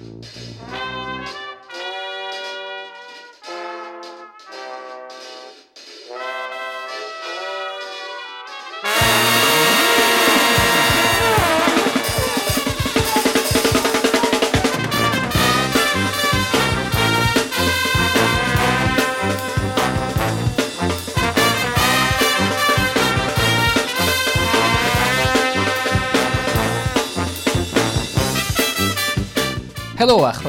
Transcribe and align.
Música 0.00 1.59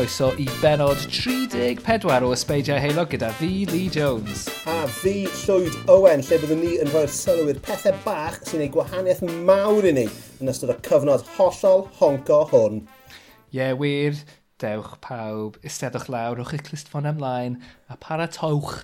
croeso 0.01 0.31
i 0.37 0.47
benod 0.61 0.97
34 0.97 2.25
o 2.25 2.31
Ysbeidiau 2.33 2.79
Heilog 2.81 3.11
gyda 3.11 3.27
fi, 3.37 3.67
Lee 3.69 3.89
Jones. 3.93 4.47
A 4.65 4.87
fi, 4.89 5.27
Llwyd 5.43 5.75
Owen, 5.93 6.23
lle 6.25 6.39
byddwn 6.41 6.63
ni 6.63 6.71
yn 6.81 6.89
rhoi'r 6.89 7.11
sylw 7.13 7.51
i'r 7.51 7.59
pethau 7.61 7.93
bach 8.01 8.39
sy'n 8.49 8.63
ei 8.65 8.71
gwahaniaeth 8.73 9.21
mawr 9.45 9.85
i 9.85 9.91
ni 9.99 10.07
yn 10.41 10.49
ystod 10.49 10.73
y 10.73 10.77
cyfnod 10.87 11.27
hollol 11.35 11.85
honco 11.99 12.39
hwn. 12.49 12.81
Ie, 12.81 13.59
yeah, 13.59 13.77
wir. 13.77 14.17
Dewch 14.63 14.95
pawb, 15.05 15.61
istedwch 15.65 16.09
lawr, 16.09 16.39
rwch 16.39 16.55
eich 16.57 16.65
clustfon 16.71 17.09
ymlaen 17.11 17.59
a 17.85 17.99
paratowch 18.01 18.79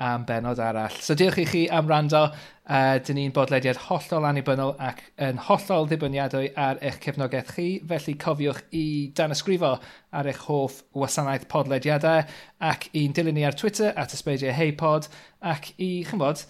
am 0.00 0.24
benod 0.24 0.62
arall. 0.62 0.96
So 1.04 1.18
diolch 1.18 1.42
i 1.42 1.46
chi 1.52 1.66
am 1.68 1.90
rando 1.90 2.30
Uh, 2.62 2.94
dyn 3.02 3.16
ni'n 3.18 3.32
bodlediad 3.34 3.78
hollol 3.88 4.22
annibynnol 4.28 4.76
ac 4.86 5.00
yn 5.26 5.40
hollol 5.48 5.88
ddibyniadwy 5.90 6.52
ar 6.54 6.78
eich 6.78 7.00
cefnogaeth 7.02 7.50
chi, 7.56 7.66
felly 7.90 8.14
cofiwch 8.22 8.60
i 8.78 8.84
dan 9.18 9.34
ysgrifo 9.34 9.72
ar 10.14 10.30
eich 10.30 10.44
hoff 10.46 10.76
wasanaeth 10.94 11.48
podlediadau 11.50 12.22
ac 12.70 12.86
i'n 12.94 13.18
dilyn 13.18 13.34
ni 13.34 13.42
ar 13.48 13.58
Twitter 13.58 13.90
at 13.98 14.14
ysbeidio 14.14 14.54
heipod 14.54 15.10
ac 15.42 15.72
i, 15.74 15.90
chymod, 16.06 16.46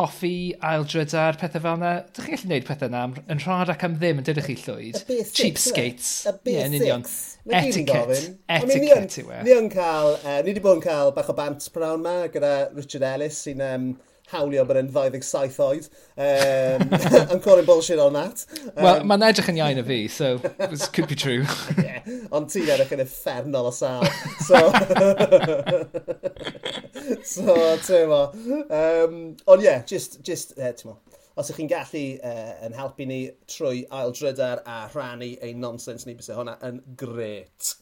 hoffi, 0.00 0.54
aildrydar, 0.64 1.36
pethau 1.36 1.66
fel 1.66 1.76
yna. 1.76 1.94
Dych 2.08 2.24
chi'n 2.24 2.38
gallu 2.38 2.48
gwneud 2.48 2.68
pethau 2.72 2.88
yna 2.88 3.06
yn 3.36 3.44
rhad 3.44 3.76
ac 3.76 3.84
am 3.84 4.00
ddim 4.00 4.24
yn 4.24 4.30
dydych 4.30 4.48
chi 4.48 4.58
llwyd. 4.64 5.00
Cheapskates. 5.28 6.12
Y 6.24 6.36
basics. 6.46 7.16
Yeah, 7.44 7.66
Etiquette. 7.66 8.20
Etiquette 8.48 9.24
yw 9.26 9.34
e. 9.34 9.42
Ni 9.44 9.58
yn 9.60 9.68
cael, 9.72 10.16
uh, 10.22 10.38
ni 10.40 10.54
wedi 10.54 10.64
bod 10.64 10.80
yn 10.80 10.86
cael 10.88 11.12
bach 11.16 11.28
o 11.28 11.36
bant 11.36 11.68
prawn 11.74 12.06
ma 12.06 12.22
gyda 12.32 12.70
Richard 12.72 13.04
Ellis 13.12 13.44
sy'n 13.44 13.66
um, 13.66 13.90
hawlio 14.30 14.64
bod 14.68 14.78
yn 14.80 14.90
27 14.92 15.58
oed. 15.64 15.88
Um, 16.16 16.88
I'm 17.30 17.40
calling 17.40 17.66
bullshit 17.66 17.98
on 17.98 18.14
that. 18.14 18.44
Um, 18.76 18.84
Wel, 18.84 19.04
mae'n 19.10 19.26
edrych 19.30 19.50
yn 19.52 19.60
iawn 19.60 19.82
o 19.82 19.84
fi, 19.86 20.00
so 20.08 20.36
this 20.70 20.88
could 20.88 21.08
be 21.10 21.18
true. 21.18 21.44
yeah, 21.78 22.06
ond 22.30 22.50
ti'n 22.52 22.70
edrych 22.70 22.94
yn 22.96 23.04
effernol 23.06 23.70
o 23.70 23.74
sal. 23.74 24.06
So, 24.50 24.56
so 27.32 27.54
ti'n 27.86 28.08
mo. 28.10 28.22
Um, 28.66 29.14
ond 29.46 29.62
yeah, 29.62 29.84
just, 29.86 30.20
just 30.26 30.56
uh, 30.58 30.72
ti'n 30.72 30.92
mo. 30.92 30.98
Os 31.38 31.50
ych 31.52 31.60
chi'n 31.60 31.70
gallu 31.70 32.04
uh, 32.26 32.54
yn 32.66 32.74
helpu 32.76 33.06
ni 33.08 33.20
trwy 33.48 33.84
aildrydar 34.00 34.64
a 34.66 34.82
rhannu 34.92 35.30
ein 35.46 35.62
nonsens 35.62 36.06
ni, 36.06 36.16
bys 36.18 36.32
hwnna 36.34 36.58
yn 36.66 36.82
gret. 37.00 37.76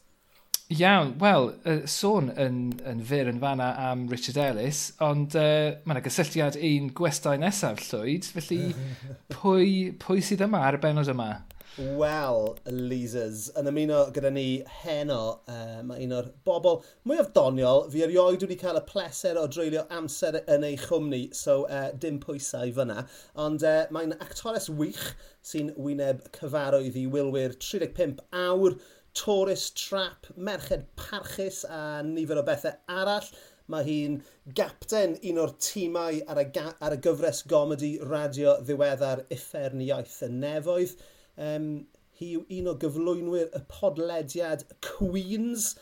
Iawn, 0.68 1.14
wel, 1.16 1.46
uh, 1.64 1.86
sôn 1.88 2.26
yn, 2.36 2.56
yn 2.84 2.98
fyr 3.08 3.30
yn 3.30 3.38
fanna 3.40 3.70
am 3.88 4.02
Richard 4.12 4.36
Ellis, 4.36 4.82
ond 5.00 5.32
uh, 5.32 5.78
mae 5.80 5.94
yna 5.94 6.02
gysylltiad 6.04 6.58
un 6.60 6.90
gwestai 6.92 7.38
nesaf 7.40 7.80
llwyd, 7.86 8.28
felly 8.34 8.74
pwy, 9.38 9.70
pwy 10.02 10.20
sydd 10.20 10.44
yma 10.44 10.66
ar 10.66 10.76
y 10.76 10.82
benod 10.82 11.08
yma? 11.08 11.30
Wel, 11.78 12.50
Leasers, 12.68 13.46
yn 13.56 13.70
ymuno 13.70 14.02
gyda 14.12 14.32
ni 14.34 14.44
heno, 14.82 15.38
uh, 15.48 15.78
mae 15.88 16.04
un 16.04 16.12
o'r 16.18 16.28
bobl 16.44 16.82
mwyaf 17.08 17.32
doniol, 17.32 17.86
fi 17.88 18.04
erioed 18.04 18.44
wedi 18.44 18.60
cael 18.60 18.82
y 18.82 18.84
pleser 18.88 19.40
o 19.40 19.46
dreulio 19.48 19.86
amser 19.94 20.40
yn 20.42 20.68
ei 20.68 20.76
chwmni, 20.84 21.22
so 21.38 21.62
uh, 21.64 21.88
dim 21.96 22.20
pwysau 22.20 22.76
fyna, 22.76 23.06
ond 23.40 23.64
uh, 23.64 23.86
mae'n 23.94 24.18
actores 24.18 24.68
wych 24.68 25.14
sy'n 25.48 25.72
wyneb 25.80 26.28
cyfarwydd 26.36 27.00
i 27.00 27.08
wylwyr 27.08 27.56
35 27.56 28.20
awr, 28.36 28.76
tourist 29.18 29.76
Trap, 29.88 30.26
merched 30.36 30.84
parchus 30.96 31.64
a 31.64 32.02
nifer 32.04 32.38
o 32.38 32.44
bethau 32.46 32.76
arall. 32.88 33.26
Mae 33.68 33.84
hi'n 33.84 34.14
gapten 34.56 35.16
un 35.30 35.40
o'r 35.42 35.54
tîmau 35.64 36.20
ar 36.30 36.40
y, 36.40 36.46
ar 36.86 36.94
y 36.94 37.00
gyfres 37.04 37.42
gomedi 37.50 37.90
radio 38.12 38.54
ddiweddar 38.62 39.24
Uffern 39.34 39.82
Iaith 39.84 40.20
y 40.24 40.30
Nefoedd. 40.36 40.94
Um, 41.48 41.68
hi 42.20 42.30
yw 42.36 42.46
un 42.60 42.70
o 42.70 42.76
gyflwynwyr 42.84 43.50
y 43.58 43.64
podlediad 43.74 44.64
Queens 44.86 45.72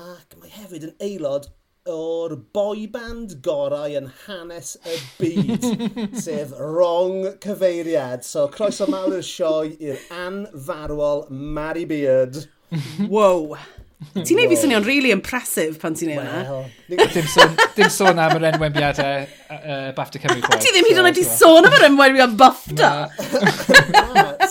ac 0.00 0.36
mae 0.40 0.52
hefyd 0.58 0.90
yn 0.90 0.94
aelod 1.06 1.48
o'r 1.90 2.36
boy 2.54 2.84
band 2.92 3.38
gorau 3.46 3.94
yn 4.02 4.10
hanes 4.26 4.76
y 4.84 4.98
byd, 5.16 5.66
sef 6.26 6.52
wrong 6.58 7.36
cyfeiriad. 7.42 8.26
So, 8.26 8.48
croeso 8.52 8.90
mawr 8.90 9.16
i'r 9.16 9.26
sioe 9.26 9.76
i'r 9.78 10.08
anfarwol 10.26 11.28
Mary 11.30 11.86
Beard. 11.88 12.44
wow. 13.14 13.56
Ti'n 14.00 14.38
neud 14.38 14.48
fi 14.48 14.56
swnio'n 14.56 14.84
really 14.86 15.10
impressive 15.12 15.76
pan 15.80 15.92
ti'n 15.92 16.14
neud 16.14 16.24
well, 16.24 16.62
dim, 16.88 17.26
sôn, 17.28 17.50
dim 17.76 17.90
sôn 17.92 18.20
am 18.22 18.32
yr 18.38 18.46
enwembiadau 18.48 19.26
uh, 19.52 19.90
BAFTA 19.96 20.22
Cymru. 20.22 20.40
A 20.48 20.56
ti 20.56 20.72
ddim 20.72 20.88
hyd 20.88 21.00
yn 21.02 21.08
oed 21.10 21.20
i 21.20 21.24
sôn 21.28 21.68
am 21.68 21.76
yr 21.76 21.84
enwembiad 21.90 22.32
BAFTA. 22.40 22.88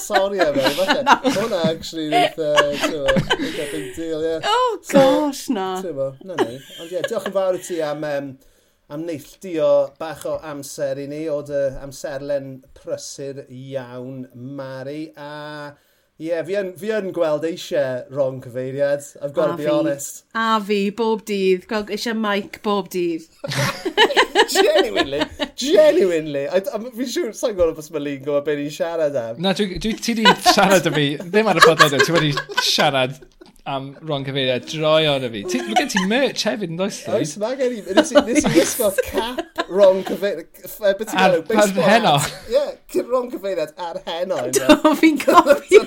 Sorry 0.04 0.44
am 0.46 0.60
ei, 0.62 0.70
falle. 0.78 1.18
Hwna 1.34 1.64
actually 1.72 2.06
rwyth 2.14 2.38
uh, 2.46 3.66
big 3.74 3.90
deal, 3.98 4.22
ie. 4.22 4.38
Oh 4.46 4.78
gosh, 4.92 5.48
na. 5.50 5.68
No, 5.82 6.38
no. 6.38 6.48
Ond 6.84 6.94
ie, 6.94 7.02
diolch 7.10 7.28
yn 7.32 7.38
fawr 7.42 7.58
i 7.58 7.66
ti 7.66 7.82
am, 7.90 8.06
um, 8.06 8.32
am 8.94 9.10
neilltio 9.10 9.74
bach 9.98 10.30
o 10.30 10.38
amser 10.54 11.02
i 11.02 11.10
ni, 11.10 11.26
o 11.34 11.42
dy 11.50 11.66
amserlen 11.82 12.60
prysur 12.78 13.48
iawn, 13.50 14.28
Mari. 14.38 15.08
A 15.18 15.74
Ie, 16.20 16.28
yeah, 16.28 16.42
fi, 16.44 16.56
yn, 16.60 16.74
fi 16.76 16.90
yn 16.92 17.14
gweld 17.16 17.46
eisiau 17.48 18.02
wrong 18.12 18.42
cyfeiriad. 18.44 19.06
I've 19.24 19.32
got 19.32 19.54
a 19.54 19.54
to 19.54 19.58
be 19.62 19.64
fi. 19.64 19.72
honest. 19.72 20.26
A 20.36 20.60
fi, 20.60 20.80
bob 20.92 21.22
dydd. 21.30 21.64
Gweld 21.70 21.94
eisiau 21.96 22.18
mic 22.20 22.58
bob 22.66 22.90
dydd. 22.92 23.24
genuinely, 24.52 25.22
genuinely. 25.56 26.44
Fi'n 26.52 27.12
siŵr, 27.14 27.32
sa'n 27.40 27.56
gwybod 27.56 27.80
os 27.80 27.88
mae 27.96 28.04
Lee'n 28.04 28.26
gwybod 28.26 28.44
beth 28.50 28.60
ni'n 28.60 28.76
siarad 28.82 29.16
am. 29.22 29.40
Na, 29.46 29.56
dwi, 29.56 29.80
dwi, 29.80 29.94
ti 29.96 30.18
di 30.20 30.28
siarad 30.50 30.92
am 30.92 31.00
fi, 31.00 31.08
ddim 31.24 31.54
ar 31.54 31.62
y 31.62 31.64
podlediad, 31.64 32.04
ti 32.04 32.18
wedi 32.18 32.34
siarad 32.68 33.16
am 33.66 33.96
Ron 34.02 34.26
Caveira 34.26 34.60
droi 34.60 35.08
arno 35.10 35.30
fi. 35.30 35.44
Mae 35.44 35.76
gen 35.78 35.92
ti 35.92 36.04
merch 36.10 36.46
hefyd 36.48 36.74
yn 36.74 36.80
does? 36.80 37.02
Oes, 37.12 37.36
mae 37.42 37.58
gen 37.60 37.76
i. 37.78 37.82
Nes 37.98 38.14
i 38.14 38.54
wisgo 38.56 38.92
cap 39.10 39.64
Ron 39.70 40.04
Caveira. 40.04 40.46
Ar, 40.80 41.36
ar 41.36 41.74
heno. 41.90 42.16
Ie, 42.50 42.56
yeah, 42.56 43.04
Ron 43.10 43.30
Caveira 43.32 43.68
ar 43.78 44.02
heno. 44.06 44.42
Do, 44.56 44.94
fi'n 45.00 45.20
cofio 45.26 45.84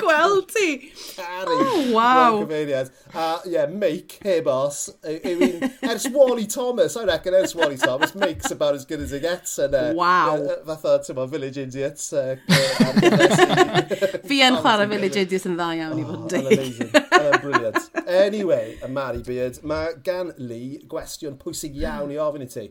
gweld 0.00 0.48
ti. 0.54 0.70
Cari. 1.16 1.56
Oh, 1.56 1.92
wow. 1.94 2.38
Ron 2.38 2.46
Caveira. 2.46 2.84
A 3.14 3.28
ie, 3.44 3.52
yeah, 3.54 3.66
make 3.66 4.18
hebos. 4.24 4.88
Yw 5.04 5.70
ers 5.82 6.08
Wally 6.10 6.46
Thomas, 6.46 6.96
I 6.96 7.04
reckon 7.04 7.34
ers 7.34 7.54
Wally 7.54 7.76
Thomas, 7.76 8.14
make's 8.14 8.50
about 8.50 8.74
as 8.74 8.84
good 8.84 9.00
as 9.00 9.12
it 9.12 9.22
gets. 9.22 9.58
And, 9.58 9.74
uh, 9.74 9.92
wow. 9.94 10.36
Uh, 10.36 10.56
uh, 10.70 10.76
fatha, 10.76 10.98
ti'n 11.06 11.16
mo, 11.16 11.26
Village 11.26 11.58
Idiots. 11.58 12.12
Uh, 12.12 12.36
uh 12.48 14.20
fi 14.28 14.42
yn 14.46 14.58
chwarae 14.62 14.88
Village 14.90 15.24
Idiots 15.24 15.48
yn 15.48 15.56
dda 15.58 15.70
iawn 15.78 16.00
i 16.00 16.06
fod 16.06 16.36
yn 16.38 16.46
oh, 16.46 16.54
dig. 16.54 17.00
uh, 17.26 17.38
brilliant. 17.38 17.90
Anyway, 18.06 18.78
y 18.82 18.88
Mari 18.88 19.22
Beard, 19.26 19.60
mae 19.62 19.94
gan 20.04 20.32
Lee 20.38 20.80
gwestiwn 20.88 21.36
pwysig 21.40 21.76
iawn 21.80 22.12
i 22.12 22.18
ofyn 22.20 22.46
i 22.46 22.48
ti. 22.50 22.66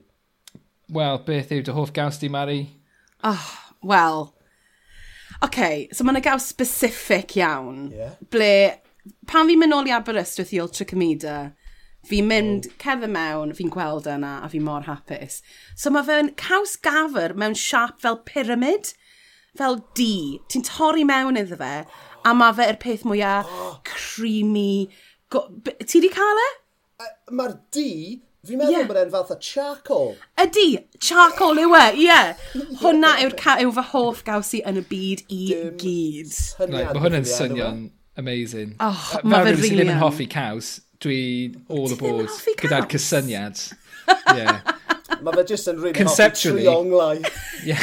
Wel, 0.94 1.22
beth 1.26 1.54
yw 1.54 1.64
dy 1.66 1.76
hoff 1.76 1.94
gaws 1.94 2.18
di, 2.22 2.30
Mari? 2.34 2.60
Oh, 3.24 3.36
ah, 3.36 3.74
wel. 3.86 4.30
OK, 5.46 5.88
so 5.94 6.04
mae'n 6.04 6.20
y 6.20 6.24
gaws 6.26 6.48
specific 6.50 7.38
iawn. 7.40 7.90
Yeah. 7.96 8.16
Ble, 8.34 8.52
pan 9.30 9.48
fi'n 9.48 9.62
mynd 9.62 9.78
ôl 9.78 9.90
i 9.90 9.94
Aberystwyth 9.96 10.54
i 10.56 10.62
Ultra 10.64 10.88
Comida, 10.90 11.38
fi'n 12.10 12.28
mynd 12.28 12.70
oh. 12.72 12.78
cefn 12.82 13.14
mewn, 13.14 13.54
fi'n 13.56 13.72
gweld 13.74 14.10
yna 14.10 14.40
a 14.44 14.50
fi'n 14.52 14.66
mor 14.66 14.88
hapus. 14.90 15.40
So 15.78 15.94
mae 15.94 16.08
fe'n 16.08 16.34
caws 16.40 16.76
gafr 16.84 17.38
mewn 17.40 17.58
siap 17.60 18.02
fel 18.04 18.20
pyramid, 18.28 18.94
fel 19.60 19.80
D. 19.98 20.40
Ti'n 20.52 20.66
torri 20.68 21.06
mewn 21.08 21.40
iddo 21.40 21.58
fe 21.60 21.74
A 22.26 22.34
mae 22.38 22.56
fe 22.58 22.70
yr 22.72 22.80
peth 22.82 23.06
mwyaf 23.08 23.52
oh. 23.52 23.76
creamy. 23.88 24.90
Go, 25.30 25.46
ti 25.86 26.02
di 26.04 26.10
cael 26.14 26.42
e? 26.46 26.50
e 27.06 27.12
Mae'r 27.38 27.56
D, 27.74 27.84
Fi'n 28.48 28.56
meddwl 28.56 28.72
yeah. 28.72 28.88
bod 28.88 28.98
e'n 29.02 29.10
fath 29.12 29.32
o 29.34 29.36
charcoal. 29.44 30.14
Ydy, 30.40 30.68
charcoal 31.04 31.60
yw 31.60 31.76
e, 31.76 31.86
ie. 31.92 32.06
Yeah. 32.10 32.30
Hwna 32.80 33.12
yw'r 33.26 33.36
yw 33.66 33.74
fy 33.76 33.84
hoff 33.92 34.22
gawsi 34.28 34.62
yn 34.68 34.80
y 34.80 34.84
byd 34.90 35.26
i 35.28 35.40
Dim 35.52 35.74
gyd. 35.82 36.38
Right, 36.62 36.72
mae 36.72 37.04
hwnna'n 37.04 37.28
swnio'n 37.28 37.82
amazing. 38.20 38.76
Oh, 38.80 39.20
mae 39.24 39.50
fe 39.50 39.56
rili. 39.58 39.84
Yn 39.84 40.00
hoffi 40.00 40.28
caws, 40.32 40.78
dwi 41.04 41.20
all 41.68 41.96
aboard 41.96 42.32
gyda'r 42.62 42.88
cysyniad. 42.92 43.62
yeah. 44.40 44.62
Mae 45.26 45.36
fe 45.36 45.44
just 45.52 45.70
yn 45.72 45.80
rhywun 45.80 45.98
Conceptually... 45.98 46.66
trionglau. 46.68 47.24
Yeah. 47.68 47.82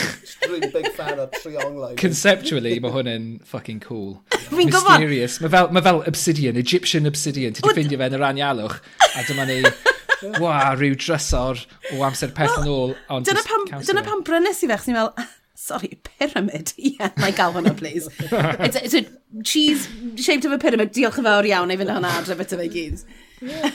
Rwy'n 0.49 0.71
big 0.73 0.87
fan 0.97 1.19
o 1.21 1.27
trionglau. 1.35 1.99
Conceptually, 2.01 2.79
mae 2.81 2.95
hwn 2.95 3.11
yn 3.13 3.27
fucking 3.45 3.83
cool. 3.85 4.15
Fi'n 4.33 4.71
gwybod. 4.73 4.87
Mysterious. 4.89 5.37
Mae 5.45 5.53
fel, 5.53 5.69
ma 5.77 5.83
fel 5.85 6.01
obsidian, 6.09 6.57
Egyptian 6.57 7.09
obsidian. 7.11 7.53
Ti 7.53 7.61
wedi 7.61 7.83
ffindio 7.83 8.01
fe 8.01 8.09
yn 8.09 8.17
yr 8.17 8.25
anialwch. 8.31 8.79
A 9.13 9.27
dyma 9.29 9.45
ni... 9.51 9.61
Wa, 10.41 10.73
rhyw 10.73 10.97
drysor 10.97 11.61
o 11.93 12.01
amser 12.07 12.33
peth 12.33 12.57
yn 12.63 12.71
ôl. 12.73 12.95
Dyna 13.29 13.43
pam, 13.45 13.67
dyna 13.85 14.05
pam 14.07 14.23
brynes 14.25 14.63
i 14.65 14.71
fe, 14.71 14.79
chos 14.79 14.89
ni'n 14.89 14.97
fel, 14.97 15.13
ah, 15.21 15.29
sorry, 15.57 15.99
pyramid. 16.09 16.73
Ie, 16.79 16.95
yeah, 16.97 17.13
mae 17.21 17.37
gael 17.37 17.53
hwnna, 17.57 17.75
please. 17.77 18.09
it's, 18.21 18.77
a, 18.77 18.85
it's 18.85 18.97
a 18.97 19.05
cheese 19.43 19.89
shaped 20.17 20.49
of 20.49 20.57
a 20.57 20.59
pyramid. 20.63 20.95
Diolch 20.97 21.21
yn 21.21 21.29
fawr 21.29 21.49
iawn, 21.53 21.73
ei 21.73 21.81
fynd 21.81 21.93
hwnna 21.93 22.17
adre 22.23 22.39
beth 22.41 22.57
fe 22.57 22.69
gyd. 22.73 23.05
Yeah. 23.41 23.71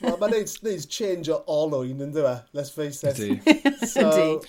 Wel, 0.00 0.16
mae'n 0.20 0.32
neud, 0.32 0.52
neud 0.64 0.88
change 0.88 1.30
o 1.32 1.42
olwyn, 1.50 2.00
yn 2.04 2.12
dweud, 2.14 2.48
let's 2.56 2.72
face 2.72 3.04
it. 3.04 3.18
Ydy. 3.20 3.40
So, 3.92 4.40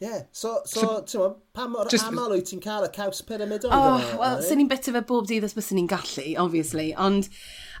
yeah. 0.00 0.22
so, 0.32 0.60
so, 0.64 0.80
so 0.80 0.88
ti'n 1.02 1.20
mwyn, 1.20 1.32
pa 1.54 1.66
mor 1.70 1.88
just... 1.92 2.06
aml 2.08 2.32
wyt 2.32 2.48
ti'n 2.50 2.62
cael 2.62 2.86
y 2.86 2.90
caws 2.94 3.20
pyramid 3.26 3.66
o'n 3.68 3.74
oh, 3.74 4.04
Wel, 4.20 4.42
sy'n 4.46 4.60
ni'n 4.62 4.70
beti 4.70 4.94
fe 4.94 5.02
bob 5.06 5.26
dydd 5.28 5.46
os 5.46 5.56
bys 5.56 5.70
ni'n 5.76 5.90
gallu, 5.90 6.26
obviously, 6.40 6.88
ond 6.98 7.28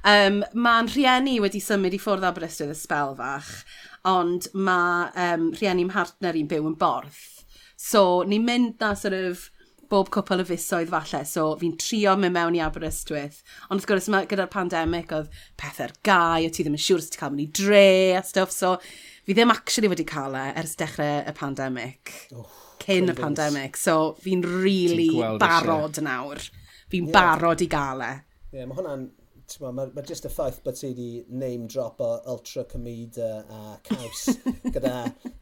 um, 0.02 0.42
mae'n 0.54 0.90
rhieni 0.92 1.38
wedi 1.42 1.62
symud 1.64 1.96
i 1.96 2.00
ffwrdd 2.02 2.26
Aberystwyth 2.28 2.74
y 2.74 2.78
spel 2.78 3.16
fach, 3.18 3.52
ond 4.08 4.50
mae 4.54 5.08
um, 5.28 5.50
rhieni'n 5.58 5.92
partner 5.94 6.38
i'n 6.38 6.50
byw 6.50 6.70
yn 6.70 6.78
borth. 6.78 7.24
So, 7.78 8.24
ni'n 8.26 8.46
mynd 8.46 8.82
na 8.82 8.92
sort 8.98 9.16
of 9.16 9.48
bob 9.90 10.10
cwpl 10.14 10.42
o 10.42 10.46
fusoedd 10.48 10.92
falle, 10.92 11.22
so 11.28 11.48
fi'n 11.60 11.76
trio 11.80 12.14
mynd 12.20 12.36
mewn 12.36 12.56
i 12.58 12.62
Aberystwyth. 12.64 13.42
Ond 13.68 13.80
wrth 13.80 13.88
gwrs, 13.90 14.08
gyda'r 14.30 14.50
pandemig, 14.52 15.12
oedd 15.14 15.28
pethau'r 15.60 15.94
gau, 16.06 16.46
o 16.46 16.52
ti 16.52 16.64
ddim 16.64 16.76
yn 16.78 16.84
siŵr 16.84 17.02
os 17.02 17.10
ti'n 17.12 17.22
cael 17.22 17.34
mynd 17.34 17.44
i 17.46 17.50
dre 17.60 17.88
a 18.18 18.22
stuff, 18.26 18.54
so 18.54 18.76
fi 19.26 19.36
ddim 19.36 19.52
actually 19.54 19.90
wedi 19.92 20.06
cael 20.08 20.36
e 20.38 20.46
ers 20.60 20.76
dechrau 20.80 21.22
y 21.28 21.36
pandemig. 21.36 22.14
Oh, 22.36 22.48
cyn 22.84 23.12
y 23.12 23.16
pandemig, 23.18 23.76
so 23.76 24.14
fi'n 24.22 24.44
really 24.46 25.10
barod 25.40 26.00
nawr. 26.04 26.40
Fi'n 26.88 27.08
yeah. 27.08 27.14
barod 27.16 27.64
i 27.64 27.68
gael 27.68 28.04
e. 28.04 28.12
Ie, 28.48 28.60
yeah, 28.60 28.68
mae 28.68 28.78
hwnna'n 28.78 29.08
mae 29.62 29.72
ma, 29.72 29.86
ma 29.94 30.02
just 30.04 30.26
y 30.28 30.30
ffaith 30.32 30.58
bod 30.64 30.76
ti 30.76 30.90
wedi 30.90 31.08
name 31.28 31.68
drop 31.72 32.02
o 32.04 32.10
Ultra 32.34 32.64
Comida 32.68 33.30
a 33.48 33.78
Caws 33.86 34.26
gyda 34.74 34.92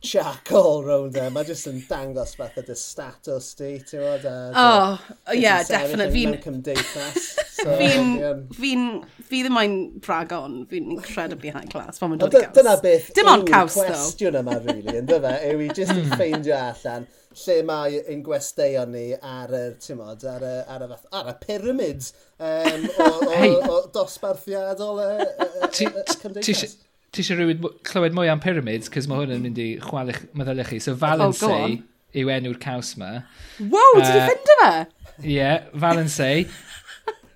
charcoal 0.00 0.84
round 0.86 1.18
e. 1.18 1.26
Mae 1.34 1.48
just 1.48 1.66
yn 1.70 1.82
dangos 1.88 2.36
fath 2.38 2.60
o 2.60 2.64
dy 2.66 2.78
status 2.78 3.50
di, 3.58 3.72
ti'n 3.82 4.06
bod? 4.06 4.30
Oh, 4.62 5.02
ie, 5.34 5.42
definite. 5.66 6.12
Fi'n... 6.14 6.36
Mewn 6.36 6.46
cymdeithas. 6.46 7.34
So, 7.56 7.76
fi'n, 7.80 8.08
fi'n, 8.52 8.82
fi 9.24 9.38
ddim 9.40 9.54
moyn 9.56 9.76
pragon, 10.04 10.58
fi'n 10.68 10.90
incredibly 10.92 11.52
high 11.54 11.68
class 11.72 12.00
pan 12.02 12.12
mae'n 12.12 12.20
dod 12.20 12.34
i 12.36 12.42
caws. 12.42 12.56
Dyna 12.58 12.74
beth 12.82 13.12
Dim 13.16 13.30
ond 13.32 13.46
caws, 13.48 13.78
though. 13.78 13.86
cwestiwn 13.88 14.36
yma, 14.42 14.58
really, 14.66 14.98
yn 15.00 15.08
dyfa, 15.08 15.38
yw 15.50 15.62
i 15.64 15.68
jyst 15.76 15.96
i 15.96 16.02
ffeindio 16.10 16.58
allan 16.58 17.06
lle 17.36 17.56
mae 17.68 18.00
ein 18.08 18.22
gwesteion 18.24 18.92
ni 18.94 19.06
ar 19.16 19.52
y, 19.56 19.62
ti'n 19.82 19.98
modd, 20.00 20.24
ar 20.30 20.44
y, 20.46 20.52
ar 20.72 20.84
y, 20.86 20.90
fath, 20.92 21.08
ar 21.18 21.30
y 21.32 21.34
pyramid 21.42 22.06
um, 22.38 22.86
o, 22.88 23.08
o, 23.08 23.30
hey. 23.34 23.56
o, 23.56 23.80
dosbarthiadol 23.94 25.02
y, 25.04 25.10
y, 25.26 25.90
y 25.90 26.06
cymdeithas. 26.12 26.76
Ti 27.12 27.22
eisiau 27.22 27.40
rhywun 27.40 27.76
clywed 27.86 28.16
mwy 28.16 28.32
am 28.32 28.40
pyramids, 28.44 28.92
cos 28.92 29.08
mae 29.08 29.22
hwn 29.22 29.36
yn 29.36 29.44
mynd 29.44 29.60
i 29.62 29.68
chwalu'ch 29.84 30.24
meddyliau 30.36 30.68
chi. 30.68 30.80
So 30.82 30.92
oh, 30.92 31.00
Valencey 31.00 31.76
oh, 31.76 31.76
yw 32.20 32.32
enw'r 32.38 32.60
caws 32.60 32.94
ma. 33.00 33.12
Wow, 33.60 33.96
uh, 33.96 34.00
ti 34.00 34.08
wedi 34.08 34.24
ffeindio 34.24 34.58
fe? 34.62 34.72
Ie, 35.16 35.36
yeah, 35.36 35.68
Valencey. 35.72 36.48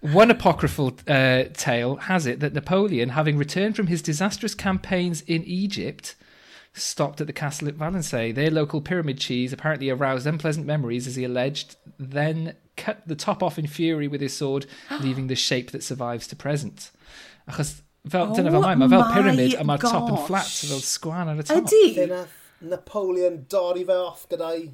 One 0.01 0.31
apocryphal 0.31 0.97
uh, 1.07 1.45
tale 1.53 1.97
has 1.97 2.27
it 2.27 2.41
that 2.41 2.55
Napoleon, 2.55 3.11
having 3.11 3.37
returned 3.37 3.77
from 3.77 3.89
his 3.89 4.01
disastrous 4.01 4.55
campaigns 4.55 5.21
in 5.23 5.45
Egypt, 5.45 6.17
stopped 6.73 7.21
at 7.21 7.27
the 7.27 7.35
castle 7.35 7.69
at 7.69 7.75
Valensay. 7.75 8.33
Their 8.35 8.51
local 8.51 8.81
pyramid 8.81 9.19
cheese 9.19 9.53
apparently 9.53 9.91
aroused 9.91 10.27
unpleasant 10.27 10.67
memories, 10.67 11.07
as 11.07 11.17
he 11.17 11.25
alleged, 11.25 11.77
then 11.99 12.55
cut 12.79 13.07
the 13.07 13.15
top 13.15 13.43
off 13.43 13.59
in 13.59 13.67
fury 13.67 14.09
with 14.09 14.23
his 14.23 14.35
sword, 14.35 14.65
leaving 15.03 15.27
the 15.27 15.37
shape 15.37 15.71
that 15.73 15.83
survives 15.83 16.27
to 16.29 16.37
present. 16.37 16.91
Achos, 17.49 17.83
fel, 18.09 18.31
Oh 18.31 18.35
dyna 18.35 18.51
fel 18.51 18.63
mae, 18.63 18.75
mae 18.77 18.89
fel 18.89 19.01
my 19.01 19.13
pyramid, 19.13 19.55
a 19.55 19.65
mae'r 19.65 19.81
top 19.81 20.09
yn 20.09 20.17
flat, 20.27 20.47
so 20.47 20.67
fel 20.69 20.81
sgwan 20.81 21.29
ar 21.29 21.37
y 21.37 21.43
top. 21.43 21.69
Lle 21.71 21.91
Ydy. 21.91 22.09
nath 22.09 22.37
Napoleon 22.63 23.43
dorri 23.53 23.85
fe 23.85 23.99
off 24.01 24.27
gyda'i 24.33 24.71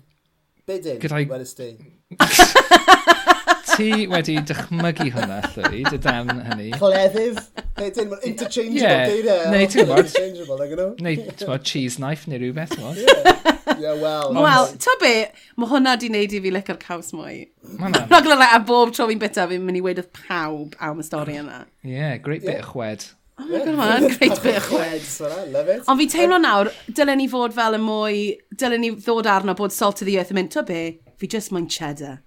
bydyn, 0.69 1.01
Gyda'i- 1.03 1.27
wedys 1.35 1.57
ti. 1.59 1.73
ti 3.77 4.07
wedi 4.11 4.37
dychmygu 4.49 5.11
hwnna, 5.15 5.39
Llywyd, 5.55 5.93
y 5.93 5.99
dan 6.03 6.31
hynny. 6.49 6.71
Cleddyf? 6.81 7.41
Neu 7.77 7.91
dim, 7.93 8.15
interchangeable 8.25 8.81
yeah. 8.81 9.11
geiriau. 9.11 9.51
Neu 9.53 9.67
ti'n 9.73 9.91
bod... 9.91 9.99
Interchangeable, 10.05 10.57
like, 10.61 10.71
you 10.71 10.87
Neu, 11.05 11.17
ti'n 11.37 11.51
bod, 11.51 11.67
cheese 11.69 12.01
knife 12.01 12.31
neu 12.31 12.41
rhywbeth, 12.41 12.73
ti'n 12.73 12.87
bod. 12.87 13.01
Yeah, 13.03 13.77
yeah 13.83 14.01
well. 14.01 14.33
Wel, 14.33 14.71
ta 14.81 14.97
be, 15.03 15.13
mae 15.61 15.71
hwnna 15.73 15.97
di 16.01 16.11
wneud 16.13 16.39
i 16.39 16.41
fi 16.47 16.55
licio'r 16.57 16.81
caws 16.81 17.13
mwy. 17.17 17.43
Mae'n 17.83 18.01
glyfau 18.25 18.49
a 18.49 18.63
bob 18.73 18.97
tro 18.97 19.09
fi'n 19.11 19.21
bita, 19.21 19.47
fi'n 19.51 19.65
mynd 19.69 19.83
i 19.83 19.85
weid 19.85 20.01
wrth 20.01 20.25
pawb 20.25 20.77
am 20.81 21.03
y 21.03 21.07
stori 21.07 21.37
yna. 21.43 21.65
Yeah, 21.85 22.17
great 22.17 22.47
bit 22.47 22.57
yeah. 22.57 22.65
o 22.65 22.73
chwed. 22.73 23.09
Oh 23.37 23.45
my 23.51 23.59
god, 23.61 23.75
mae'n 23.77 24.07
great 24.17 24.39
bit 24.47 24.63
of 24.63 24.71
chwed. 24.71 25.83
Ond 25.85 26.01
fi'n 26.01 26.15
teimlo 26.15 26.41
nawr, 26.41 26.73
dylen 26.89 27.21
ni 27.21 27.29
fod 27.33 27.57
fel 27.57 27.77
y 27.77 27.83
mwy, 27.83 28.23
dylen 28.57 28.87
ni 28.87 28.95
ddod 28.97 29.29
arno 29.29 29.57
bod 29.59 29.77
salt 29.77 30.01
of 30.01 30.09
the 30.09 30.17
earth 30.17 30.33
yn 30.33 30.41
mynd, 30.41 30.55
ta 30.57 30.65
be, 30.65 30.87
fi 31.21 31.29
just 31.37 31.53
moyn 31.53 31.69
cheddar 31.69 32.23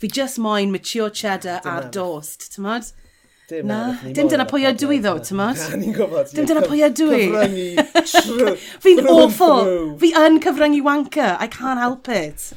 fi 0.00 0.08
just 0.08 0.38
moyn 0.40 0.72
mature 0.72 1.10
cheddar 1.10 1.60
Dyna. 1.64 1.76
ar 1.76 1.90
dost, 1.94 2.50
tymod? 2.56 2.92
Dim 3.50 3.66
Na, 3.66 3.98
dim 4.14 4.28
dyna 4.30 4.44
pwy 4.46 4.62
ydw 4.68 4.92
i 4.94 5.00
ddo, 5.02 5.16
tymod? 5.26 5.58
Ni'n 5.80 5.94
gwybod. 5.96 6.30
Dim 6.36 6.46
dyna 6.46 6.60
pwy 6.62 6.84
ydw 6.86 7.08
i. 7.16 7.24
Fi'n 8.84 9.08
awful. 9.10 9.72
Fi 9.98 10.12
yn 10.20 10.38
cyfryngu 10.44 10.84
wanker. 10.86 11.34
I 11.42 11.48
can't 11.50 11.82
help 11.82 12.08
it. 12.14 12.52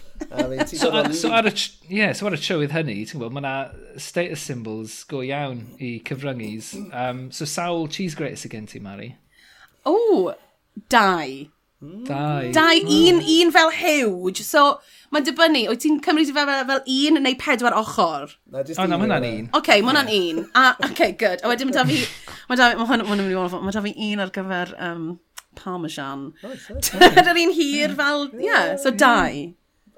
so, 0.70 0.92
uh, 0.94 1.10
so, 1.12 1.32
ar 1.34 1.50
y, 1.50 1.54
yeah, 1.90 2.14
so 2.14 2.30
ar 2.30 2.38
y 2.38 2.40
trywydd 2.40 2.76
hynny, 2.78 3.00
ti'n 3.10 3.18
gwybod, 3.20 3.34
mae 3.36 3.42
yna 3.44 4.00
status 4.06 4.46
symbols 4.46 5.00
go 5.10 5.24
iawn 5.26 5.66
i 5.82 5.96
cyfryngis. 6.06 6.76
Um, 6.94 7.26
so 7.34 7.50
sawl 7.50 7.90
cheese 7.90 8.16
grater 8.16 8.38
sy'n 8.40 8.54
gen 8.54 8.70
ti, 8.70 8.80
Mari? 8.86 9.10
O, 9.90 9.98
dau. 10.94 11.26
Dau. 12.08 12.52
Dau, 12.56 12.80
hmm. 12.80 12.98
un, 13.00 13.22
un 13.36 13.54
fel 13.56 13.72
huge. 13.78 14.46
So, 14.48 14.66
mae'n 15.14 15.28
dibynnu, 15.28 15.66
wyt 15.72 15.84
ti'n 15.84 16.00
cymryd 16.06 16.32
fel, 16.36 16.50
fel, 16.50 16.64
fel 16.70 16.84
un 16.96 17.22
neu 17.26 17.38
pedwar 17.42 17.76
ochr? 17.80 18.38
Na, 18.52 18.64
just 18.64 18.80
oh, 18.80 18.88
na, 18.88 18.98
mae 18.98 19.08
hwnna'n 19.08 19.28
un. 19.30 19.50
Oce, 19.52 19.60
okay, 19.60 19.84
mae 19.84 19.94
hwnna'n 19.94 20.14
un. 20.18 20.46
A, 20.54 20.70
oce, 20.78 20.92
okay, 20.92 21.18
good. 21.20 21.44
A 21.44 21.52
wedyn 21.52 21.70
mae 21.70 21.78
da 21.78 21.88
fi, 21.90 22.00
mae 22.50 22.62
da, 22.62 22.72
mae 22.80 22.90
hwnna'n 22.92 23.10
mynd 23.10 23.28
i 23.28 23.36
fod, 23.38 23.66
mae 23.66 23.76
da 23.76 23.84
fi 23.86 23.96
un 24.12 24.24
ar 24.24 24.34
gyfer 24.38 24.78
um, 24.90 25.10
parmesan. 25.60 26.30
Oh, 26.44 26.56
Dyna'r 26.90 27.42
un 27.44 27.58
hir 27.58 27.98
fel, 28.00 28.26
yeah, 28.42 28.74
so 28.82 28.94
dau. 28.94 29.44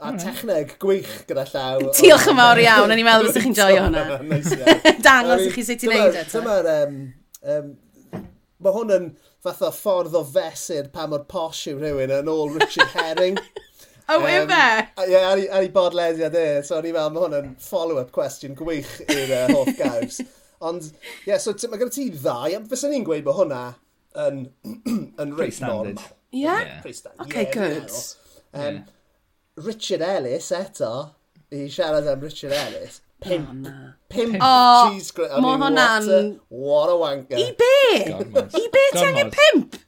A 0.04 0.12
techneg 0.20 0.76
gwych 0.80 1.12
gyda 1.30 1.46
llaw. 1.48 1.86
Diolch 1.96 2.28
yn 2.28 2.40
fawr 2.40 2.60
iawn, 2.60 2.92
o'n 2.92 3.00
i'n 3.00 3.08
meddwl 3.08 3.30
bys 3.30 3.40
chi'n 3.46 3.56
joio 3.56 3.86
hwnna. 3.86 4.04
Dangos 5.06 5.46
i 5.46 5.54
chi 5.54 5.64
sut 5.64 5.86
i 5.86 5.92
wneud 5.92 6.18
eto. 6.20 6.42
Dyma'r, 6.42 6.68
um, 6.74 6.98
um, 7.54 7.70
mae 8.66 8.76
hwn 8.76 8.92
yn, 8.98 9.08
fath 9.46 9.62
o 9.66 9.72
ffordd 9.74 10.18
o 10.18 10.24
fesur 10.26 10.90
pa 10.94 11.06
mor 11.10 11.26
posh 11.30 11.68
yw 11.72 11.80
rhywun 11.82 12.14
yn 12.16 12.32
ôl 12.32 12.56
Richard 12.56 12.92
Herring. 12.96 13.38
o, 14.10 14.18
um, 14.18 14.26
ife? 14.26 14.62
Ie, 15.06 15.12
yeah, 15.12 15.30
ar, 15.30 15.42
ar 15.58 15.66
ei 15.66 15.72
bodlediad 15.74 16.38
e. 16.40 16.48
So, 16.66 16.80
o'n 16.80 16.90
i'n 16.90 16.96
meddwl, 16.98 17.14
mae 17.14 17.26
hwn 17.26 17.38
yn 17.40 17.54
follow-up 17.62 18.12
question 18.16 18.58
gwych 18.58 18.98
i'r 19.06 19.34
uh, 19.38 19.46
hoff 19.54 19.72
gaws. 19.80 20.20
Ond, 20.66 20.90
ie, 20.90 21.30
yeah, 21.30 21.42
so 21.42 21.54
mae 21.70 21.82
gen 21.82 21.94
ti 21.94 22.10
ddau. 22.16 22.60
Fyswn 22.72 22.96
ni'n 22.96 23.06
gweud 23.08 23.26
bod 23.28 23.40
hwnna 23.44 23.64
yn, 24.26 24.46
yn 25.22 25.38
reit 25.38 25.62
normal. 25.62 26.02
Ie? 26.34 26.44
Yeah? 26.44 26.82
yeah. 26.84 27.12
Okay, 27.28 27.46
yeah, 27.46 27.54
good. 27.54 27.92
Um, 28.54 28.62
yeah. 28.62 28.82
Richard 29.66 30.02
Ellis 30.04 30.50
eto, 30.56 30.92
i 31.56 31.68
siarad 31.72 32.10
am 32.12 32.24
Richard 32.26 32.56
Ellis, 32.56 33.00
Pimp. 33.26 33.68
Pimp 34.10 34.38
oh, 34.40 34.92
cheese 34.92 35.12
grater. 35.12 35.42
Mae 35.42 35.58
hwnna'n... 35.58 36.38
What 36.50 36.92
a 36.94 36.98
wanker. 37.02 37.40
I 37.42 37.50
be? 37.58 38.14
I 38.14 38.68
be 38.78 38.84
ti 38.94 39.02
angen 39.02 39.34
pimp? 39.34 39.80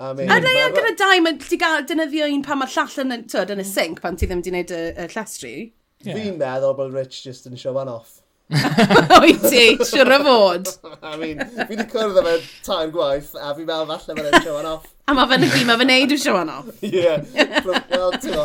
I 0.00 0.14
mean, 0.16 0.30
Yn 0.32 0.46
ei 0.48 0.62
ar 0.64 0.72
gyda 0.72 0.94
dau, 0.96 1.18
mae 1.20 1.36
ti 1.42 1.58
gael 1.60 1.84
dynyddio 1.84 2.30
un 2.32 2.40
pan 2.46 2.56
mae'r 2.62 2.72
llall 2.72 3.02
yn, 3.02 3.26
tyd, 3.28 3.52
yn 3.52 3.60
y 3.60 3.66
sink 3.68 4.00
pan 4.00 4.16
ti 4.16 4.24
ddim 4.24 4.40
wedi 4.40 4.54
gwneud 4.54 4.72
y, 4.72 4.80
y 4.96 5.08
llestri. 5.12 5.52
Yeah. 6.00 6.16
Fi'n 6.16 6.38
meddwl 6.40 6.72
bod 6.78 6.96
Rich 6.96 7.20
just 7.26 7.44
yn 7.50 7.60
show 7.60 7.74
one 7.76 7.92
off. 7.92 8.22
Oi 9.20 9.34
ti, 9.44 9.76
siwr 9.84 10.14
o 10.16 10.18
fod. 10.24 10.72
I 11.10 11.18
mean, 11.20 11.44
fi 11.52 11.66
wedi 11.74 11.84
cwrdd 11.92 12.22
efo 12.22 12.32
tair 12.64 12.94
gwaith, 12.94 13.34
a 13.36 13.52
fi'n 13.58 13.68
meddwl 13.68 13.92
falle 13.92 14.16
bod 14.16 14.30
e'n 14.30 14.46
show 14.46 14.56
one 14.56 14.72
off. 14.72 14.88
A 15.10 15.14
mae 15.16 15.26
fe'n 15.26 15.42
y 15.42 15.46
gwi, 15.50 15.64
mae 15.66 15.78
fe'n 15.80 15.88
neud 15.90 16.12
yw 16.14 16.18
Siwan 16.22 16.50
off. 16.52 16.66
Ie. 16.86 17.14
Wel, 17.66 18.12
ti'n 18.22 18.36
o, 18.38 18.44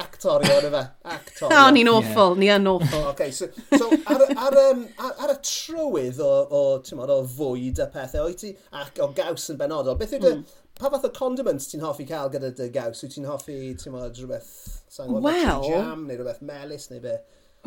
actorio 0.00 0.54
yn 0.62 0.68
y 0.68 0.70
fe. 0.72 0.80
Actorio. 1.12 1.50
O, 1.58 1.64
ni'n 1.76 1.90
awful, 1.92 2.38
ni 2.40 2.48
yn 2.54 2.68
awful. 2.70 3.02
Okay, 3.10 3.34
so, 3.36 3.50
so 3.74 3.90
ar, 4.08 4.24
ar, 4.30 4.56
um, 4.62 4.86
ar, 5.04 5.12
ar, 5.26 5.34
y 5.34 5.36
trywydd 5.44 6.22
o, 6.24 6.30
o, 6.48 6.62
mod, 6.96 7.12
o 7.12 7.18
fwyd 7.34 7.82
a 7.84 7.90
pethau, 7.92 8.30
o'i 8.30 8.38
ti, 8.40 8.54
ac 8.80 9.02
o 9.04 9.10
gaws 9.18 9.50
yn 9.52 9.60
benodol, 9.60 9.98
beth 10.00 10.16
yw 10.16 10.24
dy, 10.24 10.32
mm. 10.38 10.64
pa 10.80 10.88
fath 10.94 11.04
o 11.10 11.12
condiments 11.18 11.68
ti'n 11.74 11.84
hoffi 11.84 12.08
cael 12.08 12.32
gyda 12.32 12.54
dy 12.56 12.70
gaws? 12.72 13.04
Wyt 13.04 13.18
ti'n 13.18 13.28
hoffi, 13.28 13.60
ti'n 13.76 13.92
modd, 13.98 14.16
rhywbeth, 14.16 14.50
sa'n 14.88 15.12
gwybod, 15.12 15.28
well, 15.28 15.68
jam, 15.68 16.08
neu 16.08 16.16
rhywbeth 16.22 16.40
melus, 16.54 16.88
neu 16.88 17.04
be? 17.04 17.18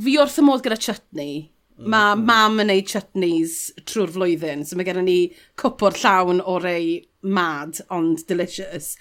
Fi 0.02 0.18
wrth 0.18 0.42
y 0.42 0.50
modd 0.50 0.66
gyda 0.66 0.82
chutney 0.82 1.36
Mae 1.82 2.18
mam 2.20 2.62
yn 2.62 2.70
neud 2.70 2.90
chutneys 2.92 3.56
trwy'r 3.90 4.12
flwyddyn, 4.14 4.66
so 4.68 4.78
mae 4.78 4.86
gennym 4.88 5.08
ni 5.08 5.20
cwpwr 5.60 5.98
llawn 6.02 6.42
o 6.46 6.58
rei 6.62 7.00
mad, 7.22 7.80
ond 7.94 8.26
delicious. 8.30 8.94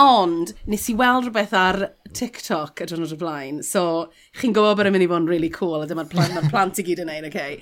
Ond, 0.00 0.54
nes 0.70 0.86
i 0.90 0.94
weld 0.98 1.26
rhywbeth 1.26 1.56
ar 1.58 1.80
TikTok 2.14 2.84
y 2.84 2.88
drwy'r 2.90 3.16
blaen, 3.18 3.62
so 3.66 4.12
chi'n 4.38 4.54
gwybod 4.54 4.78
bod 4.78 4.90
yn 4.90 4.96
mynd 4.96 5.06
i 5.06 5.10
fod 5.10 5.24
yn 5.24 5.32
really 5.32 5.50
cool, 5.52 5.80
a 5.82 5.90
dyma'r 5.90 6.10
plant, 6.12 6.36
ma 6.36 6.44
plant 6.52 6.78
i 6.78 6.86
gyd 6.86 7.02
yn 7.02 7.10
neud. 7.10 7.28
Okay. 7.32 7.58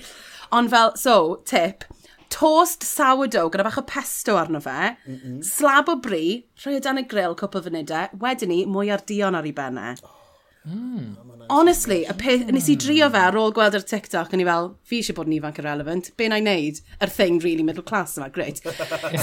Ond 0.57 0.73
fel, 0.73 0.95
so, 1.01 1.17
tip, 1.49 1.89
toast 2.31 2.85
sourdough 2.87 3.51
gyda 3.55 3.67
bach 3.67 3.81
o 3.81 3.87
pesto 3.89 4.37
arno 4.39 4.61
fe, 4.63 4.95
mm 5.07 5.19
-mm. 5.19 5.43
slab 5.47 5.91
o 5.91 5.97
bri, 6.05 6.25
rhoi 6.63 6.77
o 6.79 6.85
dan 6.85 7.01
y 7.01 7.09
grill 7.11 7.39
cwpl 7.39 7.63
o 7.63 7.69
funudau, 7.69 8.17
wedyn 8.25 8.53
ni 8.53 8.65
mwy 8.67 8.93
ar 8.93 9.07
dion 9.07 9.39
ar 9.39 9.49
ei 9.49 9.57
bennau. 9.57 9.99
Oh 10.05 10.20
Mm. 10.69 11.17
Honestly, 11.49 12.05
y 12.05 12.15
peth, 12.21 12.45
nes 12.53 12.69
i 12.69 12.77
drio 12.79 13.09
fe 13.11 13.21
ar 13.25 13.37
ôl 13.41 13.55
gweld 13.57 13.75
yr 13.79 13.85
TikTok, 13.87 14.35
yn 14.37 14.43
i 14.43 14.47
fel, 14.47 14.69
fi 14.87 15.01
eisiau 15.01 15.17
bod 15.17 15.31
yn 15.31 15.39
ifanc 15.39 15.61
yn 15.63 15.67
relevant, 15.67 16.11
be 16.21 16.29
na 16.29 16.39
i 16.39 16.45
wneud? 16.45 16.83
Yr 17.01 17.13
thing 17.15 17.41
really 17.41 17.65
middle 17.67 17.83
class 17.87 18.19
yma, 18.21 18.29
great. 18.35 18.61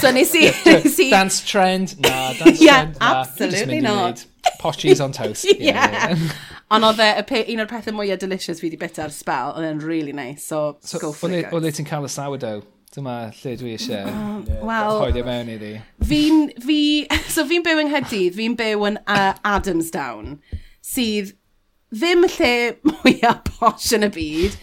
So 0.02 0.10
nes 0.12 0.34
i... 0.34 0.48
Nes 0.66 0.98
i... 0.98 1.08
dance 1.14 1.40
trend, 1.46 1.94
na, 2.02 2.32
dance 2.40 2.60
yeah, 2.64 2.82
trend, 2.82 2.98
na. 2.98 3.12
absolutely 3.22 3.80
not. 3.80 4.26
Posh 4.58 4.78
cheese 4.78 5.00
on 5.00 5.12
toast. 5.12 5.46
yeah. 5.60 5.90
yeah. 5.92 6.32
Ond 6.74 6.84
oedd 6.84 7.00
e, 7.00 7.44
un 7.54 7.62
o'r 7.62 7.70
pethau 7.70 7.94
mwyaf 7.96 8.18
delicious 8.20 8.58
fi 8.60 8.68
wedi 8.68 8.80
bita 8.80 9.06
ar 9.06 9.14
spel, 9.14 9.54
oedd 9.54 9.70
e'n 9.70 9.78
really 9.80 10.12
nice, 10.12 10.44
so, 10.44 10.76
so 10.84 10.98
go 11.00 11.14
for 11.16 11.32
it. 11.32 11.48
Oedd 11.54 11.70
ti'n 11.78 11.88
cael 11.88 12.04
y 12.04 12.12
sourdough? 12.12 12.66
Dyma 12.88 13.18
lle 13.36 13.52
dwi 13.60 13.74
eisiau 13.76 14.06
mm, 14.08 14.20
oh, 14.28 14.44
yeah, 14.48 14.62
well, 14.64 14.94
hoed 15.02 15.18
mewn 15.24 15.50
iddi. 15.52 15.74
Fi'n, 16.08 16.46
fi, 16.64 16.80
so 17.28 17.44
fi'n 17.48 17.64
byw 17.64 17.82
yng 17.82 17.92
Nghydydd, 17.92 18.36
fi'n 18.36 18.56
byw 18.58 18.86
yn 18.88 18.96
uh, 19.04 19.34
Adamsdown 19.46 20.38
sydd 20.88 21.34
ddim 21.88 22.26
y 22.26 22.28
lle 22.34 22.54
mwyaf 22.84 23.38
posh 23.46 23.94
yn 23.96 24.04
y 24.04 24.10
byd. 24.12 24.56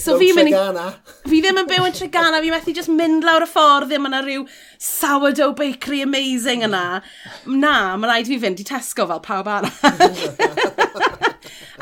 so 0.00 0.14
fi 0.20 0.30
mynd... 0.36 0.78
Fi 1.28 1.40
ddim 1.42 1.60
yn 1.60 1.68
byw 1.68 1.88
yn 1.90 1.96
Tregana, 1.96 2.40
fi 2.40 2.52
methu 2.52 2.72
just 2.76 2.92
mynd 2.92 3.26
lawr 3.26 3.44
y 3.44 3.48
ffordd, 3.50 3.90
ddim 3.90 4.08
yna 4.08 4.22
rhyw 4.24 4.46
sourdough 4.80 5.52
bakery 5.58 6.00
amazing 6.06 6.64
yna. 6.64 7.02
Na, 7.52 7.74
mae 8.00 8.08
rhaid 8.08 8.32
fi 8.32 8.40
fynd 8.40 8.64
i 8.64 8.66
Tesco 8.70 9.04
fel 9.10 9.20
pawb 9.26 9.52
arall. 9.52 9.76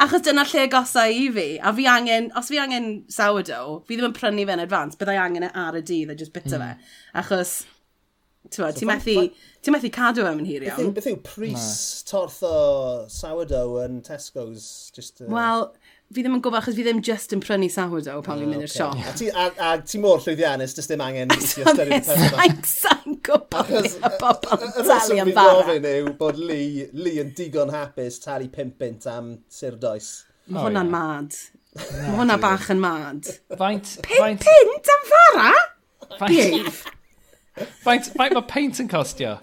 Achos 0.03 0.23
dyna 0.27 0.45
lle 0.47 0.67
agosau 0.67 1.15
i 1.15 1.31
fi, 1.35 1.49
a 1.59 1.73
fi 1.75 1.87
angen, 1.91 2.31
os 2.39 2.51
fi 2.51 2.59
angen 2.63 2.87
sourdough, 3.11 3.85
fi 3.87 3.99
ddim 3.99 4.11
yn 4.11 4.19
prynu 4.19 4.47
fe 4.47 4.59
yn 4.59 4.67
advance, 4.67 4.99
byddai 4.99 5.19
angen 5.23 5.47
e 5.47 5.51
ar 5.63 5.79
y 5.79 5.83
dydd 5.87 6.15
a 6.15 6.17
just 6.19 6.35
bita 6.35 6.59
mm. 6.59 6.63
fe. 6.63 6.71
Achos 7.23 7.51
Ti'n 8.51 8.75
so 8.81 8.89
methu, 8.89 9.29
ti 9.63 9.75
methu 9.75 9.91
cadw 9.95 10.25
am 10.29 10.41
yn 10.43 10.49
hir 10.49 10.65
iawn. 10.69 10.91
Beth 10.97 11.09
yw 11.11 11.21
pris 11.27 11.69
torth 12.09 12.41
o 12.47 12.57
sourdough 13.13 13.79
yn 13.85 14.01
Tesco's? 14.07 14.67
Just, 14.97 15.23
uh... 15.23 15.29
Wel, 15.33 15.67
fi 16.15 16.25
ddim 16.25 16.39
yn 16.39 16.43
gwybod 16.45 16.63
achos 16.63 16.79
fi 16.79 16.87
ddim 16.87 17.03
just 17.05 17.35
yn 17.37 17.43
prynu 17.45 17.69
sourdough 17.73 18.23
pan 18.27 18.41
fi'n 18.41 18.53
mynd 18.53 18.65
i'r 18.65 18.71
oh, 18.71 18.75
siop. 18.77 19.03
A 19.05 19.15
ti, 19.19 19.29
a, 19.29 19.49
a 19.69 19.75
ti 19.85 20.01
mor 20.03 20.23
llwyddiannus, 20.25 20.77
jyst 20.79 20.93
ddim 20.93 21.05
angen 21.05 21.35
i 21.35 21.41
ti 21.43 21.67
ystyried 21.67 22.09
pethau. 22.09 22.57
Sa'n 22.73 23.21
gwybod 23.29 23.73
beth 23.75 23.99
y 23.99 24.13
bobl 24.23 24.65
yn 24.65 24.75
talu 24.79 25.21
am 25.25 25.35
fara. 25.37 25.53
Y 25.53 25.69
rheswm 25.69 25.71
fi'n 25.75 25.89
yw 25.93 26.11
bod 26.23 26.41
Lee, 26.41 26.89
Lee 26.97 27.23
yn 27.25 27.35
digon 27.37 27.75
hapus 27.75 28.21
talu 28.25 28.49
pimpint 28.55 29.09
am 29.13 29.35
surdoes. 29.53 30.13
Mae 30.49 30.65
hwnna'n 30.65 30.93
mad. 30.93 31.37
Mae 31.79 32.15
hwnna 32.17 32.39
bach 32.41 32.71
yn 32.73 32.81
mad. 32.83 33.29
Faint... 33.61 33.99
Pum 34.07 34.39
pint 34.41 34.95
am 34.95 35.11
fara? 35.13 35.51
Bydd! 36.25 36.87
Faint, 37.85 38.11
faint 38.15 38.37
mae 38.37 38.47
paint 38.51 38.83
yn 38.83 38.91
costio? 38.91 39.39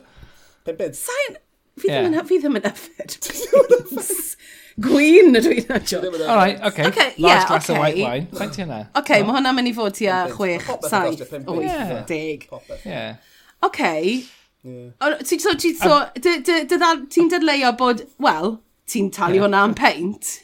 Pembyd. 0.65 0.95
Sain, 0.97 1.37
fi 1.79 1.91
ddim 1.91 2.11
yn 2.11 2.27
fi 2.29 2.39
ddim 2.41 2.59
yn 2.59 2.69
yfed. 2.71 3.19
Gwyn 4.85 5.37
ydw 5.39 5.53
i'n 5.55 5.69
adjo. 5.71 6.01
All 6.03 6.35
right, 6.35 6.59
okay. 6.67 6.87
okay 6.89 7.13
Last 7.15 7.19
yeah, 7.23 7.47
glass 7.47 7.69
okay. 7.69 7.75
of 7.75 7.79
white 7.79 7.99
wine. 8.01 8.25
Faint 8.35 8.57
yna? 8.59 8.79
Okay, 8.99 9.21
oh. 9.21 9.27
mae 9.27 9.37
hwnna'n 9.37 9.55
mynd 9.55 9.71
i 9.71 9.75
fod 9.77 10.01
i 10.03 10.09
a 10.11 10.17
chwech, 10.33 10.67
saith, 10.89 11.21
wyth, 11.47 11.93
deg. 12.09 12.43
Yeah. 12.83 13.15
Okay. 13.63 14.25
Ti'n 14.65 15.39
so, 15.39 15.53
ti'n 15.55 15.79
so, 15.79 16.01
ti'n 16.17 17.31
dadleio 17.31 17.71
bod, 17.79 18.03
wel, 18.19 18.57
ti'n 18.91 19.13
talu 19.15 19.45
hwnna 19.45 19.63
am 19.69 19.77
paint. 19.79 20.39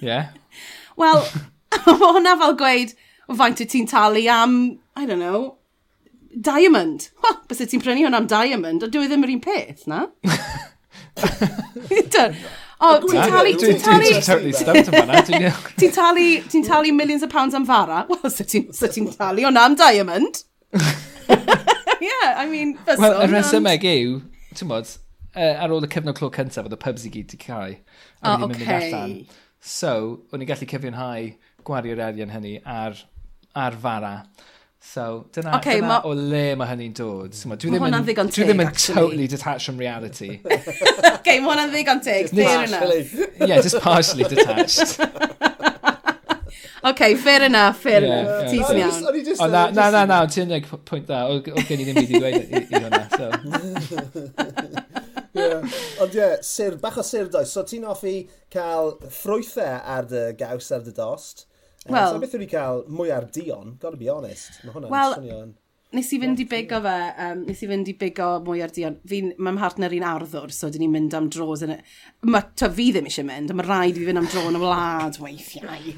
Yeah. 0.00 0.32
Wel, 0.96 1.20
mae 1.84 2.00
hwnna 2.06 2.38
fel 2.40 2.56
gweud, 2.62 2.96
faint 3.42 3.60
y 3.60 3.68
ti'n 3.68 3.90
talu 3.92 4.24
am, 4.32 4.58
I 4.96 5.04
don't 5.04 5.20
know, 5.20 5.57
diamond. 6.44 7.08
Ha, 7.24 7.34
bys 7.50 7.64
ti'n 7.64 7.82
prynu 7.82 8.06
hwn 8.06 8.18
am 8.18 8.28
diamond, 8.30 8.84
ond 8.86 8.94
dwi 8.94 9.08
ddim 9.10 9.26
yr 9.26 9.34
un 9.34 9.44
peth, 9.44 9.86
na? 9.90 10.06
O, 12.78 12.92
ti'n 13.02 13.24
talu... 13.26 13.52
Ti'n 13.58 13.80
talu... 13.82 14.10
Ti'n 15.82 15.94
talu... 15.94 16.26
Ti'n 16.46 16.62
talu 16.62 16.92
millions 16.94 17.24
of 17.26 17.30
pounds 17.30 17.56
am 17.58 17.66
fara. 17.66 18.04
Wel, 18.06 18.30
sut 18.30 18.54
ti'n 18.54 19.08
talu 19.16 19.48
hwnna 19.48 19.64
am 19.66 19.74
diamond? 19.78 20.44
yeah, 20.78 22.36
I 22.36 22.46
mean... 22.46 22.76
Wel, 22.86 23.18
y 23.24 23.26
resymeg 23.32 23.86
yw, 23.88 24.20
ti'n 24.54 24.70
bod, 24.70 24.92
ar 25.34 25.74
ôl 25.74 25.88
y 25.88 25.90
cyfnod 25.90 26.20
clod 26.20 26.38
cyntaf, 26.38 26.68
oedd 26.68 26.78
y 26.78 26.80
pubs 26.84 27.08
i 27.08 27.10
gyd 27.16 27.34
i 27.34 27.40
cael. 27.42 27.74
A 28.22 28.36
oh, 28.36 28.46
okay. 28.46 29.26
So, 29.58 30.22
o'n 30.30 30.44
i'n 30.44 30.52
gallu 30.52 30.70
cyfiawnhau 30.70 31.32
gwario'r 31.66 32.04
arian 32.12 32.30
hynny 32.30 32.60
ar, 32.62 32.94
ar 33.58 33.82
fara. 33.82 34.14
So 34.80 35.26
dyna, 35.32 35.56
okay, 35.56 35.80
dyna 35.80 35.88
ma... 35.88 36.00
o 36.06 36.12
le 36.14 36.54
mae 36.56 36.68
hynny'n 36.70 36.94
dod. 36.94 37.34
So, 37.34 37.50
dwi 37.50 37.74
ddim 37.74 37.88
yn, 37.88 37.96
Dwi 38.06 38.46
ddim 38.46 38.62
yn 38.62 38.70
totally 38.72 39.26
detached 39.26 39.66
from 39.66 39.76
reality. 39.76 40.38
okay, 41.18 41.40
mae 41.40 41.50
hwnna'n 41.50 41.74
ddigon 41.74 42.02
teg, 42.04 42.30
fair 42.30 42.64
enough. 42.64 43.14
yeah, 43.42 43.60
just 43.60 43.80
partially 43.82 44.24
detached. 44.24 45.00
OK, 46.84 47.16
fair 47.16 47.42
enough, 47.42 47.80
fair 47.80 48.02
yeah, 48.02 48.20
enough. 48.20 48.54
Yeah. 48.54 48.64
Ti'n 48.64 48.78
iawn. 48.78 49.36
Oh, 49.40 49.48
na, 49.48 49.70
na, 49.70 49.90
na, 49.90 50.04
na, 50.04 50.20
ti'n 50.30 50.48
neud 50.52 50.68
pwynt 50.86 51.08
dda. 51.08 51.24
O, 51.26 51.40
gen 51.42 51.82
i 51.82 51.88
ddim 51.88 51.98
byd 51.98 52.14
i 52.14 52.20
dweud 52.22 52.38
i 52.54 52.82
hwnna, 52.84 53.02
so. 53.16 53.26
yeah. 55.40 55.76
Ond 56.04 56.14
ie, 56.14 56.22
yeah, 56.22 56.36
sir, 56.46 56.78
bach 56.78 57.00
o 57.02 57.06
sir 57.06 57.26
does. 57.34 57.50
So 57.52 57.66
ti'n 57.66 57.86
offi 57.88 58.16
cael 58.54 58.94
ffrwythau 59.10 59.82
ar 59.82 60.06
dy 60.12 60.24
gaws 60.38 60.70
ar 60.74 60.86
dy 60.86 60.94
dost 60.94 61.47
Well, 61.88 62.12
So 62.14 62.24
beth 62.24 62.36
wedi 62.36 62.50
cael 62.50 62.84
mwy 62.92 63.14
ar 63.14 63.30
Dion, 63.32 63.78
gotta 63.80 63.96
be 64.00 64.12
honest. 64.12 64.60
Mae 64.64 64.76
hwnna'n 64.76 64.92
well, 64.92 65.16
swnio'n... 65.18 65.56
Nes 65.96 66.10
i 66.12 66.18
fynd 66.20 66.36
i 66.36 66.44
bigo 66.44 66.82
fe, 66.84 66.94
um, 67.24 67.38
nes 67.48 67.62
i 67.64 67.66
fynd 67.70 67.86
i 67.88 67.94
bigo 67.96 68.26
mwy 68.44 68.58
ar 68.60 68.72
Dion. 68.76 68.98
Fi'n, 69.08 69.30
mae'n 69.40 69.56
hartner 69.62 69.94
i'n 69.96 70.04
arddwr, 70.04 70.50
so 70.52 70.68
dyn 70.68 70.82
ni'n 70.84 70.92
mynd 70.92 71.16
am 71.16 71.30
dros 71.32 71.62
yn 71.64 71.72
y... 71.72 71.76
Ma, 72.28 72.42
ta 72.60 72.68
fi 72.76 72.90
ddim 72.92 73.08
eisiau 73.08 73.24
mynd, 73.24 73.54
mae 73.56 73.64
rhaid 73.64 73.96
i 73.96 74.02
fi 74.02 74.10
fynd 74.10 74.20
am 74.20 74.28
dro 74.28 74.42
yn 74.50 74.58
y 74.58 74.60
wlad 74.60 75.16
weithiau. 75.24 75.88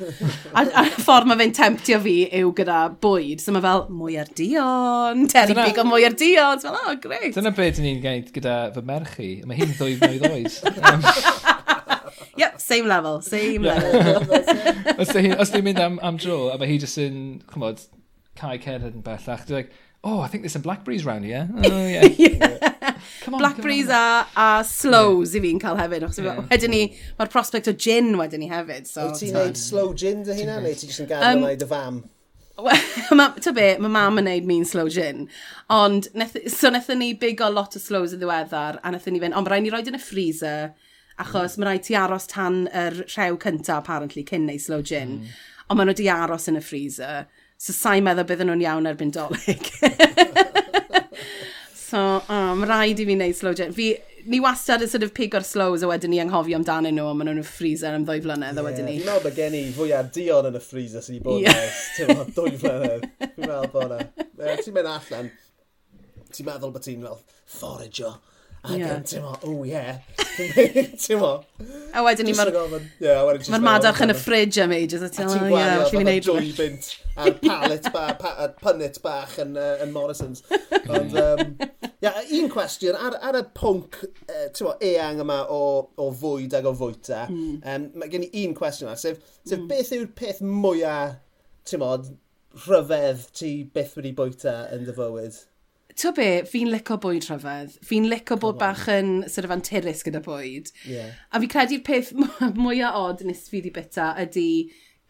a, 0.54 0.62
a 0.62 0.84
ffordd 0.94 1.26
mae 1.32 1.42
fe'n 1.42 1.56
temptio 1.58 1.98
fi 2.06 2.14
yw 2.38 2.54
gyda 2.62 2.78
bwyd, 3.02 3.42
so 3.42 3.56
mae 3.56 3.66
fel, 3.66 3.88
mwy 3.98 4.20
ar 4.22 4.30
Dion, 4.30 5.26
teri 5.34 5.56
Dyna... 5.56 5.66
bigo 5.72 5.88
mwy 5.90 6.06
ar 6.06 6.14
Dion. 6.22 6.62
so 6.62 6.70
Fel, 6.70 6.82
oh, 6.86 6.98
greit. 7.02 7.32
Dyna 7.34 7.50
beth 7.58 7.82
ni'n 7.82 7.98
gwneud 8.06 8.30
gyda 8.38 8.58
fy 8.76 8.86
merch 8.94 9.18
i. 9.26 9.32
Mae 9.42 9.58
hi'n 9.58 9.74
ddwy 9.74 9.98
mlynedd 9.98 10.30
oed. 10.30 11.49
Yep, 12.36 12.60
same 12.60 12.86
level, 12.86 13.20
same 13.22 13.62
level. 13.62 14.00
os 15.00 15.10
dwi'n 15.52 15.64
mynd 15.66 15.80
am, 15.82 15.98
am 16.02 16.18
dro, 16.20 16.48
a 16.52 16.58
mae 16.60 16.70
hi 16.70 16.78
jyst 16.82 17.00
yn, 17.02 17.22
chymod, 17.50 17.82
cae 18.38 18.58
cerdded 18.62 18.94
yn 18.94 19.06
bellach, 19.06 19.46
dwi'n 19.48 19.62
like, 19.62 19.72
oh, 20.02 20.20
I 20.20 20.28
think 20.28 20.42
there's 20.42 20.52
some 20.52 20.62
blackberries 20.62 21.04
round 21.04 21.24
here. 21.24 21.48
Oh, 21.64 21.86
yeah. 21.86 22.04
yeah. 22.18 22.98
Come 23.20 23.34
on, 23.34 23.40
blackberries 23.40 23.86
come 23.86 23.96
on. 23.96 24.26
a, 24.36 24.60
a 24.60 24.64
slows 24.64 25.34
yeah. 25.34 25.40
i 25.40 25.44
fi'n 25.44 25.60
cael 25.60 25.76
hefyd. 25.80 26.06
Yeah. 26.24 26.40
wedyn 26.52 26.72
ni, 26.72 26.80
mae'r 27.18 27.32
prospect 27.32 27.68
o 27.68 27.74
gin 27.74 28.14
wedyn 28.20 28.44
ni 28.44 28.48
hefyd. 28.50 28.88
So, 28.88 29.08
Wyt 29.08 29.20
ti'n 29.20 29.36
neud 29.36 29.60
slow 29.60 29.92
gin 29.96 30.24
dy 30.26 30.38
hynna, 30.40 30.60
neu 30.64 30.72
ti'n 30.76 30.92
just 30.92 31.04
yn 31.04 31.10
gadw 31.10 31.34
um, 31.34 31.44
neud 31.44 31.66
y 31.66 31.70
fam? 31.70 32.00
Ta 33.40 33.52
be, 33.56 33.66
mae 33.80 33.92
mam 33.92 34.20
yn 34.20 34.28
neud 34.28 34.48
mean 34.48 34.66
slow 34.68 34.88
gin. 34.92 35.26
Ond, 35.72 36.10
so 36.52 36.72
nethon 36.72 37.00
ni 37.00 37.12
big 37.18 37.40
o 37.44 37.50
lot 37.52 37.76
o 37.76 37.82
slows 37.82 38.14
y 38.16 38.20
ddiweddar, 38.20 38.80
a 38.84 38.94
nethon 38.94 39.16
ni 39.16 39.22
fynd, 39.22 39.36
ond 39.36 39.48
rhaid 39.48 39.64
ni 39.64 39.72
roed 39.72 39.88
yn 39.90 40.00
y 40.00 40.02
freezer, 40.02 40.72
Achos 41.20 41.58
mae 41.58 41.68
rhaid 41.68 41.84
ti 41.84 41.96
aros 41.98 42.28
tan 42.30 42.62
yr 42.72 43.02
rhew 43.04 43.38
cyntaf, 43.42 43.82
apparently, 43.84 44.24
cyn 44.24 44.46
neu 44.48 44.60
slow 44.62 44.80
gin. 44.80 45.18
Mm. 45.20 45.38
Ond 45.70 45.78
maen 45.78 45.90
nhw 45.90 45.96
di 45.98 46.08
aros 46.12 46.48
yn 46.50 46.58
y 46.60 46.64
freezer. 46.64 47.26
So 47.60 47.74
sa'i 47.76 48.00
meddwl 48.04 48.28
bydden 48.28 48.48
nhw'n 48.48 48.64
iawn 48.64 48.88
erbyn 48.88 49.12
dolyg. 49.12 49.66
so, 51.88 52.00
oh, 52.00 52.54
mae 52.56 52.70
rhaid 52.70 53.02
i 53.02 53.06
fi 53.08 53.18
wneud 53.18 53.36
slow 53.36 53.52
gin. 53.58 53.74
Fi, 53.76 53.90
ni 54.30 54.40
wastad 54.40 54.80
yn 54.84 54.90
sort 54.90 55.04
of 55.04 55.12
pig 55.16 55.36
o'r 55.36 55.44
slows 55.44 55.84
a 55.84 55.90
wedyn 55.90 56.14
ni 56.14 56.22
anghofio 56.24 56.56
amdanyn 56.56 56.96
nhw, 56.96 57.10
ond 57.10 57.20
maen 57.20 57.30
nhw'n 57.32 57.42
y 57.44 57.46
freezer 57.46 57.96
am 57.96 58.08
ddwy 58.08 58.24
flynedd 58.24 58.56
yeah. 58.56 58.62
a 58.62 58.66
wedyn 58.66 58.88
ni. 58.88 58.96
Fi'n 58.98 59.10
meddwl 59.10 59.28
bod 59.28 59.36
gen 59.36 59.58
i 59.60 59.62
fwy 59.76 59.92
ar 59.98 60.08
dion 60.16 60.48
yn 60.50 60.56
y 60.56 60.64
freezer 60.64 61.04
sy'n 61.04 61.20
i 61.20 61.22
bod 61.28 61.44
yeah. 61.44 61.60
nes, 61.60 61.84
ti'n 61.98 62.34
dwy 62.38 62.56
flynedd. 62.64 63.06
Fi'n 63.26 63.44
meddwl 63.44 63.70
bod 63.76 63.86
yna. 63.90 64.00
Ti'n 64.40 64.76
mynd 64.78 64.92
allan, 64.94 65.30
ti'n 66.32 66.48
meddwl 66.48 66.74
bod 66.74 66.88
ti'n 66.88 67.06
fel 67.06 67.22
forager 67.60 68.18
A 68.60 68.76
yeah. 68.76 68.88
gen, 68.88 69.04
ti'n 69.08 69.22
mo, 69.24 69.34
oh 69.48 69.62
yeah. 69.68 70.00
ti'n 70.36 71.20
mo. 71.20 71.30
A 71.96 72.02
wedyn 72.04 72.28
ni, 72.28 72.34
mae'r 72.36 72.52
ma 73.54 73.60
madarch 73.64 74.02
yn 74.04 74.12
y 74.12 74.16
ffridge 74.18 74.60
am 74.60 74.74
ages. 74.76 75.04
A 75.06 75.08
ti'n 75.08 75.30
gwario, 75.32 75.56
yeah, 75.56 75.84
ti'n 75.88 76.02
gwneud 76.02 76.26
dwy 76.28 76.50
bint 76.58 76.90
a'r 77.20 77.36
palet 77.40 77.88
bach, 77.94 78.18
pa, 78.20 78.48
punnet 78.60 79.00
bach 79.04 79.36
yn, 79.42 79.56
uh, 79.58 79.78
yn 79.84 79.92
Morrison's. 79.94 80.44
Ond, 80.82 81.16
um, 81.24 81.54
yeah, 82.04 82.20
un 82.36 82.50
cwestiwn, 82.52 82.98
ar, 83.00 83.16
ar 83.30 83.40
y 83.40 83.44
pwnc, 83.56 84.00
uh, 84.04 84.46
ti'n 84.52 84.68
mo, 84.68 84.74
eang 84.90 85.22
yma 85.24 85.40
o, 85.52 85.60
o 86.00 86.10
fwyd 86.20 86.56
ag 86.60 86.68
o 86.68 86.74
fwyta, 86.76 87.26
mm. 87.32 87.60
um, 87.64 87.86
mae 88.00 88.12
gen 88.12 88.26
i 88.28 88.44
un 88.44 88.56
cwestiwn 88.58 88.90
yma, 88.90 88.98
sef, 89.00 89.20
sef 89.44 89.58
mm. 89.58 89.68
beth 89.70 89.94
yw'r 89.96 90.10
peth 90.20 90.42
mwyaf, 90.44 91.16
ti'n 91.68 91.82
mo, 91.82 91.94
rhyfedd 92.66 93.28
ti 93.36 93.54
byth 93.74 93.96
wedi 93.98 94.12
bwyta 94.16 94.60
yn 94.74 94.84
dy 94.88 94.96
fywyd? 94.96 95.40
to 96.00 96.12
be, 96.16 96.28
fi'n 96.48 96.70
lico 96.72 96.96
bwyd 97.00 97.26
rhyfedd. 97.28 97.78
Fi'n 97.86 98.08
lico 98.10 98.38
bod 98.40 98.58
bach 98.60 98.86
yn 98.90 99.20
sort 99.28 99.48
of 99.48 99.54
anturus 99.54 100.04
gyda 100.06 100.22
bwyd. 100.24 100.70
Yeah. 100.88 101.12
A 101.32 101.40
fi 101.42 101.50
credu'r 101.50 101.82
peth 101.86 102.14
mwyaf 102.62 102.96
od 103.00 103.26
nes 103.28 103.48
fi 103.48 103.60
wedi 103.60 103.74
bita 103.74 104.12
ydy 104.20 104.50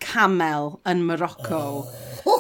camel 0.01 0.81
yn 0.89 1.05
Morocco. 1.07 1.87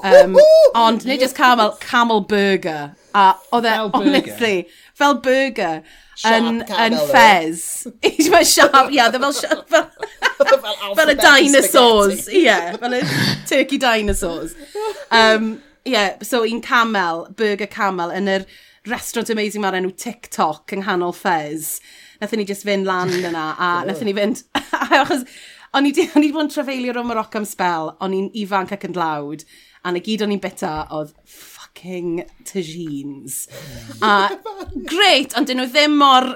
Um, 0.02 0.36
ond 0.74 1.04
nid 1.06 1.20
just 1.20 1.36
camel, 1.36 1.76
camel 1.80 2.22
burger. 2.22 2.94
A 3.14 3.34
oedd 3.52 3.66
e, 3.68 3.76
honestly, 3.92 4.68
fel 4.94 5.20
burger. 5.22 5.82
Yn, 6.26 6.60
yn 6.68 6.98
Fez. 7.08 7.86
Eisiau 8.04 8.34
fel 8.34 8.44
sharp, 8.44 8.90
ie, 8.90 8.98
yeah, 8.98 9.10
fel 9.14 9.32
sharp, 9.32 9.64
fel... 9.70 9.88
fel 10.98 11.12
y 11.12 11.16
dinosaurs, 11.16 12.26
ie, 12.28 12.44
yeah, 12.44 12.76
fel 12.80 12.98
y 12.98 13.02
turkey 13.48 13.80
dinosaurs. 13.80 14.56
Um, 15.10 15.54
yeah, 15.84 16.16
so 16.22 16.44
un 16.44 16.60
camel, 16.60 17.28
burger 17.36 17.66
camel, 17.66 18.12
yn 18.14 18.28
yr 18.30 18.46
restaurant 18.88 19.30
amazing 19.32 19.64
ma'r 19.64 19.76
enw 19.78 19.92
TikTok 19.96 20.74
yng 20.74 20.84
nghanol 20.84 21.14
Fez. 21.16 21.78
Nethon 22.20 22.40
ni 22.40 22.48
just 22.48 22.66
fynd 22.66 22.88
lan 22.88 23.12
yna, 23.20 23.46
a 23.56 23.70
nethon 23.88 24.10
ni 24.10 24.16
fynd... 24.16 24.44
achos, 25.00 25.24
o'n 25.76 25.86
i 25.86 25.92
wedi 25.94 26.32
bod 26.34 26.46
yn 26.46 26.52
trafeilio 26.52 26.94
rhwng 26.94 27.10
Morocco 27.10 27.40
am 27.40 27.48
spel, 27.48 27.94
o'n 28.02 28.16
i'n 28.16 28.30
ifanc 28.42 28.74
ac 28.76 28.86
yn 28.88 28.96
dlawd, 28.96 29.44
a 29.84 29.92
na 29.92 30.02
gyd 30.04 30.24
o'n 30.24 30.34
i'n 30.34 30.42
bita 30.42 30.72
oedd 30.96 31.12
fucking 31.24 32.24
tagines. 32.44 33.46
Hmm. 34.00 34.02
a 34.04 34.14
great, 34.92 35.36
ond 35.38 35.48
dyn 35.48 35.62
nhw 35.62 35.70
ddim 35.70 35.96
mor 36.00 36.34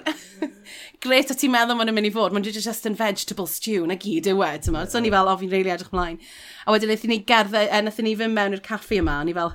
gret 1.04 1.30
o 1.32 1.36
ti'n 1.36 1.52
meddwl 1.52 1.76
ma'n 1.78 1.92
mynd 1.94 2.08
i 2.08 2.12
fod, 2.14 2.34
maen 2.34 2.46
just 2.46 2.88
yn 2.88 2.96
vegetable 2.98 3.46
stew 3.50 3.84
na 3.88 3.96
gyd 4.00 4.28
yw 4.32 4.42
e, 4.46 4.50
ti'n 4.64 4.74
meddwl. 4.74 4.90
So 4.92 5.02
ni 5.02 5.12
fel, 5.12 5.30
o 5.30 5.36
fi'n 5.40 5.52
reili 5.52 5.72
edrych 5.74 5.92
mlaen. 5.94 6.18
A 6.64 6.74
wedyn 6.74 6.92
eithon 6.94 7.12
ni 7.12 7.20
gerdded, 7.28 7.68
e, 7.68 7.80
nathon 7.84 8.08
ni 8.08 8.14
fynd 8.18 8.36
mewn 8.36 8.56
i'r 8.56 8.64
caffi 8.64 9.00
yma, 9.02 9.20
ni 9.26 9.36
fel, 9.36 9.52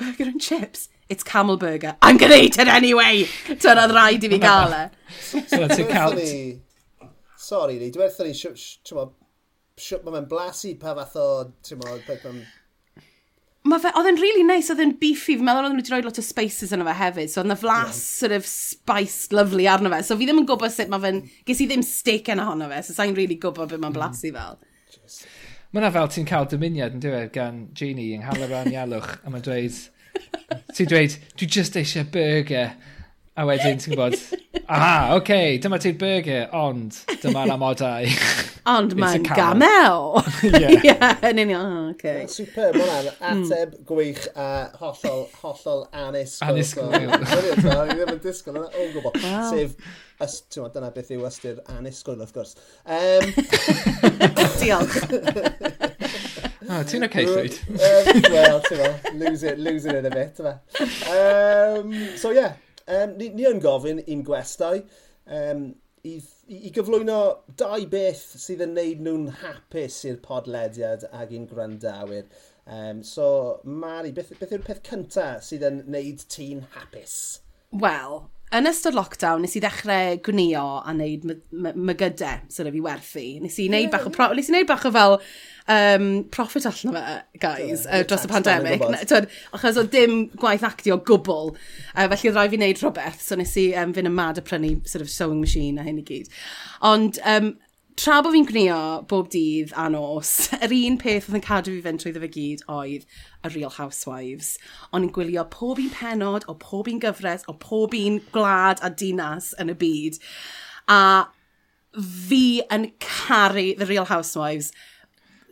burger 0.00 0.28
and 0.30 0.40
chips, 0.40 0.88
it's 1.08 1.26
camel 1.26 1.58
burger, 1.58 1.96
I'm 2.02 2.16
gonna 2.16 2.38
eat 2.38 2.58
it 2.58 2.70
anyway! 2.70 3.26
Ti'n 3.50 3.82
oedd 3.82 3.96
rhaid 3.96 4.24
i 4.26 4.32
fi 4.32 4.40
gael 4.42 4.76
e. 4.78 4.84
so 5.18 5.66
ti'n 5.74 5.90
cael... 5.90 6.18
Sorry 7.42 7.78
ni, 7.80 7.90
dwi'n 7.90 8.08
edrych 8.08 8.30
ni, 8.30 8.56
ti'n 8.86 9.02
meddwl, 9.02 10.10
mae'n 10.14 10.28
blasu 10.30 10.76
pa 10.80 10.94
fath 11.00 11.18
o, 11.18 11.28
ti'n 11.66 11.82
meddwl, 11.82 12.42
Mae 13.62 13.78
fe, 13.78 13.92
oedd 13.94 14.08
e'n 14.10 14.18
really 14.18 14.42
nice, 14.42 14.72
oedd 14.72 14.80
e'n 14.82 14.96
beefy, 14.98 15.36
fi'n 15.36 15.46
meddwl 15.46 15.68
oedd 15.68 15.76
nhw 15.76 15.82
wedi 15.84 15.92
rhoi 15.92 16.02
lot 16.02 16.18
o 16.18 16.24
spices 16.26 16.72
yna 16.74 16.86
fe 16.88 16.94
hefyd, 16.98 17.30
so 17.30 17.42
oedd 17.42 17.50
na 17.52 17.56
flas 17.58 17.92
yeah. 17.92 18.00
sort 18.00 18.34
of 18.34 18.48
spice 18.50 19.30
lovely 19.30 19.68
arno 19.70 19.92
fe, 19.92 20.00
so 20.08 20.16
fi 20.18 20.26
ddim 20.26 20.40
yn 20.42 20.48
gwybod 20.48 20.74
sut 20.74 20.90
mae 20.90 21.02
fe'n, 21.04 21.20
ges 21.46 21.62
i 21.62 21.68
ddim 21.70 21.84
steak 21.86 22.32
yna 22.34 22.48
honno 22.48 22.66
fe, 22.72 22.80
so 22.82 22.96
sa'n 22.96 23.14
really 23.14 23.38
gwybod 23.44 23.70
beth 23.70 23.84
mae'n 23.84 23.94
blasu 23.94 24.32
fel. 24.34 24.58
Just... 24.90 25.28
Mae 25.70 25.84
yna 25.84 25.92
fel 25.94 26.10
ti'n 26.10 26.26
cael 26.28 26.48
dymuniad 26.50 26.98
yn 26.98 27.04
diwedd 27.06 27.30
gan 27.36 27.62
Genie 27.78 28.16
yng 28.16 28.26
Nghalaran 28.26 28.72
ialwch, 28.74 29.14
a 29.22 29.30
mae'n 29.30 29.46
dweud, 29.46 29.78
ti'n 30.74 30.90
dweud, 30.90 31.14
dwi 31.38 31.50
just 31.60 31.78
eisiau 31.78 32.10
burger, 32.18 32.74
A 33.32 33.46
wedyn, 33.48 33.78
ti'n 33.80 33.94
gwybod, 33.94 34.12
aha, 34.68 35.14
oce, 35.14 35.20
okay, 35.22 35.54
dyma 35.64 35.78
ti'r 35.80 35.94
burger, 35.96 36.50
ond 36.52 36.98
dyma'r 37.22 37.48
amodau. 37.54 38.04
ond 38.68 38.92
mae'n 39.00 39.22
gamel. 39.24 40.18
Ie. 40.50 40.74
Ie, 40.76 40.92
yn 41.30 41.38
union, 41.40 41.70
oce. 41.94 42.12
Super, 42.28 42.76
mae 42.76 42.90
hwnna'n 42.90 43.14
hmm. 43.16 43.46
ateb 43.48 43.78
gwych 43.88 44.26
a 44.36 44.48
hollol, 44.82 45.22
hollol 45.40 45.86
anisgwyl. 45.96 46.50
Anisgwyl. 46.50 47.24
Fi 47.24 47.94
ddim 47.94 48.12
yn 48.12 48.20
disgwyl, 48.20 48.58
yna 48.60 48.68
o'n 48.68 48.92
gwybod. 48.98 49.16
Wow. 49.24 49.46
Sef, 49.48 49.94
ys, 50.26 50.34
ti'n 50.52 50.58
gwybod, 50.58 50.74
dyna 50.76 50.90
beth 50.98 51.12
yw 51.16 51.24
ystyr 51.30 51.62
anisgwyl, 51.72 52.20
wrth 52.20 52.34
gwrs. 52.36 52.52
Um... 52.84 53.32
Diolch. 54.60 54.98
Oh, 56.68 56.82
ti'n 56.84 57.08
okay, 57.08 57.24
Llywyd? 57.30 57.56
um, 57.78 58.20
well, 58.28 58.60
ti'n 58.68 58.84
well, 58.84 59.00
losing, 59.24 59.64
losing 59.64 59.96
it 59.96 60.10
a 60.10 60.12
bit, 60.12 60.36
yma. 60.44 60.54
Um, 61.16 61.96
so, 62.20 62.36
yeah, 62.36 62.60
Um, 62.86 63.16
ni, 63.18 63.30
ni 63.36 63.46
yn 63.48 63.62
gofyn 63.62 64.02
i'n 64.02 64.24
gwestau 64.26 64.80
um, 65.26 65.68
i, 66.02 66.16
i 66.50 66.72
gyflwyno 66.74 67.18
dau 67.60 67.84
beth 67.90 68.24
sydd 68.42 68.64
yn 68.66 68.74
neud 68.78 69.04
nhw'n 69.06 69.28
hapus 69.42 70.00
i'r 70.10 70.18
podlediad 70.24 71.06
ag 71.14 71.34
i'n 71.36 71.46
gwrandawyr. 71.50 72.26
Um, 72.66 73.02
so, 73.06 73.60
Mari, 73.64 74.12
beth, 74.14 74.34
beth 74.40 74.54
yw'r 74.54 74.66
peth 74.66 74.82
cyntaf 74.88 75.46
sydd 75.46 75.66
yn 75.68 75.82
neud 75.94 76.26
ti'n 76.32 76.66
hapus? 76.74 77.16
Wel, 77.84 78.24
yn 78.52 78.68
ystod 78.68 78.96
lockdown, 78.96 79.42
nes 79.44 79.54
i 79.56 79.62
ddechrau 79.62 80.18
gwnio 80.26 80.64
a 80.82 80.92
wneud 80.92 81.24
mygydau 81.52 82.42
sydd 82.52 82.70
fi 82.74 82.82
werthu. 82.84 83.24
Nes 83.40 83.56
i 83.62 83.68
wneud 83.70 83.90
bach 83.92 84.04
o, 84.08 84.12
pro 84.12 84.28
nes 84.36 84.50
i 84.50 84.54
wneud 84.54 84.68
bach 84.68 84.84
o 84.88 84.92
fel 84.92 85.16
um, 85.72 86.06
profit 86.34 86.68
allan 86.68 86.92
o 86.92 86.96
fe, 86.98 87.16
guys, 87.40 87.86
yeah, 87.86 88.02
uh, 88.02 88.06
dros 88.08 88.26
y 88.26 88.30
pandemig. 88.32 88.84
Achos 89.56 89.80
o 89.80 89.86
dim 89.96 90.26
gwaith 90.36 90.66
actio 90.68 91.00
gwbl, 91.08 91.54
uh, 91.54 92.06
felly 92.12 92.32
oedd 92.32 92.38
rhaid 92.38 92.54
fi 92.54 92.60
wneud 92.60 92.84
rhywbeth, 92.84 93.24
so 93.24 93.40
nes 93.40 93.56
i 93.62 93.70
um, 93.82 93.96
fynd 93.96 94.12
yn 94.12 94.16
mad 94.20 94.40
a 94.40 94.46
prynu 94.46 94.74
sort 94.84 95.04
of 95.04 95.12
sewing 95.12 95.40
machine 95.40 95.80
a 95.80 95.86
hyn 95.88 96.02
i 96.02 96.06
gyd. 96.12 96.28
Ond 96.92 97.20
um, 97.24 97.54
tra 97.98 98.20
bod 98.24 98.36
fi'n 98.36 98.48
gwnio 98.48 98.78
bob 99.08 99.28
dydd 99.32 99.72
a 99.78 99.88
nos, 99.92 100.34
yr 100.64 100.76
un 100.82 101.00
peth 101.00 101.28
oedd 101.28 101.40
yn 101.40 101.46
cadw 101.48 101.74
fi 101.74 101.84
fynd 101.88 102.04
trwy 102.04 102.14
ddefo 102.14 102.32
gyd 102.36 102.64
oedd 102.72 103.08
y 103.44 103.52
Real 103.54 103.72
Housewives. 103.76 104.56
O'n 104.92 105.06
i'n 105.06 105.12
gwylio 105.14 105.44
pob 105.52 105.80
un 105.82 105.90
penod, 105.94 106.46
o 106.48 106.56
pob 106.60 106.90
un 106.90 107.00
gyfres, 107.02 107.46
o 107.50 107.56
pob 107.58 107.96
un 107.98 108.20
gwlad 108.34 108.82
a 108.82 108.90
dinas 108.90 109.52
yn 109.62 109.72
y 109.72 109.78
byd. 109.78 110.18
A 110.90 111.00
fi 112.28 112.62
yn 112.72 112.90
caru 113.02 113.72
The 113.78 113.88
Real 113.88 114.08
Housewives. 114.08 114.72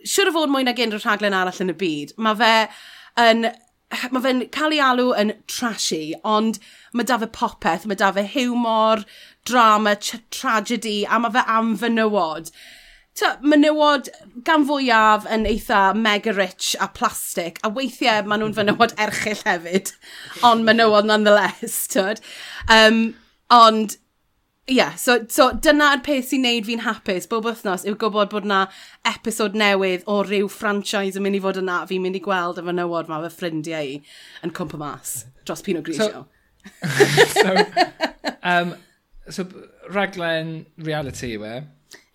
Siwr 0.01 0.31
o 0.31 0.37
fod 0.37 0.53
mwy 0.53 0.65
nag 0.65 0.79
unrhyw 0.81 1.03
rhaglen 1.03 1.37
arall 1.37 1.61
yn 1.61 1.73
y 1.73 1.77
byd. 1.77 2.15
Mae 2.17 2.39
fe 2.39 2.55
yn 3.21 3.51
mae 3.91 4.23
fe'n 4.23 4.45
cael 4.55 4.75
ei 4.75 4.81
alw 4.83 5.09
yn 5.19 5.33
trashy, 5.51 6.13
ond 6.27 6.59
mae 6.95 7.07
da 7.07 7.17
fe 7.21 7.27
popeth, 7.35 7.85
mae 7.85 7.99
da 7.99 8.11
fe 8.15 8.23
humor, 8.33 9.03
drama, 9.47 9.97
tragedy, 9.99 11.01
a 11.05 11.19
mae 11.19 11.33
fe 11.35 11.43
am 11.55 11.73
fenywod 11.81 12.53
ta, 13.19 13.31
menywod 13.43 14.09
gan 14.47 14.65
fwyaf 14.67 15.25
yn 15.31 15.47
eitha 15.49 15.81
mega 15.97 16.33
rich 16.35 16.75
a 16.79 16.87
plastic, 16.87 17.59
a 17.63 17.71
weithiau 17.73 18.25
maen 18.25 18.43
nhw'n 18.43 18.55
fenywod 18.57 18.95
erchill 19.05 19.41
hefyd, 19.47 19.91
ond 20.47 20.67
menywod 20.67 21.09
nonetheless, 21.09 21.83
tyd. 21.91 22.21
Um, 22.71 23.01
ond, 23.51 23.97
ie, 24.69 24.77
yeah, 24.77 24.95
so, 24.95 25.19
so 25.29 25.49
dyna'r 25.65 26.03
peth 26.05 26.29
sy'n 26.29 26.45
neud 26.47 26.67
fi'n 26.69 26.85
hapus 26.85 27.27
bob 27.29 27.49
wythnos 27.49 27.83
yw 27.89 27.97
gwybod 27.99 28.31
bod 28.31 28.47
na 28.47 28.61
episod 29.09 29.57
newydd 29.57 30.05
o 30.09 30.21
ryw 30.27 30.47
franchise 30.51 31.19
yn 31.19 31.27
mynd 31.27 31.41
i 31.41 31.43
fod 31.43 31.59
yna, 31.61 31.81
fi'n 31.89 32.05
mynd 32.05 32.19
i 32.19 32.23
gweld 32.23 32.61
y 32.61 32.65
fenywod 32.69 33.11
ma 33.11 33.19
fy 33.25 33.33
ffrindiau 33.35 33.97
i 33.97 33.99
yn 34.45 34.55
cwmpa 34.55 34.79
mas 34.81 35.17
dros 35.43 35.65
Pino 35.65 35.83
Grisio. 35.83 36.23
So, 36.23 36.95
so, 37.41 37.53
um, 38.43 38.75
so 39.29 39.45
raglen 39.91 40.65
reality 40.77 41.33
yw 41.35 41.47
e, 41.49 41.55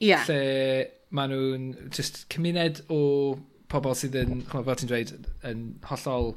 Yeah. 0.02 0.24
Lle 0.28 0.92
maen 1.16 1.32
nhw'n 1.32 1.66
just 1.94 2.24
cymuned 2.32 2.82
o 2.92 3.38
pobl 3.70 3.96
sydd 3.98 4.14
yn, 4.20 4.44
fel 4.50 4.78
ti'n 4.78 4.90
dweud, 4.90 5.12
yn 5.46 5.64
hollol 5.88 6.32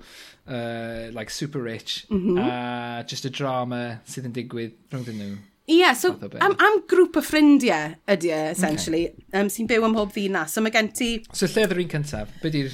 uh, 0.49 1.09
like 1.13 1.29
super 1.33 1.61
rich 1.61 2.05
mm 2.09 2.23
-hmm. 2.23 2.39
a 2.41 3.03
just 3.07 3.25
y 3.25 3.31
drama 3.33 3.99
sydd 4.09 4.29
yn 4.29 4.35
digwydd 4.35 4.75
rhwngdyn 4.91 5.21
nhw. 5.21 5.37
Ie, 5.69 5.81
yeah, 5.83 5.93
so 5.93 6.15
am, 6.41 6.55
am 6.57 6.79
grŵp 6.89 7.19
o 7.19 7.21
ffrindiau 7.21 7.91
ydy 8.09 8.31
e, 8.33 8.37
essentially, 8.55 9.03
okay. 9.11 9.41
um, 9.41 9.49
sy'n 9.53 9.67
byw 9.69 9.83
ym 9.85 9.91
mhob 9.93 10.15
ddinas. 10.15 10.55
So 10.55 10.63
mae 10.65 10.73
gen 10.73 10.89
ti... 10.97 11.09
So 11.29 11.45
lle 11.45 11.67
ddyr 11.69 11.81
un 11.83 11.91
cyntaf? 11.91 12.31
Be 12.41 12.49
di'r... 12.55 12.73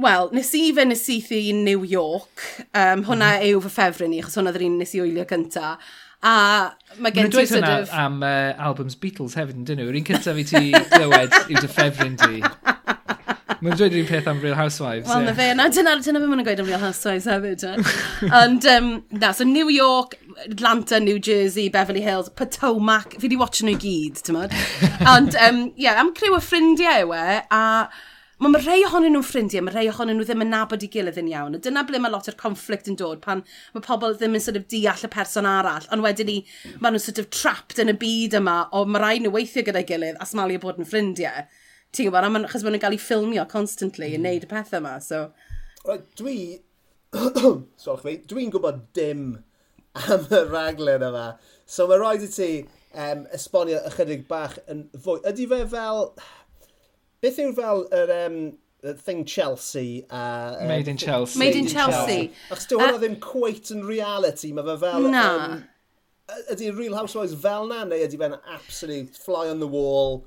Wel, 0.00 0.30
nes 0.32 0.52
i 0.54 0.60
fe 0.76 0.84
nes 0.86 1.02
i 1.10 1.16
thi 1.26 1.40
New 1.56 1.82
York. 1.84 2.44
Um, 2.70 3.02
hwnna 3.08 3.32
mm 3.32 3.40
-hmm. 3.40 3.48
yw 3.50 3.64
fy 3.64 3.72
ffefryn 3.74 4.14
i, 4.14 4.20
achos 4.22 4.38
hwnna 4.38 4.54
ddyr 4.54 4.68
un 4.68 4.78
nes 4.78 4.94
i 4.94 5.02
wylio 5.02 5.26
cyntaf. 5.32 5.90
A 6.20 6.72
mae 7.00 7.14
gen 7.16 7.30
ti 7.32 7.46
sort 7.46 7.62
hwnna 7.62 7.76
of... 7.82 7.92
am 7.96 8.20
uh, 8.22 8.52
albums 8.60 8.96
Beatles 9.00 9.36
hefyd 9.38 9.56
yn 9.56 9.68
dyn 9.68 9.80
nhw. 9.80 9.88
Yr 9.88 10.00
un 10.00 10.08
cyntaf 10.10 10.40
i 10.40 10.44
ti 10.44 10.66
glywed 10.92 11.36
yw 11.46 11.62
dy 11.62 11.70
ffefryn 11.70 12.18
di. 12.20 12.42
Mae'n 13.60 13.76
dweud 13.76 13.92
yr 13.92 14.02
un 14.02 14.08
peth 14.08 14.28
am 14.28 14.38
Real 14.40 14.56
Housewives. 14.56 15.08
Wel, 15.08 15.20
yeah. 15.20 15.26
na 15.26 15.34
fe, 15.36 15.46
na 15.56 15.68
dyna, 15.68 15.94
dyna 16.00 16.20
fe 16.20 16.28
mae'n 16.28 16.44
gweud 16.46 16.62
am 16.62 16.68
Real 16.68 16.80
Housewives 16.80 17.28
hefyd. 17.28 17.64
Ond, 18.36 18.68
um, 18.72 18.90
na, 19.16 19.32
so 19.36 19.44
New 19.48 19.68
York, 19.72 20.16
Atlanta, 20.46 21.00
New 21.00 21.18
Jersey, 21.18 21.68
Beverly 21.72 22.00
Hills, 22.04 22.30
Potomac, 22.36 23.18
fi 23.20 23.28
di 23.28 23.40
watch 23.40 23.60
nhw 23.64 23.76
i 23.76 23.80
gyd, 23.80 24.22
ti'n 24.24 24.38
modd? 24.38 24.56
Ond, 25.14 25.36
um, 25.48 25.66
yeah, 25.80 26.00
am 26.00 26.14
crew 26.16 26.32
o 26.36 26.40
ffrindiau 26.44 27.04
yw 27.04 27.16
e, 27.16 27.40
a 27.52 27.64
Mae 28.40 28.48
ma 28.54 28.60
rhai 28.62 28.80
ohonyn 28.86 29.12
nhw'n 29.12 29.24
ffrindiau, 29.28 29.60
mae 29.66 29.74
rhai 29.74 29.88
ohonyn 29.90 30.16
nhw 30.16 30.24
ddim 30.24 30.40
yn 30.40 30.48
nabod 30.54 30.84
i 30.86 30.88
gilydd 30.88 31.18
yn 31.20 31.26
iawn. 31.28 31.58
A 31.58 31.60
dyna 31.60 31.82
ble 31.84 31.98
mae 32.00 32.08
lot 32.12 32.30
o'r 32.30 32.38
conflict 32.40 32.86
yn 32.88 32.96
dod 32.96 33.20
pan 33.20 33.42
mae 33.74 33.84
pobl 33.84 34.14
ddim 34.16 34.38
yn 34.38 34.40
sort 34.40 34.56
of 34.56 34.64
deall 34.72 35.04
y 35.04 35.10
person 35.12 35.48
arall. 35.50 35.84
Ond 35.92 36.00
wedyn 36.06 36.30
ni, 36.30 36.36
mae 36.80 36.94
nhw'n 36.94 37.04
sort 37.04 37.20
of 37.20 37.28
trapped 37.36 37.82
yn 37.84 37.92
y 37.92 37.96
byd 38.00 38.38
yma, 38.40 38.54
o 38.72 38.86
mae 38.88 39.02
rhaid 39.04 39.26
nhw 39.26 39.34
weithio 39.34 39.66
gyda'i 39.66 39.84
gilydd 39.90 40.16
a 40.16 40.28
smalio 40.30 40.62
bod 40.62 40.80
yn 40.80 40.88
ffrindiau. 40.88 41.44
Ti'n 41.92 42.08
gwybod, 42.08 42.30
man, 42.32 42.48
achos 42.48 42.64
maen 42.64 42.78
nhw'n 42.78 42.84
cael 42.86 42.96
ei 42.96 43.02
ffilmio 43.04 43.44
constantly 43.52 44.14
yn 44.14 44.24
mm. 44.24 44.30
neud 44.30 44.48
y 44.48 44.50
pethau 44.54 44.80
yma. 44.80 44.96
So. 45.04 45.22
Dwi, 46.16 46.38
dwi'n 48.32 48.56
gwybod 48.56 48.82
dim 48.96 49.28
am 50.00 50.28
y 50.32 50.44
raglen 50.48 51.04
yma. 51.10 51.26
So 51.68 51.90
mae 51.92 52.00
rhaid 52.00 52.24
i 52.24 52.32
ti 52.32 52.52
um, 52.94 53.26
esbonio 53.36 53.84
ychydig 53.90 54.24
bach 54.30 54.56
yn 54.70 54.86
fwy. 54.96 55.20
Ydy 55.28 55.48
fe 55.50 55.64
fel 55.76 56.06
Beth 57.20 57.38
yw 57.42 57.50
fel 57.56 57.82
yr 57.92 58.10
um, 58.14 58.36
thing 58.96 59.24
Chelsea. 59.24 60.06
Uh, 60.08 60.56
Made 60.66 60.88
in 60.88 60.96
Chelsea. 60.96 61.38
Made 61.38 61.56
in 61.56 61.66
Chelsea. 61.68 62.32
Achos 62.48 62.68
dy 62.70 62.78
hwnna 62.80 63.00
ddim 63.02 63.18
quite 63.20 63.72
yn 63.74 63.84
reality, 63.84 64.54
mae 64.56 64.64
fe 64.70 64.78
fel... 64.86 65.08
Na. 65.12 65.26
Um, 65.44 65.60
ydy 66.54 66.70
Real 66.76 66.96
Housewives 66.96 67.34
fel 67.42 67.68
na, 67.68 67.82
neu 67.84 68.06
ydy 68.06 68.20
fe'n 68.20 68.38
absolute 68.54 69.18
fly 69.20 69.48
on 69.50 69.60
the 69.60 69.68
wall, 69.68 70.22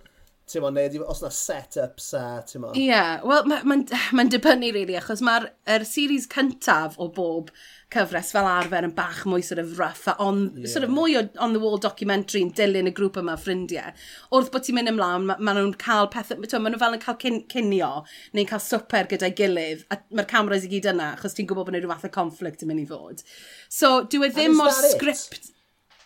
ti'n 0.51 0.67
neu 0.75 0.85
ydy, 0.89 1.01
os 1.01 1.23
na 1.23 1.31
set-ups 1.33 2.11
a, 2.19 2.25
ti'n 2.45 2.69
Ie, 2.69 2.85
yeah, 2.91 3.23
wel, 3.25 3.47
mae'n 3.49 3.65
ma, 3.65 3.77
ma, 3.81 4.01
ma 4.19 4.27
dibynnu, 4.29 4.73
really, 4.75 4.97
achos 4.99 5.23
mae'r 5.25 5.49
er 5.65 5.87
series 5.89 6.27
cyntaf 6.29 6.99
o 7.01 7.09
bob 7.15 7.49
cyfres 7.93 8.31
fel 8.35 8.47
arfer 8.49 8.87
yn 8.87 8.93
bach 8.97 9.21
mwy 9.29 9.43
sort 9.45 9.61
of 9.61 9.77
rough, 9.79 10.07
a 10.09 10.15
on, 10.21 10.43
yeah. 10.55 10.67
sort 10.71 10.85
of 10.87 10.91
mwy 10.93 11.15
o 11.19 11.23
on-the-wall 11.45 11.79
documentary 11.81 12.41
yn 12.43 12.51
dilyn 12.57 12.89
y 12.89 12.93
grŵp 12.97 13.21
yma 13.21 13.37
ffrindiau. 13.39 13.93
Wrth 14.33 14.51
bod 14.53 14.65
ti'n 14.67 14.79
mynd 14.79 14.93
ymlaen, 14.93 15.29
maen 15.29 15.45
ma 15.45 15.55
nhw'n 15.57 15.73
cael 15.81 16.09
pethau, 16.13 16.41
maen 16.41 16.75
nhw 16.75 16.81
fel 16.81 16.97
yn 16.97 17.03
cael 17.05 17.19
cyn, 17.23 17.39
cynio, 17.53 17.91
neu'n 18.33 18.49
cael 18.49 18.63
swper 18.65 19.09
gyda'i 19.13 19.37
gilydd, 19.37 19.87
a 19.93 20.01
mae'r 20.11 20.29
cameras 20.33 20.67
i 20.67 20.71
gyd 20.73 20.91
yna, 20.93 21.13
achos 21.17 21.37
ti'n 21.37 21.49
gwybod 21.49 21.69
bod 21.69 21.77
yna 21.77 21.83
rhyw 21.85 21.95
fath 21.95 22.09
o 22.09 22.13
conflict 22.17 22.65
yn 22.65 22.73
mynd 22.73 22.83
i 22.83 22.87
fod. 22.89 23.25
So, 23.69 23.95
dyw 24.09 24.27
e 24.27 24.33
ddim 24.33 24.61
o'r 24.63 24.73
script... 24.93 25.51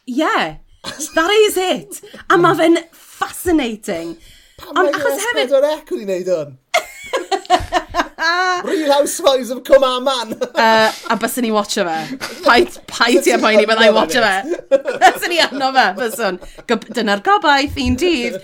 Yeah, 0.07 0.57
that 1.15 1.31
is 1.47 1.57
it! 1.59 2.01
A 2.29 2.37
mae 2.39 2.55
fe'n 2.59 2.81
fascinating. 2.95 4.15
Pam 4.57 4.77
mae 4.77 4.93
achos 4.93 5.19
hefyd... 5.25 5.51
Pam 5.51 5.63
mae 5.63 5.81
wedi 5.81 6.05
wneud 6.05 6.31
hwn? 6.33 6.55
Real 8.67 8.91
Housewives 8.91 9.49
of 9.49 9.63
Cwmaman. 9.63 10.33
uh, 10.41 10.91
a 11.13 11.17
byswn 11.17 11.47
ni 11.47 11.51
watcha 11.55 11.85
fe. 11.87 12.17
Paid, 12.43 12.79
paid 12.87 13.27
i 13.27 13.35
a 13.35 13.41
poeni 13.41 13.65
byddai 13.69 13.91
watcha 13.95 14.23
fe. 14.27 14.61
Byswn 15.03 15.31
ni 15.31 15.39
anno 15.43 15.69
fe, 15.75 15.85
byswn. 16.01 16.39
Dyna'r 16.67 17.23
gobaith 17.25 17.77
un 17.83 17.95
dydd. 17.99 18.39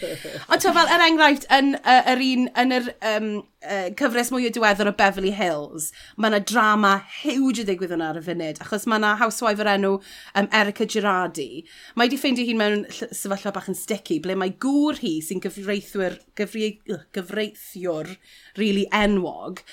Ond 0.47 0.63
to 0.63 0.71
fel, 0.75 0.91
er 0.95 1.03
enghraifft, 1.09 1.49
yn, 1.53 1.73
uh, 1.83 2.01
yr 2.13 2.23
un, 2.29 2.47
yn 2.63 2.77
yr 2.77 2.87
um, 3.13 3.27
uh, 3.67 3.89
cyfres 3.99 4.31
mwy 4.33 4.47
o 4.47 4.51
diweddar 4.55 4.89
o 4.89 4.93
Beverly 4.99 5.33
Hills, 5.35 5.89
mae 6.15 6.31
yna 6.31 6.41
drama 6.47 6.93
huge 7.21 7.63
y 7.63 7.67
digwydd 7.67 7.95
yna 7.97 8.11
ar 8.13 8.19
y 8.19 8.25
funud, 8.25 8.61
achos 8.63 8.87
mae 8.87 9.01
yna 9.01 9.13
housewife 9.21 9.63
o'r 9.63 9.71
enw 9.75 9.93
um, 9.99 10.49
Erica 10.61 10.87
Girardi. 10.89 11.63
Mae 11.95 12.07
wedi 12.07 12.19
ffeindio 12.21 12.47
hi'n 12.47 12.59
mewn 12.59 12.85
sefyllfa 12.93 13.53
bach 13.55 13.67
yn 13.71 13.79
sticky, 13.79 14.19
ble 14.23 14.37
mae 14.39 14.55
gŵr 14.63 15.01
hi 15.03 15.17
sy'n 15.25 15.43
gyfreithwyr, 15.43 16.19
gyfre, 16.39 16.71
gyfreithiwr, 17.15 18.15
really 18.59 18.87
enwog, 18.95 19.63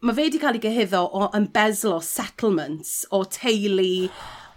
mae 0.00 0.14
fe 0.14 0.28
wedi 0.28 0.38
cael 0.38 0.56
ei 0.58 0.62
gyhyddo 0.62 1.00
o 1.10 1.26
ymbezlo 1.34 1.96
settlements 2.06 2.92
o 3.10 3.24
teulu 3.36 4.08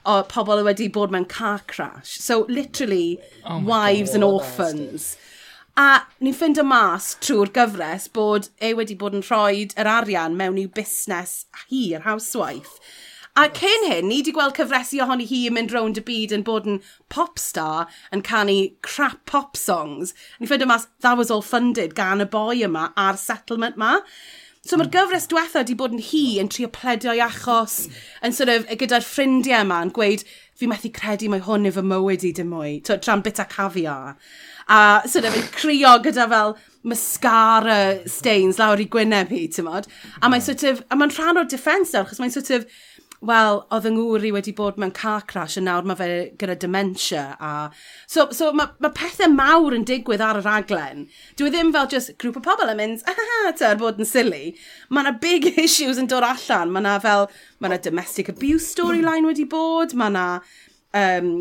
o 0.06 0.17
pobl 0.30 0.62
wedi 0.67 0.88
bod 0.93 1.13
mewn 1.13 1.25
car 1.30 1.62
crash. 1.67 2.17
So, 2.21 2.45
literally, 2.49 3.19
oh 3.45 3.60
wives 3.60 4.12
God, 4.12 4.15
and 4.15 4.23
orphans. 4.27 5.08
A 5.77 6.04
ni'n 6.21 6.36
ffind 6.38 6.60
y 6.62 6.65
mas 6.67 7.13
trwy'r 7.25 7.49
gyfres 7.56 8.06
bod 8.13 8.49
e 8.62 8.73
wedi 8.77 8.97
bod 8.97 9.15
yn 9.17 9.25
rhoi 9.25 9.63
yr 9.82 9.89
arian 9.89 10.36
mewn 10.38 10.60
i'w 10.62 10.69
busnes 10.75 11.34
hir, 11.69 12.04
housewife. 12.06 12.77
A 13.39 13.47
cyn 13.56 13.88
hyn, 13.88 14.10
ni 14.12 14.19
wedi 14.19 14.34
gweld 14.36 14.58
cyfresu 14.60 14.99
ohoni 15.01 15.25
hi 15.30 15.45
yn 15.47 15.56
mynd 15.58 15.73
rownd 15.73 16.01
y 16.01 16.06
byd 16.06 16.36
yn 16.38 16.45
bod 16.45 16.69
yn 16.69 16.82
pop 17.10 17.41
star 17.41 17.89
yn 18.13 18.21
canu 18.27 18.60
crap 18.86 19.23
pop 19.25 19.58
songs. 19.58 20.13
Ni'n 20.38 20.51
ffind 20.51 20.67
y 20.67 20.69
mas, 20.69 20.86
that 21.01 21.17
was 21.17 21.32
all 21.34 21.45
funded 21.45 21.97
gan 21.97 22.21
y 22.21 22.30
boi 22.30 22.62
yma 22.67 22.89
a'r 22.99 23.17
settlement 23.17 23.80
ma. 23.82 23.95
So 24.62 24.78
mae'r 24.78 24.91
hmm. 24.91 24.93
gyfres 24.93 25.24
diwetha 25.30 25.63
wedi 25.63 25.76
bod 25.78 25.95
yn 25.95 26.04
hi 26.06 26.26
yn 26.41 26.50
trio 26.54 26.67
pledio 26.69 27.15
i 27.17 27.21
achos, 27.26 27.88
yn 28.21 28.36
sort 28.38 28.52
of, 28.54 28.67
gyda'r 28.78 29.06
ffrindiau 29.06 29.65
yma 29.65 29.80
yn 29.88 29.93
gweud, 29.95 30.21
fi 30.54 30.69
methu 30.69 30.91
credu 30.93 31.32
mae 31.34 31.41
hwn 31.41 31.65
efo 31.71 31.82
mywyd 31.82 32.28
i 32.30 32.34
dim 32.38 32.52
mwy, 32.54 32.76
so, 32.86 33.00
tra'n 33.02 33.24
bita 33.26 33.47
cafia. 33.50 33.95
A 34.69 35.02
sort 35.10 35.26
of, 35.26 35.39
yn 35.39 35.50
crio 35.56 35.95
gyda 36.06 36.28
fel 36.30 36.54
mascara 36.86 37.80
stains 38.10 38.62
lawr 38.62 38.86
i 38.86 38.86
gwyneb 38.93 39.34
hi, 39.34 39.47
ti'n 39.50 39.65
mod. 39.65 39.89
A 40.21 40.30
mae'n 40.30 40.45
sort 40.45 40.67
of, 40.69 40.86
a 40.93 40.97
mae'n 41.00 41.15
rhan 41.17 41.41
o'r 41.41 41.50
defense 41.50 41.97
achos 41.97 42.21
mae'n 42.21 42.38
sort 42.38 42.54
of, 42.54 42.69
wel, 43.22 43.60
oedd 43.70 43.86
yng 43.86 43.98
ngŵr 44.00 44.24
i 44.26 44.32
wedi 44.34 44.52
bod 44.58 44.80
mewn 44.82 44.94
car 44.98 45.22
crash 45.30 45.60
a 45.60 45.62
nawr 45.62 45.86
mae 45.86 45.98
fe 46.00 46.08
gyda 46.42 46.56
dementia. 46.64 47.26
A... 47.38 47.52
So, 48.10 48.26
so 48.34 48.50
mae 48.58 48.74
ma 48.82 48.90
pethau 48.98 49.30
mawr 49.30 49.76
yn 49.78 49.86
digwydd 49.86 50.24
ar 50.26 50.40
y 50.40 50.44
raglen. 50.46 51.06
Dwi 51.38 51.52
e 51.52 51.54
ddim 51.54 51.70
fel 51.76 51.90
just 51.92 52.16
grŵp 52.22 52.40
o 52.42 52.44
pobl 52.48 52.74
yn 52.74 52.82
mynd, 52.82 53.06
ah, 53.06 53.22
aha, 53.26 53.54
ta, 53.60 53.72
bod 53.78 54.02
yn 54.02 54.10
silly. 54.10 54.56
Mae 54.90 55.06
yna 55.06 55.14
big 55.22 55.52
issues 55.68 56.02
yn 56.02 56.10
dod 56.10 56.26
allan. 56.26 56.74
Mae 56.74 56.82
yna 56.82 56.98
fel, 57.06 57.30
mae 57.62 57.70
yna 57.70 57.82
domestic 57.86 58.34
abuse 58.34 58.72
storyline 58.74 59.30
wedi 59.30 59.46
bod. 59.50 59.94
Mae 59.94 60.10
yna 60.10 60.28
um, 60.98 61.32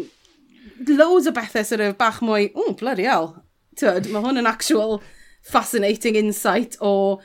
loads 0.92 1.30
o 1.30 1.36
bethau 1.36 1.64
sort 1.64 1.86
of 1.86 1.96
bach 2.00 2.20
mwy, 2.20 2.50
o, 2.52 2.74
bloody 2.76 3.08
hell. 3.08 3.38
Tyd, 3.80 4.12
mae 4.12 4.20
hwn 4.26 4.42
yn 4.42 4.50
actual 4.50 4.98
fascinating 5.48 6.20
insight 6.20 6.76
o 6.84 7.20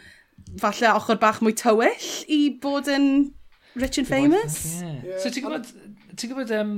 falle 0.62 0.94
ochr 0.96 1.20
bach 1.20 1.41
mwy 1.44 1.52
tywyll 1.60 2.12
i 2.32 2.46
bod 2.63 2.88
yn 2.88 3.34
Rich 3.75 3.97
and 3.99 4.07
Famous? 4.07 4.81
Yeah. 4.81 5.01
yeah. 5.03 5.17
So 5.19 5.31
ti'n 5.33 5.45
gwybod, 5.45 5.67
ti'n 6.15 6.31
gwybod, 6.31 6.53
um, 6.59 6.77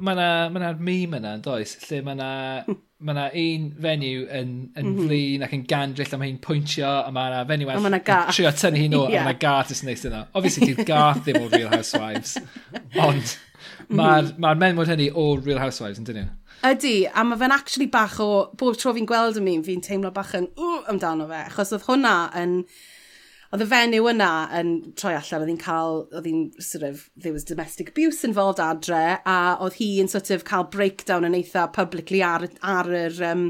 mae 0.00 0.14
yna 0.14 0.28
ma, 0.52 0.62
na, 0.62 0.72
meme 0.76 1.18
yna, 1.18 1.34
yn 1.38 1.42
does, 1.44 1.74
lle 1.88 2.02
mae 2.04 2.16
yna 2.16 2.30
ma 3.08 3.14
na 3.14 3.28
un 3.30 3.68
fenyw 3.78 4.24
yn, 4.26 4.48
yn 4.74 4.86
mm 4.88 4.94
-hmm. 4.94 5.06
flin 5.06 5.44
ac 5.46 5.52
yn 5.54 5.64
gandrill 5.70 6.14
a 6.14 6.18
mae 6.18 6.32
hi'n 6.32 6.40
pwyntio 6.42 6.88
a 6.90 7.12
mae 7.14 7.30
yna 7.30 7.44
fenyw 7.46 7.70
all 7.70 7.86
yn 7.88 7.98
trio 8.34 8.50
tynnu 8.58 8.82
hi'n 8.82 8.96
o 8.98 9.04
yeah. 9.06 9.22
a 9.22 9.28
mae 9.28 9.38
gath 9.38 9.70
ys 9.74 9.84
neis 9.86 10.02
yna. 10.08 10.24
Obviously, 10.34 10.72
ti'n 10.72 10.88
gath 10.88 11.22
ddim 11.26 11.44
o 11.44 11.52
Real 11.52 11.70
Housewives, 11.72 12.36
ond 13.06 13.36
mae'r 13.88 14.34
ma 14.36 14.52
mhm. 14.52 14.60
menwod 14.64 14.92
hynny 14.92 15.08
o 15.14 15.30
Real 15.38 15.62
Housewives 15.62 16.02
yn 16.02 16.08
dyn 16.08 16.22
nhw. 16.24 16.34
Ydy, 16.68 16.94
a 17.14 17.22
mae 17.22 17.38
fe'n 17.38 17.54
actually 17.54 17.86
bach 17.86 18.18
o, 18.18 18.30
bob 18.58 18.76
tro 18.78 18.90
fi'n 18.96 19.06
gweld 19.06 19.38
y 19.38 19.44
mi, 19.44 19.54
fi'n 19.62 19.82
teimlo 19.84 20.10
bach 20.14 20.34
yn, 20.34 20.50
ww, 20.58 20.80
amdano 20.90 21.28
fe, 21.30 21.44
achos 21.46 21.70
oedd 21.76 21.86
hwnna 21.86 22.14
yn, 22.40 22.56
Oedd 23.48 23.62
y 23.64 23.66
fenyw 23.70 24.04
yna 24.10 24.30
yn 24.58 24.70
troi 25.00 25.14
allan, 25.16 25.40
oedd 25.40 25.48
hi'n 25.48 25.60
cael, 25.62 26.02
oedd 26.12 26.26
hi'n, 26.28 26.40
sort 26.60 26.82
of, 26.84 27.06
there 27.16 27.32
was 27.32 27.46
domestic 27.48 27.94
abuse 27.94 28.20
involved 28.26 28.60
adre, 28.60 29.22
a 29.24 29.36
oedd 29.64 29.78
hi'n 29.78 30.10
sort 30.12 30.28
of 30.34 30.44
cael 30.44 30.66
breakdown 30.68 31.24
yn 31.24 31.36
eitha 31.38 31.62
publicly 31.72 32.20
ar, 32.20 32.44
ar 32.60 32.90
yr, 32.92 33.16
um, 33.30 33.46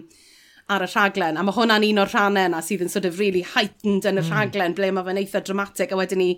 ar 0.71 0.85
y 0.87 0.89
rhaglen, 0.93 1.41
a 1.41 1.43
mae 1.43 1.57
hwnna'n 1.57 1.87
un 1.89 1.99
o'r 2.05 2.13
rhannau 2.13 2.47
yna 2.47 2.61
sydd 2.63 2.85
yn 2.87 2.93
sort 2.93 3.09
of 3.11 3.19
really 3.19 3.43
heightened 3.57 4.07
yn 4.07 4.21
y 4.21 4.23
mm. 4.23 4.31
rhaglen, 4.31 4.77
ble 4.79 4.93
mae 4.95 5.09
fe'n 5.09 5.19
eitha 5.25 5.43
dramatic, 5.49 5.91
a 5.91 5.99
wedyn 5.99 6.23
ni 6.23 6.29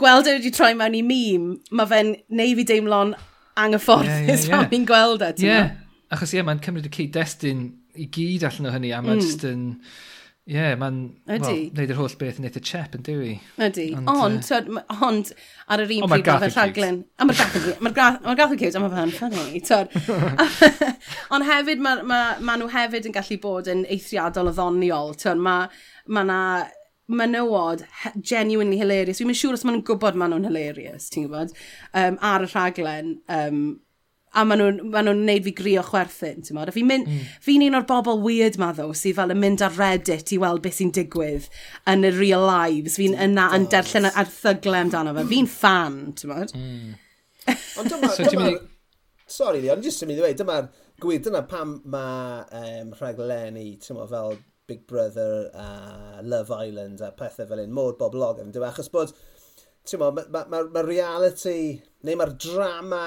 gweld 0.00 0.26
e 0.26 0.34
wedi 0.40 0.50
troi 0.56 0.72
mewn 0.74 0.98
i 0.98 1.04
mîm, 1.06 1.46
mae 1.78 1.90
fe'n 1.92 2.10
neu 2.40 2.56
fi 2.58 2.64
deimlo'n 2.72 3.14
anghyfforddus 3.54 4.10
yeah, 4.10 4.26
yeah, 4.48 4.48
yeah. 4.56 4.66
fi'n 4.74 4.88
gweld 4.90 5.22
e. 5.22 5.30
Ie, 5.44 5.46
yeah. 5.46 5.70
achos 6.10 6.34
ie, 6.34 6.40
yeah, 6.40 6.48
mae'n 6.50 6.64
cymryd 6.66 6.90
y 6.90 6.92
cyd-destun 6.98 7.62
i 8.02 8.08
gyd 8.18 8.48
allan 8.50 8.72
o 8.72 8.74
hynny, 8.74 8.90
a 8.90 8.98
mae'n 9.04 9.20
mm. 9.20 9.24
just 9.28 9.46
yn... 9.46 9.70
Yn 9.78 10.12
Ie, 10.44 10.58
yeah, 10.58 10.74
mae'n... 10.76 10.96
Ydy. 11.24 11.40
Well, 11.40 11.60
neud 11.78 11.92
yr 11.94 11.96
holl 11.96 12.14
beth 12.20 12.36
yn 12.40 12.44
eitha 12.44 12.60
chep 12.68 12.96
yn 12.98 13.04
dywi. 13.06 13.30
Ydy. 13.64 13.86
Ond, 13.96 14.10
ond, 14.12 14.50
uh, 14.52 14.82
ond 15.06 15.30
ar 15.72 15.82
yr 15.86 15.94
un 15.96 16.04
oh, 16.04 16.10
pryd 16.12 16.28
mae'n 16.28 16.52
rhaglen... 16.52 16.98
A 17.16 17.24
mae'r 17.24 17.38
gath 17.38 17.56
yn. 17.60 17.70
Mae'r 17.86 17.96
gath 18.42 18.52
yn 18.52 18.60
cute, 18.60 18.76
a 18.76 18.82
mae 18.82 18.92
fe'n 18.92 19.14
ffynnu. 19.16 19.78
Ond 21.34 21.48
hefyd, 21.48 21.80
mae 21.86 22.04
ma, 22.04 22.20
ma 22.44 22.58
nhw 22.60 22.68
hefyd 22.74 23.08
yn 23.08 23.16
gallu 23.16 23.40
bod 23.40 23.72
yn 23.72 23.86
eithriadol 23.88 24.52
o 24.52 24.54
ddoniol. 24.58 25.16
Mae 25.40 25.70
ma 26.12 26.26
na 26.28 26.40
menywod 27.08 27.86
genuinely 28.20 28.76
hilarious. 28.80 29.20
Dwi'n 29.24 29.40
siŵr 29.40 29.56
os 29.56 29.64
maen 29.64 29.78
nhw'n 29.78 29.86
gwybod 29.88 30.20
maen 30.20 30.36
nhw'n 30.36 30.48
hilarious, 30.48 31.08
ti'n 31.12 31.24
gwybod, 31.24 31.56
um, 32.00 32.20
ar 32.20 32.44
y 32.44 32.50
rhaglen 32.52 33.14
um, 33.32 33.64
a 34.34 34.44
maen 34.46 34.60
nhw'n 34.60 34.90
ma 34.90 35.02
nhw 35.04 35.14
neud 35.18 35.46
fi 35.46 35.52
grio 35.56 35.84
chwerthin, 35.86 36.42
ti'n 36.44 36.58
modd. 36.58 36.72
Fi'n 36.74 36.90
mm. 36.90 37.22
fi 37.44 37.56
un 37.62 37.78
o'r 37.78 37.86
bobl 37.88 38.20
weird 38.24 38.58
ma 38.60 38.72
ddo, 38.74 38.90
sydd 38.98 39.18
fel 39.18 39.34
yn 39.34 39.40
mynd 39.40 39.62
ar 39.64 39.76
Reddit 39.78 40.34
i 40.34 40.40
weld 40.42 40.62
beth 40.64 40.80
sy'n 40.80 40.92
digwydd 40.96 41.48
yn 41.90 42.06
y 42.08 42.12
real 42.16 42.46
lives. 42.48 42.98
Fi'n 43.00 43.16
yna 43.26 43.50
yn 43.56 43.68
derllen 43.72 44.10
ar 44.10 44.24
erthyglau 44.24 44.80
amdano 44.82 45.14
fe. 45.18 45.26
Fi'n 45.30 45.50
fan, 45.50 46.00
ti'n 46.18 46.32
modd. 46.32 46.54
Mm. 46.58 46.94
Ond 47.78 47.92
dyma, 47.92 48.10
so 48.14 48.26
dyma, 48.28 48.48
sorry 49.30 49.62
Leon, 49.62 49.84
jyst 49.84 50.04
yn 50.04 50.10
mynd 50.10 50.20
i 50.20 50.24
dweud, 50.24 50.40
dyma, 50.40 50.58
gwir, 51.02 51.22
dyna 51.24 51.44
pam 51.48 51.78
mae 51.92 52.42
um, 52.60 52.94
rhaglenni, 52.98 53.68
ti'n 53.82 53.98
modd, 53.98 54.10
fel 54.12 54.38
Big 54.66 54.86
Brother 54.88 55.50
a 55.52 56.22
Love 56.24 56.54
Island 56.56 57.02
a 57.04 57.12
pethau 57.16 57.48
fel 57.50 57.62
un, 57.66 57.74
mor 57.76 57.98
boblog 58.00 58.40
yn 58.42 58.50
dweud, 58.54 58.70
achos 58.70 58.90
bod, 58.92 59.12
ti'n 59.84 60.00
mo, 60.00 60.10
mae 60.16 60.48
ma, 60.50 60.64
ma 60.72 60.84
reality, 60.86 61.76
neu 62.06 62.18
mae'r 62.20 62.34
drama 62.40 63.04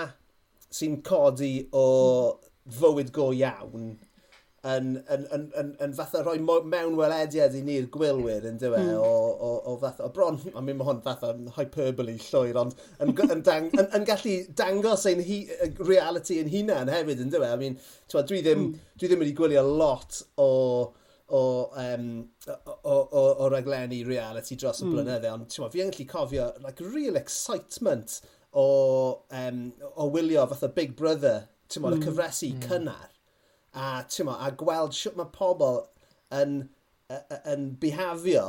sy'n 0.73 0.99
codi 1.05 1.53
o 1.75 1.85
fywyd 2.77 3.13
go 3.15 3.31
iawn 3.35 3.95
yn, 4.67 4.87
yn, 5.13 5.25
yn, 5.31 5.43
yn, 5.59 5.69
yn 5.83 5.93
fath 5.95 6.15
o 6.17 6.23
rhoi 6.25 6.37
mewn 6.41 6.97
welediad 6.97 7.55
i 7.55 7.61
ni'r 7.65 7.87
gwylwyr 7.93 8.47
yn 8.49 8.57
dywe 8.61 8.81
mm. 8.81 8.93
o, 8.99 9.11
o, 9.47 9.51
o, 9.71 9.75
fath 9.81 10.01
o 10.03 10.09
bron, 10.13 10.39
a 10.53 10.63
mi 10.65 10.75
mae 10.75 10.87
hwn 10.87 11.01
fath 11.05 11.25
o 11.27 11.31
hyperbole 11.57 12.17
llwyr, 12.25 12.59
ond 12.63 12.75
yn, 13.03 13.13
yn, 13.27 13.43
dang, 13.45 13.69
yn, 13.77 13.85
yn, 13.85 14.07
gallu 14.07 14.35
dangos 14.57 15.05
ein 15.09 15.23
hi, 15.27 15.43
reality 15.79 16.39
yn 16.41 16.51
hunan 16.51 16.91
hefyd 16.91 17.23
yn 17.23 17.33
dywe. 17.33 17.51
I 17.53 17.59
mean, 17.61 17.77
twa, 18.11 18.25
dwi, 18.27 18.41
ddim, 18.45 18.71
mm. 18.71 18.87
dwi 18.97 19.11
ddim 19.11 19.23
wedi 19.23 19.35
gwylio 19.37 19.65
lot 19.67 20.23
o 20.41 20.49
o, 21.27 21.39
um, 21.75 22.21
o, 22.47 22.93
o, 22.95 23.21
o 23.43 23.47
raglenni 23.51 23.99
reality 24.07 24.55
dros 24.55 24.79
y 24.79 24.85
mm. 24.85 24.93
blynydde, 24.95 25.31
ond 25.35 25.57
ma, 25.59 25.67
fi 25.73 25.83
yn 25.83 25.91
gallu 25.91 26.05
cofio 26.07 26.45
like, 26.63 26.83
real 26.95 27.19
excitement 27.19 28.21
o, 28.57 29.23
um, 29.31 29.61
o 29.95 30.09
wylio 30.09 30.47
fath 30.49 30.65
o 30.65 30.71
Big 30.73 30.95
Brother, 30.97 31.45
ti'n 31.69 31.83
mm. 31.85 31.99
y 31.99 32.07
cyfresu 32.07 32.49
mm. 32.55 32.65
cynnar, 32.65 33.11
a, 33.77 34.01
mo, 34.25 34.33
a 34.41 34.51
gweld 34.57 34.95
sut 34.97 35.17
mae 35.19 35.29
pobl 35.33 35.83
yn, 36.33 36.59
yn, 37.53 37.67
bihafio, 37.81 38.45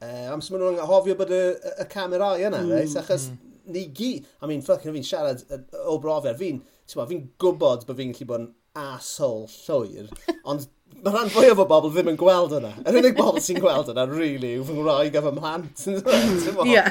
uh, 0.00 0.24
am 0.32 0.42
sy'n 0.42 0.58
nhw'n 0.58 0.80
hofio 0.90 1.18
bod 1.18 1.34
y, 1.34 1.42
y 1.76 1.88
camerau 1.92 2.40
yna, 2.40 2.64
mm. 2.64 2.74
reis, 2.74 2.96
achos 2.98 3.28
mm. 3.30 3.58
ni 3.76 3.86
gyd, 3.94 4.26
I 4.42 4.50
mean, 4.50 4.64
ffocin 4.66 4.96
fi'n 4.96 5.06
siarad 5.06 5.44
o 5.84 5.98
brofiad, 6.02 6.40
fi'n, 6.40 6.62
fi 6.90 7.20
gwybod 7.38 7.86
bod 7.86 8.00
fi'n 8.00 8.16
gallu 8.16 8.30
bod 8.32 8.42
yn 8.42 8.50
asol 8.76 9.46
llwyr, 9.52 10.10
ond 10.50 10.66
mae 11.04 11.14
rhan 11.14 11.30
fwyaf 11.30 11.62
o 11.62 11.68
bobl 11.68 11.92
ddim 11.92 12.10
yn 12.10 12.18
gweld 12.18 12.54
yna. 12.58 12.72
Yr 12.82 12.98
unig 12.98 13.16
bobl 13.18 13.38
sy'n 13.44 13.62
gweld 13.62 13.94
yna, 13.94 14.08
really, 14.10 14.56
yw 14.58 14.66
fy 14.66 14.74
ngwraig 14.74 15.16
a 15.18 15.22
fy 15.22 15.32
mhlant. 15.38 15.86
Ie. 16.72 16.82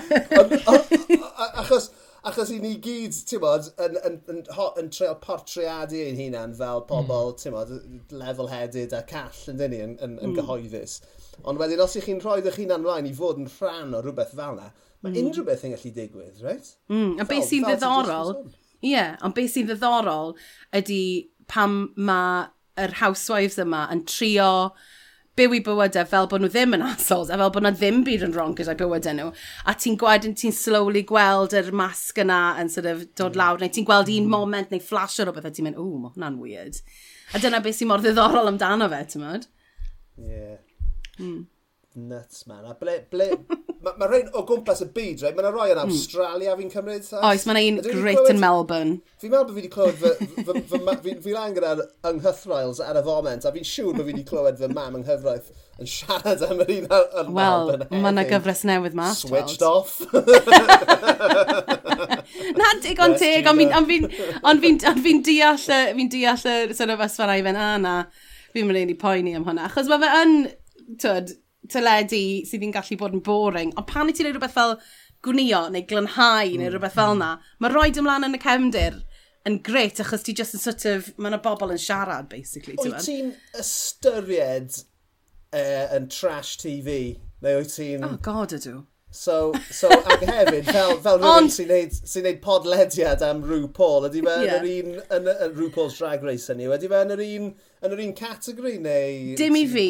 Achos, 1.59 1.91
Achos 2.25 2.49
i 2.49 2.55
ni 2.57 2.73
gyd, 2.81 3.13
ti'n 3.29 3.41
bod, 3.43 3.67
yn, 3.85 3.99
yn, 4.07 4.15
yn, 4.31 4.39
yn 4.41 4.79
yn 4.81 4.87
treol 4.93 5.17
portreadu 5.21 5.99
ein 6.01 6.17
hunan 6.17 6.55
fel 6.57 6.81
pobl, 6.89 7.29
mm. 7.29 7.37
ti'n 7.41 7.53
bod, 7.53 7.73
level-headed 8.09 8.95
a 8.97 9.03
call, 9.05 9.43
yn 9.51 9.59
dyn 9.61 9.73
ni, 9.73 9.81
yn, 9.85 9.93
yn, 10.01 10.15
yn 10.17 10.31
mm. 10.31 10.39
gyhoeddus. 10.39 10.97
Ond 11.45 11.61
wedyn, 11.61 11.83
os 11.85 11.93
ych 11.99 12.07
chi'n 12.09 12.23
rhoi 12.23 12.39
rhoi'r 12.41 12.57
hunan 12.57 12.81
mlaen 12.81 13.09
i 13.09 13.13
fod 13.13 13.43
yn 13.43 13.51
rhan 13.59 13.93
o 13.93 14.01
rhywbeth 14.01 14.33
fel 14.33 14.57
yna, 14.57 14.71
mae 15.05 15.13
mm. 15.13 15.21
unrhyw 15.21 15.45
beth 15.51 15.67
yn 15.67 15.75
gallu 15.75 15.93
digwydd, 15.99 16.41
right? 16.41 16.73
Mm. 16.89 17.13
A 17.21 17.29
beth 17.29 17.45
sy'n 17.51 17.67
ddiddorol, 17.67 18.33
ie, 18.81 18.95
yeah, 18.95 19.13
ond 19.21 19.37
beth 19.37 19.53
sy'n 19.53 19.69
ddiddorol 19.69 20.33
ydy 20.81 21.01
pam 21.51 21.79
mae 22.09 22.47
yr 22.81 22.97
housewives 23.03 23.59
yma 23.61 23.85
yn 23.93 24.01
trio 24.09 24.49
byw 25.39 25.55
i 25.57 25.61
bywydau 25.65 26.07
fel 26.09 26.29
bod 26.31 26.43
nhw 26.43 26.49
ddim 26.51 26.75
yn 26.77 26.85
assholes, 26.85 27.31
a 27.31 27.39
fel 27.39 27.51
bod 27.55 27.65
nhw 27.65 27.73
ddim 27.75 28.03
byd 28.07 28.27
yn 28.27 28.35
wrong 28.35 28.53
gyda'i 28.57 28.79
bywydau 28.79 29.17
nhw. 29.17 29.31
A 29.67 29.75
ti'n 29.79 29.97
gwedyn, 29.99 30.35
ti'n 30.39 30.55
slowly 30.55 31.03
gweld 31.07 31.55
yr 31.59 31.73
masg 31.75 32.21
yna 32.23 32.39
yn 32.61 32.71
sort 32.71 32.87
of 32.91 33.03
dod 33.19 33.35
mm. 33.35 33.41
lawr, 33.41 33.59
neu 33.61 33.73
ti'n 33.75 33.87
gweld 33.87 34.11
un 34.13 34.29
mm. 34.29 34.35
moment 34.35 34.71
neu 34.71 34.83
flash 34.83 35.19
o 35.19 35.27
rhywbeth, 35.27 35.49
a 35.49 35.55
ti'n 35.55 35.67
mynd, 35.67 35.81
ww, 35.81 35.99
mae 36.03 36.15
hwnna'n 36.15 36.39
weird. 36.43 36.79
A 37.33 37.41
dyna 37.43 37.59
beth 37.65 37.79
sy'n 37.79 37.91
mor 37.91 38.03
ddiddorol 38.03 38.53
amdano 38.53 38.87
fe, 38.93 39.01
ti'n 39.11 39.25
mynd? 39.25 39.49
Ie. 40.21 40.31
Yeah. 40.31 40.55
Mm 41.19 41.43
nuts, 41.95 42.47
man. 42.47 42.65
A 42.65 42.73
ble, 42.79 43.05
ble, 43.11 43.27
mae 43.83 43.93
ma 43.99 44.05
rhain 44.09 44.29
o 44.33 44.43
gwmpas 44.47 44.81
y 44.83 44.85
byd, 44.95 45.23
right? 45.23 45.35
Mae 45.35 45.43
yna 45.45 45.51
rhai 45.53 45.69
yn 45.73 45.79
hmm. 45.79 45.93
Australia 45.93 46.51
mm. 46.53 46.59
fi'n 46.61 46.71
cymryd. 46.73 47.05
Oes, 47.21 47.43
mae 47.47 47.55
yna 47.55 47.63
un 47.71 47.77
great 48.01 48.31
yn 48.31 48.39
Melbourne. 48.41 48.93
Fi'n 49.21 49.31
meddwl 49.33 49.47
bod 49.49 49.55
fi 49.55 49.59
wedi 49.61 49.73
clywed 49.73 49.97
fy... 50.01 50.09
Fi'n 51.05 51.21
fi 51.23 51.31
lan 51.35 51.55
gyda'r 51.55 51.81
ynghythrails 52.11 52.79
ar 52.83 52.97
y 52.99 53.01
foment, 53.05 53.43
a 53.47 53.49
fi'n 53.55 53.69
siŵr 53.69 53.93
bod 53.93 54.03
fi 54.03 54.09
wedi 54.11 54.25
clywed 54.27 54.57
fy 54.61 54.67
mam 54.73 54.95
ynghyfraith 54.99 55.47
yn 55.81 55.87
siarad 55.91 56.41
am 56.47 56.59
yr 56.63 56.71
un 56.77 56.85
ar, 56.95 57.05
ar 57.19 57.27
Wel, 57.35 57.65
mae 57.91 58.11
yna 58.13 58.23
gyfres 58.29 58.61
newydd 58.67 58.95
ma. 58.95 59.07
Switched 59.15 59.63
off. 59.65 59.91
Na, 62.59 62.67
digon 62.83 63.13
teg, 63.19 63.47
ond 63.47 63.59
fi'n 63.59 63.71
fi, 63.89 63.97
fi, 65.03 65.11
deall, 65.27 65.65
fi'n 65.97 66.09
deall 66.11 66.45
y 66.51 66.53
sort 66.77 66.93
of 66.93 67.03
ysfarau 67.05 67.41
fe'n 67.45 67.59
a 67.59 67.61
na, 67.81 67.93
fi'n 68.55 68.75
i 68.85 68.97
poeni 68.99 69.31
am 69.35 69.45
hwnna. 69.47 69.63
Achos 69.67 69.87
mae 69.91 70.01
fe 70.01 70.09
yn, 70.21 70.31
twyd, 71.01 71.27
tyledu 71.71 72.21
sydd 72.49 72.65
yn 72.67 72.73
gallu 72.75 72.99
bod 73.01 73.17
yn 73.17 73.23
boring, 73.25 73.73
ond 73.75 73.89
pan 73.89 74.09
i 74.09 74.15
ti'n 74.15 74.27
gwneud 74.27 74.39
rhywbeth 74.39 74.55
fel 74.55 74.77
gwnio 75.25 75.65
neu 75.73 75.85
glynhau 75.89 76.51
mm. 76.51 76.61
neu 76.61 76.71
rhywbeth 76.73 76.97
fel 76.97 77.13
mm. 77.13 77.21
yna, 77.21 77.51
mae 77.59 77.73
roed 77.73 78.01
ymlaen 78.01 78.27
yn 78.29 78.37
y 78.37 78.41
cefndir 78.43 78.99
yn 79.45 79.59
gret 79.65 80.01
achos 80.01 80.25
ti 80.25 80.33
just 80.37 80.57
yn 80.57 80.63
sort 80.63 80.87
of, 80.89 81.11
mae 81.17 81.31
yna 81.31 81.41
bobl 81.43 81.73
yn 81.73 81.81
siarad 81.81 82.29
basically. 82.31 82.77
Wyt 82.81 82.97
ti'n 83.05 83.31
ystyried 83.61 84.81
uh, 85.53 85.85
yn 85.95 86.09
trash 86.13 86.57
TV? 86.61 87.15
Neu 87.45 87.61
wyt 87.61 87.75
ti'n... 87.77 88.05
Oh 88.07 88.17
god 88.25 88.57
ydw. 88.57 88.81
So, 89.15 89.53
so 89.71 89.87
ac 89.87 90.25
hefyd, 90.27 90.65
fel, 90.67 90.97
fel 90.99 91.21
rhywun 91.21 91.45
sy'n 91.53 91.69
neud, 91.71 91.93
sy 91.95 92.19
neud 92.25 92.41
podlediad 92.43 93.21
am 93.23 93.45
Rhw 93.47 93.69
Paul, 93.77 94.09
ydy 94.09 94.23
fe 94.25 94.33
yeah. 94.43 94.57
yn 94.57 94.65
yr 94.65 94.73
un, 94.73 94.97
yn, 95.05 95.29
yn 95.31 95.53
Rhw 95.53 95.69
Paul's 95.71 95.95
Drag 96.01 96.25
Race 96.25 96.51
hynny, 96.51 96.67
ydy 96.75 96.89
fe 96.91 96.99
yn 97.05 97.15
yr 97.15 97.23
un 97.23 97.47
yn 97.85 97.95
yr 97.95 98.05
un 98.07 98.15
categori 98.17 98.79
neu... 98.83 99.35
Dim 99.39 99.57
i 99.59 99.65
fi, 99.69 99.89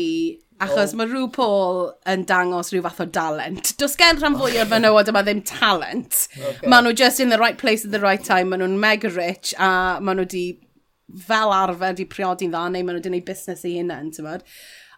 achos 0.63 0.93
oh. 0.93 0.99
mae 0.99 1.09
rhyw 1.09 1.27
Paul 1.35 1.81
yn 2.11 2.25
dangos 2.29 2.71
rhyw 2.71 2.83
fath 2.85 3.01
o 3.03 3.07
dalent. 3.17 3.73
Does 3.81 3.97
gen 3.99 4.19
rhan 4.21 4.37
fwy 4.39 4.59
o'r 4.61 4.69
fenywod 4.71 5.11
yma 5.11 5.23
ddim 5.25 5.43
talent. 5.47 6.27
Okay. 6.35 6.69
Maen 6.71 6.87
nhw 6.87 6.95
just 6.95 7.19
in 7.19 7.33
the 7.33 7.39
right 7.41 7.57
place 7.57 7.85
at 7.85 7.91
the 7.91 8.03
right 8.03 8.23
time, 8.23 8.51
maen 8.51 8.63
nhw'n 8.63 8.79
mega 8.79 9.11
rich 9.11 9.53
a 9.59 9.99
maen 10.01 10.21
nhw 10.21 10.27
di 10.31 10.45
fel 11.27 11.53
arfer 11.53 11.93
di 11.95 12.07
priodi'n 12.09 12.53
dda 12.53 12.65
neu 12.71 12.87
maen 12.87 12.99
nhw 12.99 13.05
di 13.05 13.13
wneud 13.13 13.27
busnes 13.27 13.65
i 13.67 13.77
hunain, 13.77 14.11
ti'n 14.15 14.27
bod? 14.27 14.45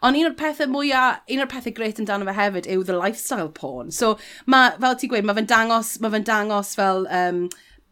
Ond 0.06 0.20
un 0.20 0.30
o'r 0.30 0.36
pethau 0.38 0.70
mwyaf, 0.70 1.24
un 1.34 1.42
o'r 1.42 1.50
pethau 1.50 1.74
gret 1.78 2.02
amdano 2.02 2.28
fe 2.28 2.36
hefyd 2.38 2.70
yw 2.74 2.84
the 2.86 2.98
lifestyle 2.98 3.50
porn. 3.50 3.90
So, 3.92 4.16
ma, 4.46 4.68
fel 4.78 5.00
ti'n 5.00 5.14
gweud, 5.14 5.26
mae 5.26 5.40
fe'n 5.40 5.50
dangos, 5.50 5.96
ma 6.04 6.14
fe 6.14 6.22
dangos 6.26 6.76
fel 6.78 7.08
um, 7.10 7.48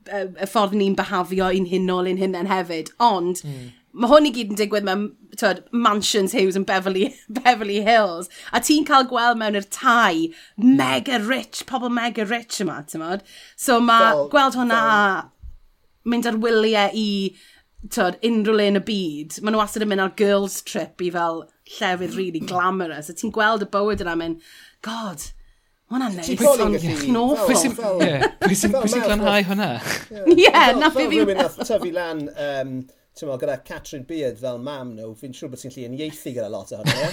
y 0.06 0.46
ffordd 0.46 0.78
ni'n 0.78 0.94
behafio 0.98 1.50
i'n 1.50 1.65
hunol 1.72 2.12
un 2.12 2.22
hunan 2.22 2.52
hefyd. 2.52 2.94
Ond, 3.02 3.41
mm 3.41 3.74
mae 3.96 4.12
hwn 4.12 4.28
i 4.28 4.34
gyd 4.36 4.52
yn 4.54 4.60
digwydd 4.60 4.86
mewn 4.88 5.06
twed, 5.40 5.64
mansions 5.72 6.36
Hughes 6.36 6.58
yn 6.60 6.66
Beverly, 6.68 7.10
Beverly 7.40 7.82
Hills, 7.86 8.30
a 8.52 8.62
ti'n 8.64 8.88
cael 8.88 9.08
gweld 9.10 9.40
mewn 9.40 9.58
i'r 9.60 9.68
tai 9.72 10.30
mega 10.60 11.20
rich, 11.24 11.64
pobl 11.70 11.92
mega 11.94 12.28
rich 12.28 12.60
yma, 12.64 12.82
ti'n 12.88 13.04
modd? 13.04 13.26
So 13.60 13.80
mae 13.84 14.12
well, 14.12 14.30
gweld 14.34 14.60
hwnna 14.60 14.82
well. 14.86 15.30
mynd 16.12 16.30
ar 16.32 16.40
wyliau 16.44 16.92
i 16.96 17.08
twed, 17.86 18.20
unrhyw 18.26 18.58
le 18.58 18.68
yn 18.74 18.82
y 18.82 18.84
byd, 18.86 19.40
Mae 19.42 19.54
nhw 19.54 19.62
wastad 19.62 19.86
yn 19.86 19.92
mynd 19.94 20.04
ar 20.06 20.14
girls 20.20 20.60
trip 20.66 21.02
i 21.06 21.12
fel 21.14 21.46
llefydd 21.78 22.20
really 22.20 22.44
glamorous, 22.44 23.10
a 23.12 23.16
ti'n 23.16 23.34
gweld 23.36 23.66
y 23.66 23.72
bywyd 23.72 24.04
yna 24.06 24.18
mynd, 24.20 24.54
god, 24.86 25.32
Mae 25.86 26.00
hwnna'n 26.00 26.16
neis, 26.18 26.62
ond 26.66 26.80
chnofol. 26.82 28.00
Pwy 28.42 28.56
sy'n 28.58 29.04
glanhau 29.06 29.44
hwnna? 29.52 29.68
Ie, 30.34 30.50
na 30.80 30.90
fi 30.90 31.04
fi... 31.04 31.04
Fel 31.06 31.12
rhywun 31.12 31.38
nath 31.38 31.60
tyfu 31.62 31.92
lan 31.94 32.24
um, 32.34 32.72
ti'n 33.15 33.30
meddwl, 33.30 33.39
gyda 33.45 33.63
Catherine 33.63 34.04
Beard 34.04 34.39
fel 34.41 34.58
mam 34.60 34.89
nhw, 34.97 35.13
fi'n 35.15 35.32
siŵr 35.36 35.49
bod 35.54 35.60
ti'n 35.62 35.71
lli 35.71 35.86
yn 35.88 35.95
ieithi 35.95 36.34
gyda 36.36 36.49
lot 36.51 36.71
o 36.75 36.78
hwnnw, 36.82 36.99
ie? 36.99 37.04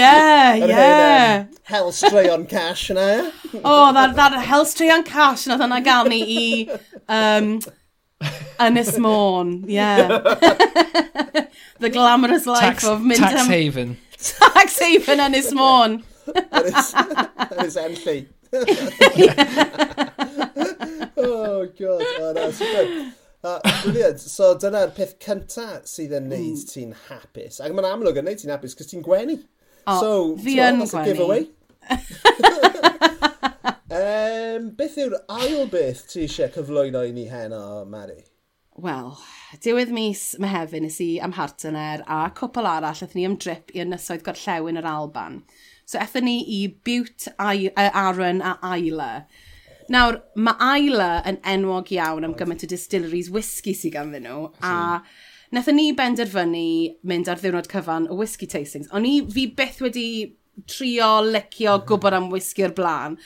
Ie, 0.00 0.16
ie. 0.64 1.44
Hell 1.68 1.92
stray 1.92 2.32
on 2.32 2.48
cash 2.48 2.88
yna, 2.94 3.04
ie? 3.18 3.28
o, 3.60 3.68
oh, 3.68 3.92
that, 3.92 4.16
that 4.16 4.32
hell 4.48 4.64
stray 4.64 4.88
cash 5.04 5.44
yna, 5.44 5.60
dyna 5.60 5.84
gael 5.84 6.08
ni 6.08 6.24
i 6.24 6.64
um, 7.04 7.60
Ynys 8.64 8.96
Môn, 9.04 9.68
ie. 9.68 9.76
The 11.80 11.88
glamorous 11.88 12.46
life 12.46 12.60
tax, 12.60 12.84
of 12.84 13.00
Mindham. 13.00 13.18
Tax 13.18 13.46
Haven. 13.46 13.96
Tax 14.18 14.78
Haven 14.78 15.18
Ynys 15.18 15.52
Môn. 15.52 16.04
Ynys 16.28 17.76
Enlli. 17.84 18.26
oh, 21.16 21.66
God. 21.78 22.02
Oh, 22.20 22.32
no, 22.34 22.50
Uh, 23.42 23.58
Brilliant. 23.82 24.20
So 24.20 24.52
dyna'r 24.60 24.92
peth 24.96 25.14
cyntaf 25.24 25.86
sydd 25.88 26.12
yn 26.18 26.28
neud 26.28 26.58
mm. 26.58 26.66
ti'n 26.68 26.92
hapus. 27.06 27.60
Ac 27.64 27.72
mae'n 27.72 27.88
amlwg 27.88 28.20
yn 28.20 28.28
neud 28.28 28.42
ti'n 28.42 28.52
hapus, 28.52 28.76
cos 28.76 28.90
ti'n 28.90 29.04
gwenu. 29.04 29.38
O, 29.88 29.94
so, 29.96 30.10
fi 30.44 30.58
yn 30.60 30.82
gwenu. 30.84 31.46
um, 33.96 34.66
beth 34.78 34.98
yw'r 35.00 35.16
ail 35.38 35.64
beth 35.72 36.04
ti 36.12 36.26
eisiau 36.26 36.52
cyflwyno 36.52 37.06
i 37.08 37.14
ni 37.16 37.24
heno, 37.32 37.62
Mari? 37.88 38.20
Wel, 38.80 39.10
diwedd 39.64 39.90
mis 39.92 40.22
Mehefin 40.40 40.84
nes 40.86 41.00
i 41.04 41.10
am 41.24 41.34
Hartener 41.36 42.04
a 42.08 42.22
cwpl 42.36 42.68
arall 42.68 42.92
eithon 42.92 43.18
ni 43.18 43.26
am 43.28 43.40
drip 43.40 43.72
i 43.74 43.80
ynysoedd 43.82 44.24
gorllewin 44.24 44.80
yr 44.80 44.88
Alban. 44.88 45.40
So 45.88 45.98
eithon 46.00 46.28
ni 46.28 46.38
i 46.60 46.60
Butte, 46.68 47.32
Aaron 47.40 48.44
a 48.44 48.54
Isla 48.76 49.14
Nawr, 49.90 50.20
mae 50.38 50.84
Isla 50.84 51.08
yn 51.26 51.40
enwog 51.50 51.88
iawn 51.90 52.26
am 52.26 52.36
gymaint 52.38 52.62
o 52.62 52.68
distilleries 52.70 53.30
whisky 53.34 53.72
sydd 53.74 53.96
ganddyn 53.96 54.22
nhw, 54.28 54.44
a 54.62 55.00
nethon 55.50 55.74
ni 55.80 55.88
benderfynu 55.98 56.66
mynd 57.10 57.30
ar 57.32 57.40
ddiwrnod 57.40 57.66
cyfan 57.72 58.06
o 58.06 58.18
whisky 58.20 58.46
tastings. 58.50 58.90
O'n 58.94 59.08
i, 59.08 59.16
fi 59.34 59.48
byth 59.58 59.80
wedi 59.82 60.06
trio 60.70 61.10
licio 61.26 61.80
gwybod 61.88 62.14
am 62.20 62.30
whisky 62.30 62.68
o'r 62.68 62.76
blaen. 62.76 63.18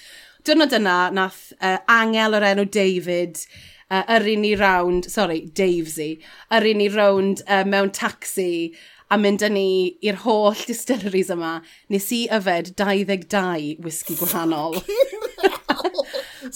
Dyrnod 0.45 0.73
yna, 0.79 0.97
nath 1.13 1.43
uh, 1.59 1.77
angel 1.93 2.39
o'r 2.39 2.49
enw 2.55 2.65
David 2.73 3.43
uh, 3.91 4.01
yr 4.17 4.31
un 4.33 4.49
i 4.49 4.55
rawnd, 4.61 5.11
sorry, 5.13 5.43
Davesy, 5.61 6.15
yr 6.49 6.69
un 6.73 6.85
i 6.85 6.89
rawnd 6.97 7.45
uh, 7.45 7.61
mewn 7.69 7.93
taxi 7.93 8.73
a 9.13 9.21
mynd 9.21 9.45
â 9.45 9.53
ni 9.53 9.69
i'r 10.01 10.23
holl 10.25 10.57
distilleries 10.65 11.29
yma, 11.37 11.59
nes 11.93 12.09
i 12.17 12.25
yfed 12.33 12.73
22 12.81 13.85
whisky 13.85 14.17
gwahanol 14.17 14.81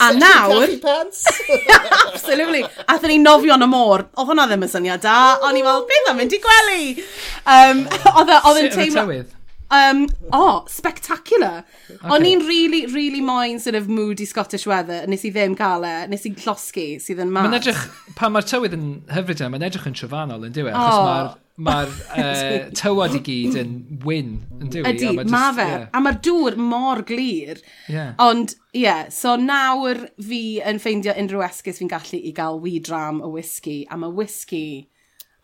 a 0.00 0.10
nawr... 0.16 0.76
pants. 0.82 1.24
absolutely. 2.06 2.62
Athyn 2.86 3.14
ni 3.14 3.18
nofio 3.22 3.56
yn 3.56 3.66
y 3.66 3.70
môr. 3.70 4.06
Oedd 4.18 4.30
hwnna 4.32 4.46
ddim 4.50 4.66
yn 4.66 4.72
syniad 4.74 5.02
da. 5.04 5.16
O'n 5.48 5.58
i 5.58 5.64
fel, 5.66 5.82
beth 5.88 6.12
am 6.12 6.22
mynd 6.22 6.36
i 6.36 6.40
gwely? 6.44 6.86
Um, 7.56 7.82
oedd 8.14 8.32
oh. 8.38 8.54
yn 8.60 8.72
teimlo... 8.74 9.08
Um, 9.68 10.06
oh, 10.32 10.64
spectacular. 10.66 11.64
Okay. 11.90 12.08
O'n 12.08 12.24
i'n 12.24 12.40
really, 12.48 12.86
really 12.88 13.20
moyn 13.20 13.58
sort 13.60 13.76
of 13.76 13.88
moody 13.88 14.24
Scottish 14.24 14.64
weather. 14.66 15.02
Nes 15.06 15.26
i 15.28 15.32
ddim 15.34 15.58
cael 15.58 15.84
e. 15.84 15.96
Nes 16.08 16.24
i'n 16.24 16.38
llosgi 16.40 16.86
sydd 17.04 17.20
yn 17.20 17.34
mad. 17.34 17.50
Mae'n 17.50 17.58
edrych, 17.60 17.82
pan 18.16 18.32
mae'r 18.32 18.48
tywydd 18.48 18.78
yn 18.78 18.86
hyfryd 19.12 19.42
yna, 19.42 19.52
mae'n 19.52 19.68
edrych 19.68 19.90
yn 19.90 19.98
trofannol 19.98 20.48
yn 20.48 20.56
diwedd. 20.56 20.72
Oh. 20.72 20.86
Achos 20.88 21.04
mae'r 21.04 21.30
mae'r 21.58 21.94
uh, 22.14 22.68
tywod 22.78 23.16
i 23.18 23.22
gyd 23.26 23.56
yn 23.60 23.72
wyn, 24.04 24.34
yn 24.60 24.72
dwi? 24.72 24.84
Ydy, 24.92 25.12
ma, 25.30 25.48
fe. 25.56 25.66
Yeah. 25.72 25.88
A 25.90 26.02
mae'r 26.04 26.20
dŵr 26.24 26.58
mor 26.62 27.02
glir. 27.08 27.62
Yeah. 27.90 28.14
Ond, 28.22 28.54
ie, 28.72 28.84
yeah, 28.84 29.08
so 29.14 29.34
nawr 29.40 30.04
fi 30.22 30.42
yn 30.66 30.78
ffeindio 30.82 31.16
unrhyw 31.18 31.44
esgus 31.48 31.82
fi'n 31.82 31.90
gallu 31.90 32.20
i 32.22 32.34
gael 32.36 32.62
wee 32.62 32.82
dram 32.84 33.22
o 33.24 33.32
whisky, 33.34 33.82
a 33.90 33.98
mae 33.98 34.14
whisky 34.14 34.68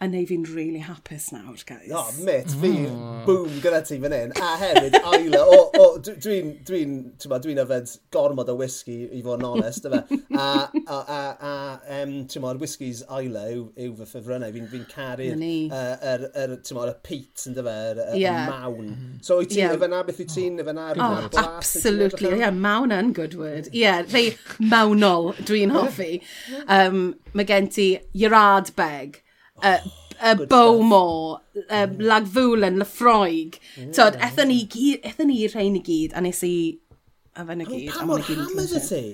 a 0.03 0.09
neu 0.11 0.27
fi'n 0.27 0.45
really 0.55 0.81
hapus 0.83 1.31
nawr, 1.33 1.61
guys. 1.67 1.91
O, 1.91 2.01
oh, 2.01 2.25
mit, 2.27 2.51
fi, 2.51 2.71
mm. 2.89 3.25
boom, 3.25 3.53
gyda 3.63 3.81
ti 3.87 3.99
fan 4.03 4.15
hyn. 4.17 4.35
A 4.43 4.51
hefyd, 4.61 4.97
Aila, 5.01 5.43
o, 5.47 5.61
o, 5.79 5.87
dwi'n, 6.03 6.51
dwi'n, 6.67 6.97
dwi'n, 7.23 7.45
dwi'n 7.47 7.61
yfed 7.63 7.93
gormod 8.15 8.51
o 8.51 8.57
whisky, 8.59 8.99
i 9.15 9.23
fod 9.25 9.41
yn 9.41 9.49
onest, 9.49 9.87
yfe. 9.89 10.03
A, 10.35 10.49
a, 10.83 10.99
a, 10.99 11.21
a 11.51 11.55
um, 12.01 12.17
ti'n 12.31 12.45
ma'r 12.45 12.61
whiskys 12.61 13.05
Aila 13.07 13.47
yw, 13.55 13.69
yw 13.87 13.95
fy 14.01 14.09
ffefrynnau, 14.11 14.53
fi'n 14.57 14.69
fi 14.73 14.83
caru'r, 14.91 15.47
uh, 15.71 15.97
er, 16.13 16.27
er, 16.43 16.57
ti'n 16.67 16.81
ma'r 16.81 16.95
peat, 17.07 17.47
yn 17.49 17.59
dyfa, 17.61 17.77
yr 17.95 18.03
er, 18.09 18.15
yeah. 18.21 18.51
mawn. 18.51 18.93
So, 19.25 19.39
i 19.41 19.49
ti, 19.49 19.63
yeah. 19.63 19.77
yfe 19.79 19.91
na 19.95 20.03
beth 20.07 20.23
i 20.25 20.29
ti'n, 20.35 20.59
yfe 20.65 20.75
na 20.77 20.91
rhywbeth 20.91 21.39
oh, 21.39 21.47
absolutely, 21.55 22.35
ie, 22.35 22.43
yeah, 22.43 22.55
mawn 22.67 22.95
yn 22.95 23.15
good 23.17 23.39
word. 23.39 23.71
Ie, 23.71 23.85
yeah, 23.87 24.03
fei 24.11 24.35
mawnol 24.59 25.33
dwi'n 25.47 25.75
hoffi. 25.75 26.13
Um, 26.75 27.15
mae 27.37 27.45
gen 27.47 27.67
ti 27.71 27.99
your 28.17 28.33
bag, 28.77 29.21
y 29.63 29.75
oh, 29.75 29.93
uh, 30.23 30.47
Bowmore, 30.47 31.41
um, 31.71 31.99
Lagfulen, 31.99 32.79
Lefroig. 32.79 33.59
Mm. 33.77 33.93
Tod, 33.95 34.19
ethyn 34.23 34.51
ni, 34.51 34.63
ethyn 35.03 35.31
ni 35.31 35.45
rhain 35.49 35.79
i 35.79 35.83
gyd, 35.85 36.17
a 36.17 36.23
nes 36.25 36.43
i 36.47 36.57
a 37.37 37.47
fe 37.47 37.57
na 37.59 37.69
gyd. 37.69 37.93
Pa 37.93 38.07
mor 38.09 38.25
hammered 38.25 38.75
y 38.75 38.83
ti? 38.89 39.05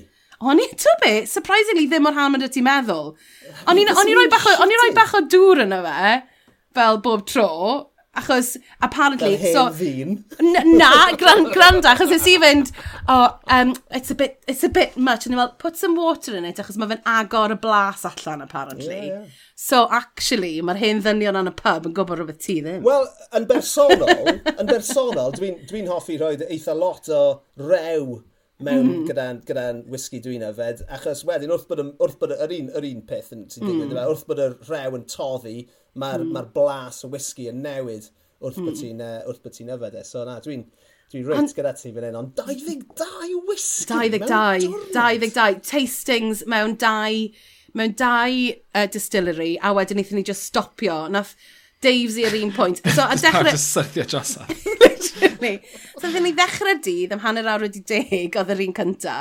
O'n 0.40 0.60
i, 0.62 0.66
to 0.80 0.96
be, 1.02 1.14
surprisingly 1.28 1.86
ddim 1.88 2.06
mor 2.06 2.16
hammered 2.16 2.46
y 2.46 2.50
ti'n 2.52 2.64
meddwl. 2.64 3.14
O'n 3.68 3.80
i 3.80 3.86
roi 4.80 4.92
bach 4.96 5.16
o 5.18 5.24
dŵr 5.28 5.64
yna 5.66 5.82
fe, 5.84 6.14
fel 6.76 7.00
bob 7.04 7.26
tro, 7.28 7.50
Achos, 8.16 8.56
apparently... 8.82 9.36
Fel 9.36 9.52
so, 9.52 9.64
ddyn. 9.76 10.24
Na, 10.76 11.12
gran, 11.16 11.44
granda, 11.54 11.92
achos 11.92 12.10
nes 12.10 12.26
i 12.26 12.34
fynd, 12.42 12.72
oh, 13.06 13.38
um, 13.46 13.74
it's, 13.90 14.10
a 14.10 14.16
bit, 14.18 14.42
it's 14.48 14.64
a 14.64 14.68
bit 14.68 14.96
much. 14.96 15.26
And 15.26 15.36
well, 15.36 15.52
put 15.58 15.76
some 15.76 15.94
water 15.94 16.36
in 16.36 16.44
it, 16.48 16.58
achos 16.58 16.78
mae 16.80 16.90
fe'n 16.90 17.04
agor 17.06 17.54
y 17.54 17.58
blas 17.62 18.02
allan, 18.08 18.42
apparently. 18.42 18.88
Yeah, 18.96 19.20
yeah. 19.20 19.44
So, 19.54 19.84
actually, 19.94 20.56
mae'r 20.66 20.80
hen 20.82 21.04
ddynion 21.04 21.38
yn 21.38 21.52
y 21.52 21.54
pub 21.54 21.86
yn 21.86 21.94
gwybod 21.94 22.18
rhywbeth 22.18 22.42
ti 22.42 22.58
ddim. 22.64 22.82
Wel, 22.86 23.06
yn 23.38 23.46
bersonol, 23.50 24.34
yn 24.56 24.72
bersonol, 24.72 25.36
dwi'n 25.38 25.62
dwi, 25.70 25.86
hoffi 25.92 26.18
rhoi 26.18 26.34
eitha 26.48 26.74
lot 26.74 27.12
o 27.14 27.22
rew 27.62 28.18
mewn 28.60 28.86
mm. 28.86 29.04
gyda'n 29.08 29.42
gyda, 29.48 29.66
gyda 29.72 29.92
whisky 29.92 30.20
dwi'n 30.24 30.44
yfed, 30.50 30.84
achos 30.92 31.24
wedyn 31.28 31.52
wrth 31.54 31.68
bod, 31.70 31.82
wrth 32.00 32.18
bod 32.20 32.34
yr, 32.36 32.54
un, 32.58 32.70
yr 32.76 32.86
un 32.90 33.02
peth 33.08 33.32
yn 33.36 33.44
sy'n 33.50 33.66
digwydd, 33.66 33.92
mm. 33.94 34.00
wrth 34.10 34.26
bod 34.28 34.42
y 34.44 34.48
rew 34.68 34.96
yn 34.98 35.06
toddi, 35.10 35.56
mae'r 36.00 36.24
mm. 36.26 36.32
ma 36.36 36.44
blas 36.54 37.04
o 37.06 37.12
whisky 37.12 37.48
yn 37.50 37.62
newid 37.64 38.10
wrth 38.40 38.60
bod 38.60 38.72
hmm. 38.72 38.80
ti'n 38.80 39.00
uh, 39.04 39.52
ti 39.52 39.66
yfed 39.68 39.96
e. 40.00 40.02
So 40.08 40.24
na, 40.24 40.38
dwi'n 40.40 40.64
dwi 41.12 41.22
reit 41.26 41.42
And... 41.42 41.54
gyda 41.56 41.74
ti 41.76 41.92
fan 41.92 42.06
hyn, 42.08 42.18
ond 42.20 42.36
22 42.38 43.40
whisky 43.48 43.88
22, 43.92 44.70
mewn 44.70 44.92
22, 44.94 45.60
tastings 45.66 46.44
mewn 46.48 46.76
dau, 46.80 47.24
mewn 47.76 47.96
dau 48.00 48.38
uh, 48.74 48.86
distillery 48.92 49.52
a 49.60 49.74
wedyn 49.76 50.00
eithon 50.00 50.20
ni 50.20 50.24
just 50.26 50.48
stopio. 50.48 51.02
Nath, 51.12 51.34
Dave's 51.80 52.18
i'r 52.20 52.36
un 52.42 52.52
pwynt. 52.52 52.82
So, 52.92 53.06
a 53.12 53.16
dechrau... 53.16 53.50
Just 53.50 53.76
sythio 53.76 54.04
dros 54.08 54.36
Literally. 54.80 55.54
So, 55.96 56.08
ddyn 56.08 56.26
ni 56.28 56.34
ddechrau 56.36 56.76
dydd 56.84 57.14
am 57.16 57.22
hanner 57.24 57.48
awr 57.48 57.64
wedi 57.64 57.80
deg 57.88 58.36
oedd 58.36 58.52
yr 58.52 58.62
un 58.66 58.76
cynta. 58.76 59.16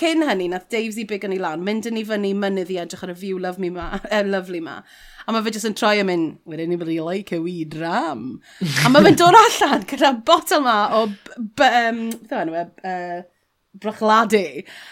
Cyn 0.00 0.24
hynny, 0.26 0.48
nath 0.50 0.66
Dave's 0.72 0.98
i 0.98 1.06
Davesy 1.06 1.28
yn 1.28 1.36
ei 1.36 1.42
lan, 1.42 1.64
mynd 1.64 1.86
yn 1.86 2.00
ei 2.00 2.06
fyny 2.08 2.32
mynydd 2.36 2.72
i 2.74 2.80
edrych 2.82 3.04
ar 3.06 3.12
y 3.12 3.18
view 3.20 3.38
love 3.40 3.62
me 3.62 3.70
ma, 3.72 3.92
er, 4.16 4.26
lovely 4.28 4.60
ma. 4.64 4.80
A 5.24 5.32
mae 5.32 5.44
fe 5.46 5.54
jyst 5.54 5.68
yn 5.70 5.76
troi 5.78 5.94
am 6.02 6.10
mynd, 6.10 6.40
would 6.44 6.60
anybody 6.60 6.98
like 7.00 7.32
a 7.32 7.38
wee 7.40 7.64
dram? 7.64 8.40
a 8.60 8.90
mae 8.90 9.06
fe'n 9.06 9.20
dod 9.20 9.38
allan 9.38 9.86
gyda 9.88 10.10
botel 10.26 10.64
ma 10.66 10.74
o, 10.98 11.06
um, 11.06 12.02
anyway, 12.28 12.66
uh, 12.84 13.22
brochladu. 13.80 14.44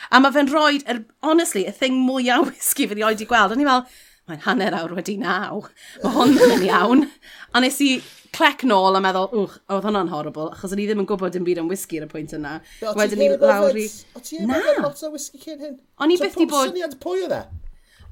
A 0.08 0.22
mae 0.22 0.32
fe'n 0.38 0.48
rhoi, 0.54 0.78
er, 0.86 1.02
honestly, 1.26 1.66
y 1.68 1.74
thing 1.76 2.00
mwyaf 2.06 2.48
whisky 2.48 2.88
fe'n 2.88 3.02
rhoi 3.02 3.12
i 3.18 3.28
gweld. 3.28 3.52
A 3.52 3.58
ni 3.58 3.68
fel, 3.68 3.84
mae'n 4.32 4.42
hanner 4.48 4.76
awr 4.80 4.96
wedi 4.96 5.18
naw. 5.20 5.62
Mae 6.02 6.16
hon 6.16 6.36
yn 6.48 6.66
iawn. 6.66 7.06
A 7.52 7.62
nes 7.62 7.78
i 7.84 7.94
clec 8.32 8.64
nôl 8.68 8.96
a 8.96 9.02
meddwl, 9.04 9.28
wch, 9.42 9.58
oedd 9.68 9.86
hwnna'n 9.86 10.12
horrible, 10.12 10.48
achos 10.54 10.72
o'n 10.72 10.80
i 10.80 10.86
ddim 10.88 11.02
yn 11.04 11.08
gwybod 11.08 11.34
dim 11.34 11.44
byd 11.44 11.60
am 11.60 11.68
whisky 11.68 12.00
ar 12.00 12.06
y 12.06 12.12
pwynt 12.12 12.32
yna. 12.38 12.54
Wedyn 12.96 13.20
ni 13.20 13.28
lawr 13.36 13.76
i... 13.76 13.84
O 14.16 14.22
ti 14.24 14.40
ddim 14.40 14.54
yn 14.56 14.80
lot 14.84 15.02
o 15.04 15.12
whisky 15.12 15.42
cyn 15.42 15.60
hyn? 15.60 15.76
O'n 16.00 16.14
i 16.14 16.16
byth 16.20 16.40
i 16.40 16.48
bod... 16.48 16.72
syniad 16.72 16.96
pwy 17.02 17.26
oedd 17.26 17.36
e? 17.36 17.42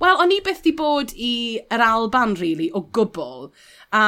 Wel, 0.00 0.20
o'n 0.24 0.32
i 0.32 0.38
byth 0.44 0.62
di 0.64 0.72
bod 0.76 1.10
i 1.16 1.32
yr 1.72 1.82
Alban, 1.84 2.36
really, 2.40 2.70
o 2.72 2.84
gwbl. 2.96 3.50
A 3.96 4.04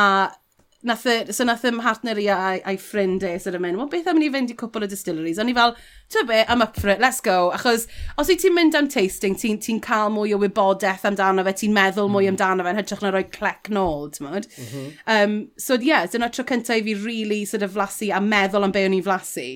nath 0.83 1.05
y, 1.07 1.15
so 1.31 1.45
nath 1.47 1.63
ym 1.69 1.79
partner 1.83 2.19
i 2.19 2.25
a'i, 2.33 2.61
ai 2.67 2.75
ffrind 2.81 3.23
e 3.27 3.33
sydd 3.41 3.55
yn 3.59 3.63
mynd, 3.63 3.79
wel 3.79 3.91
beth 3.93 4.09
am 4.11 4.19
ni 4.19 4.31
fynd 4.35 4.51
i 4.51 4.57
cwpl 4.59 4.87
o 4.87 4.89
distilleries? 4.91 5.39
O'n 5.39 5.51
i 5.53 5.55
fel, 5.55 5.75
ti'n 6.11 6.27
be, 6.27 6.41
I'm 6.43 6.65
up 6.65 6.79
for 6.81 6.91
it, 6.91 7.03
let's 7.03 7.21
go. 7.23 7.37
Achos 7.55 7.87
os 8.19 8.33
i 8.33 8.37
ti'n 8.41 8.57
mynd 8.57 8.79
am 8.79 8.89
tasting, 8.91 9.37
ti'n 9.39 9.61
ti 9.63 9.77
cael 9.85 10.11
mwy 10.15 10.35
o 10.35 10.41
wybodaeth 10.43 11.07
amdano 11.09 11.45
fe, 11.47 11.55
ti'n 11.61 11.77
meddwl 11.77 12.11
mwy 12.11 12.27
mm. 12.27 12.35
amdano 12.35 12.67
fe, 12.67 12.73
yn 12.75 12.81
hytrach 12.83 13.05
na 13.05 13.13
roi 13.15 13.23
clec 13.37 13.71
nôl, 13.71 14.11
ti'n 14.15 14.27
modd? 14.27 14.49
Mm 14.57 14.73
-hmm. 14.73 14.89
um, 15.17 15.37
so 15.57 15.79
ie, 15.79 15.93
yeah, 15.93 16.09
dyna 16.11 16.31
tro 16.35 16.47
cyntaf 16.49 16.81
i 16.81 16.87
fi 16.89 16.97
really 17.05 17.45
sort 17.47 17.63
of 17.63 17.77
flasu 17.77 18.11
a 18.11 18.21
meddwl 18.21 18.67
am 18.67 18.75
be 18.75 18.83
o'n 18.89 18.99
i'n 18.99 19.07
flasu. 19.07 19.47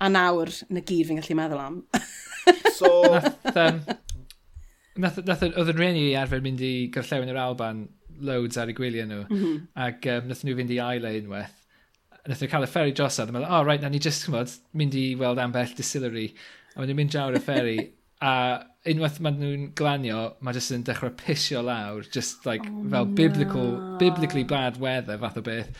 A 0.00 0.08
nawr, 0.12 0.52
na 0.72 0.80
gyd 0.80 1.10
fi'n 1.10 1.20
gallu 1.20 1.36
meddwl 1.36 1.60
am. 1.60 1.82
so... 2.78 2.88
nath, 3.12 3.60
um, 3.60 3.84
nath, 4.96 5.20
nath, 5.20 5.44
oedd 5.52 5.72
yn 5.72 5.78
rhieni 5.80 6.08
i 6.10 6.16
arfer 6.16 6.40
mynd 6.44 6.64
i 6.64 6.74
gorllewin 6.92 7.32
yr 7.32 7.44
Alban 7.44 7.86
loads 8.20 8.58
ar 8.60 8.72
eu 8.72 8.76
gwyliau 8.78 9.08
nhw. 9.10 9.22
Mm 9.28 9.42
-hmm. 9.42 9.60
Ac 9.86 10.06
um, 10.12 10.28
nath 10.30 10.44
nhw 10.44 10.56
fynd 10.58 10.74
i 10.74 10.80
aile 10.82 11.12
unwaith. 11.20 11.58
Nath 12.26 12.42
nhw 12.42 12.50
cael 12.52 12.66
y 12.66 12.70
ferry 12.70 12.94
drosodd. 12.96 13.30
A 13.30 13.36
meddwl, 13.36 13.50
oh, 13.50 13.66
right, 13.66 13.82
na 13.82 13.88
ni 13.92 14.02
just 14.02 14.26
chymod, 14.26 14.52
mynd 14.72 14.96
i 14.98 15.06
weld 15.18 15.42
ambell 15.42 15.76
distillery. 15.76 16.32
A 16.74 16.80
maen 16.80 16.90
nhw'n 16.90 17.00
mynd 17.02 17.14
drawr 17.14 17.38
y 17.38 17.44
ferry. 17.50 17.78
a 18.22 18.64
unwaith 18.88 19.20
maen 19.20 19.38
nhw'n 19.40 19.68
glanio, 19.76 20.22
mae 20.40 20.56
jyst 20.56 20.72
yn 20.72 20.86
dechrau 20.86 21.12
pisio 21.20 21.62
lawr. 21.64 22.06
Just 22.12 22.46
like, 22.48 22.64
oh, 22.70 22.88
fel 22.90 23.06
biblical, 23.20 23.70
biblically 24.00 24.44
bad 24.44 24.80
weather 24.80 25.18
fath 25.18 25.38
o 25.38 25.44
beth. 25.44 25.70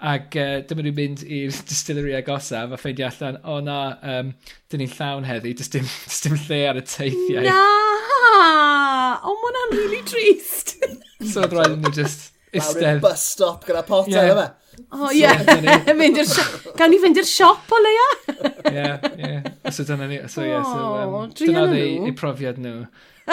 Ac 0.00 0.36
uh, 0.40 0.60
dyma 0.64 0.86
nhw'n 0.86 0.96
mynd 0.96 1.24
i'r 1.26 1.52
distillery 1.70 2.16
agosaf 2.16 2.72
a 2.72 2.80
ffeindio 2.80 3.10
allan, 3.10 3.40
o 3.42 3.58
oh, 3.58 3.60
na, 3.64 3.80
um, 4.14 4.34
dyn 4.70 4.84
ni'n 4.84 4.94
llawn 4.96 5.28
heddi, 5.28 5.56
dys 5.58 5.72
dim, 5.74 5.88
dys 6.06 6.22
dim 6.24 6.38
lle 6.46 6.62
ar 6.70 6.80
y 6.80 6.86
teithiau. 6.86 7.48
Na! 7.50 7.89
ond 9.20 9.36
mae 9.42 9.50
hwnna'n 9.50 9.76
really 9.76 10.00
trist. 10.08 10.76
so 11.32 11.44
oedd 11.44 11.56
rhaid 11.56 11.76
nhw 11.76 11.92
just 11.96 12.30
istedd. 12.52 12.82
Lawr 12.86 13.04
bus 13.04 13.26
stop 13.34 13.68
gyda 13.68 13.84
potel 13.86 14.16
yeah. 14.16 14.32
yma. 14.34 14.48
O 14.96 15.10
ie, 15.12 15.20
yeah. 15.20 15.92
mynd 16.00 16.18
i'r 16.22 16.28
siop. 16.30 16.72
Gawn 16.78 16.94
ni 16.94 17.00
fynd 17.02 17.20
i'r 17.20 17.28
siop 17.28 17.74
o 17.74 17.80
leia? 17.84 18.08
Ie, 18.70 18.88
ie. 19.12 19.32
So 19.68 19.86
dyna 19.86 20.08
ni. 20.10 20.22
So 20.32 20.44
ie, 20.44 20.52
yeah, 20.54 20.66
so 20.66 20.90
um, 21.04 21.32
dyna 21.36 21.66
oedd 21.66 21.78
eu 22.08 22.16
profiad 22.18 22.60
nhw. 22.62 22.84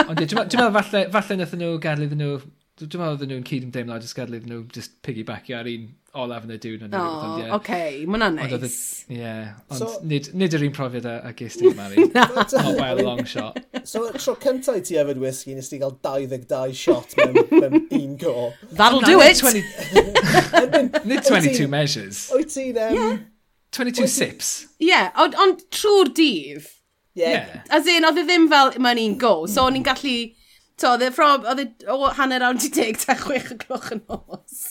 Ond 0.04 0.20
dwi'n 0.20 0.38
meddwl 0.38 0.72
falle, 0.76 1.04
falle 1.14 1.40
nath 1.40 1.56
nhw 1.58 1.78
gadel 1.82 2.08
iddyn 2.08 2.24
nhw 2.26 2.40
Dwi'n 2.78 3.02
meddwl 3.02 3.16
oedden 3.16 3.32
nhw'n 3.34 3.46
cydymdeimlo 3.48 3.96
a 3.96 4.02
disgadlu 4.02 4.38
nhw 4.46 4.60
just 4.70 5.00
piggybackio 5.02 5.56
ar 5.58 5.70
un 5.72 5.88
olaf 6.22 6.44
yn 6.46 6.52
y 6.54 6.58
dŵn. 6.62 6.84
O, 6.86 7.00
oh, 7.00 7.08
oce, 7.08 7.40
yeah. 7.42 7.56
okay, 7.56 7.96
mae'na 8.06 8.28
neis. 8.36 8.78
Ie, 9.10 9.18
yeah, 9.18 9.56
ond 9.72 9.82
so, 9.82 9.88
nid, 10.06 10.30
nid 10.38 10.54
yr 10.54 10.66
un 10.68 10.76
profiad 10.76 11.08
a, 11.10 11.16
a 11.26 11.32
gest 11.38 11.64
i'n 11.66 11.74
Mari. 11.78 12.06
Uh, 12.18 12.46
Not 12.54 12.78
by 12.78 12.92
a 12.94 13.02
long 13.02 13.24
shot. 13.26 13.58
So, 13.84 14.04
tro 14.14 14.36
cyntaf 14.42 14.78
i 14.78 14.84
ti 14.86 15.00
yfed 15.02 15.18
whisky, 15.22 15.56
nes 15.58 15.72
ti 15.72 15.82
gael 15.82 15.98
22 16.06 16.78
shot 16.78 17.18
mewn, 17.18 17.42
mewn 17.52 17.80
un 17.98 18.16
go. 18.22 18.54
That'll 18.70 19.02
do 19.02 19.20
it! 19.26 19.42
20... 19.42 19.66
nid 21.10 21.26
22 21.26 21.68
measures. 21.68 22.28
Wyt 22.34 22.54
ti'n... 22.54 22.78
Um, 22.78 22.98
yeah. 23.02 23.20
22 23.74 24.08
sips. 24.08 24.56
Ie, 24.78 24.92
yeah, 24.92 25.10
ond 25.18 25.38
on, 25.42 25.58
trwy'r 25.74 26.14
dydd. 26.14 26.74
Yeah. 27.18 27.32
yeah. 27.42 27.64
As 27.74 27.90
in, 27.90 28.06
oedd 28.06 28.22
e 28.22 28.26
ddim 28.30 28.50
fel, 28.54 28.76
mae'n 28.86 29.02
un 29.02 29.18
go. 29.22 29.36
So, 29.50 29.66
o'n 29.66 29.82
i'n 29.82 29.86
gallu 29.86 30.20
to, 30.78 30.94
oedd 30.94 31.06
e 31.08 31.12
from, 31.14 31.46
oedd 31.50 31.64
e 31.64 31.68
o 31.94 32.12
hanner 32.20 32.46
awn 32.48 32.62
ti 32.62 32.70
deg 32.74 33.00
ta 33.02 33.18
chwech 33.18 33.52
o 33.56 33.60
gloch 33.66 33.92
yn 33.96 34.04
nos. 34.06 34.64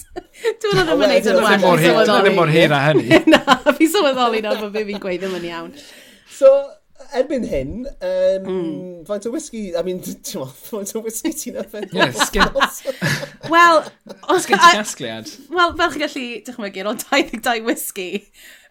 Dwi'n 0.62 0.82
o'n 0.82 0.94
ymwneud 0.94 1.30
yn 1.32 1.42
well. 1.42 1.68
Dwi'n 1.82 2.10
ddim 2.26 2.38
mor 2.38 2.52
hir 2.52 2.74
a 2.74 2.82
hynny. 2.88 3.22
Na, 3.32 3.60
fi 3.76 3.90
sylweddoli 3.90 4.42
nawr 4.44 4.60
bod 4.64 4.76
fi'n 4.78 5.02
gweud 5.02 5.22
ddim 5.24 5.38
yn 5.40 5.48
iawn. 5.50 5.72
So, 6.36 6.52
erbyn 7.16 7.46
hyn, 7.48 7.86
um, 7.86 8.46
mm. 8.46 9.06
faint 9.08 9.26
o 9.26 9.30
whisky, 9.30 9.76
I 9.76 9.82
mean, 9.86 10.00
ti'n 10.04 10.40
mo, 10.40 10.46
faint 10.68 10.94
o 10.96 11.02
whisky 11.04 11.32
ti'n 11.36 11.58
yfed? 11.62 11.94
Ie, 11.94 12.08
sgyn. 12.20 12.54
Wel. 13.52 13.82
Sgyn 14.42 14.62
ti'n 14.64 14.82
asgliad? 14.82 15.32
Wel, 15.52 15.74
fel 15.80 15.94
chi 15.94 16.04
gallu 16.04 16.26
dychmygu'r 16.48 16.90
ond 16.92 17.06
22 17.08 17.66
whisky, 17.66 18.08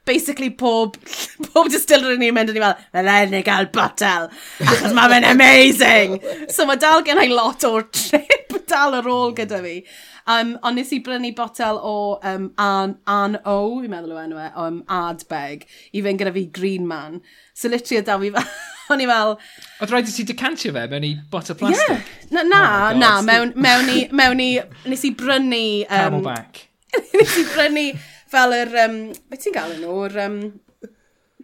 basically 0.05 0.49
pob, 0.49 0.97
pob 1.51 1.69
distiller 1.73 2.15
yn 2.15 2.21
ni'n 2.23 2.35
mynd 2.35 2.53
yn 2.53 2.59
ni 2.59 2.63
fel, 2.63 2.75
fel 2.95 3.11
enni 3.17 3.43
gael 3.45 3.69
botel, 3.73 4.29
achos 4.63 4.95
mae 4.95 5.11
fe'n 5.13 5.29
amazing. 5.31 6.19
So 6.49 6.67
mae 6.69 6.81
dal 6.81 7.05
gen 7.05 7.21
i 7.23 7.29
lot 7.31 7.65
o'r 7.67 7.89
trip 7.95 8.55
dal 8.69 8.97
ar 8.97 9.07
ôl 9.09 9.31
hmm. 9.31 9.37
gyda 9.39 9.61
fi. 9.63 9.79
Um, 10.25 10.55
ond 10.65 10.79
nes 10.79 10.89
i 10.95 10.99
brynu 11.05 11.29
botel 11.37 11.77
o 11.85 11.95
um, 12.25 12.47
An, 12.61 12.95
An 13.09 13.37
O, 13.45 13.57
i'n 13.85 13.91
meddwl 13.91 14.15
o 14.15 14.21
enw 14.23 14.39
e, 14.41 14.47
o 14.57 14.69
um, 14.71 14.79
Adbeg, 14.89 15.67
i 15.93 16.01
fynd 16.05 16.21
gyda 16.21 16.33
fi 16.35 16.47
Green 16.55 16.87
Man. 16.89 17.19
So 17.53 17.69
literally 17.69 18.01
o 18.01 18.05
da 18.07 18.17
fi 18.21 18.31
fel, 18.33 18.49
o'n 18.95 19.05
i 19.05 19.09
fel... 19.09 19.35
Oedd 19.81 19.93
rhaid 19.93 20.09
i 20.09 20.15
ti 20.15 20.25
decantio 20.31 20.73
fe 20.75 20.87
mewn 20.91 21.05
i 21.05 21.13
botel 21.31 21.59
plastic? 21.59 21.93
Yeah. 21.93 22.33
Na, 22.33 22.47
na, 22.49 22.63
oh 22.65 22.97
na 22.97 23.11
mewn, 23.25 23.53
mewn 23.67 23.91
i, 23.93 24.01
mewn 24.13 24.41
i, 24.41 24.49
nes 24.89 25.05
i 25.05 25.13
brynu... 25.17 25.65
Um, 25.85 26.19
Camelback. 26.19 26.65
nes 27.13 27.39
i 27.41 27.47
brynu 27.51 27.87
fel 28.35 28.59
yr, 28.59 28.77
um, 28.85 29.01
beth 29.31 29.43
ti'n 29.45 29.55
gael 29.55 29.75
nhw'r, 29.81 30.21
um, 30.27 30.39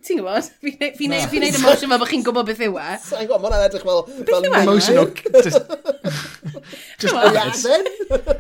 Ti'n 0.01 0.17
gwybod? 0.17 0.47
Fi'n 0.63 0.77
neud, 0.81 0.95
fi 0.97 1.07
neud, 1.11 1.25
fi 1.29 1.39
neud 1.41 1.57
emotion 1.59 1.91
fel 1.91 1.99
bod 2.01 2.09
chi'n 2.09 2.23
gwybod 2.25 2.47
beth 2.47 2.61
yw 2.65 2.77
e. 2.81 2.93
Sa'n 3.03 3.27
gwybod, 3.29 3.43
mae'n 3.43 3.65
edrych 3.67 3.83
fel... 3.85 3.99
Beth 4.25 4.47
yw 4.47 4.55
e? 4.55 4.61
Emotion 4.63 4.97
o... 4.97 5.03
Just 7.01 7.13
Aladdin? 7.21 7.85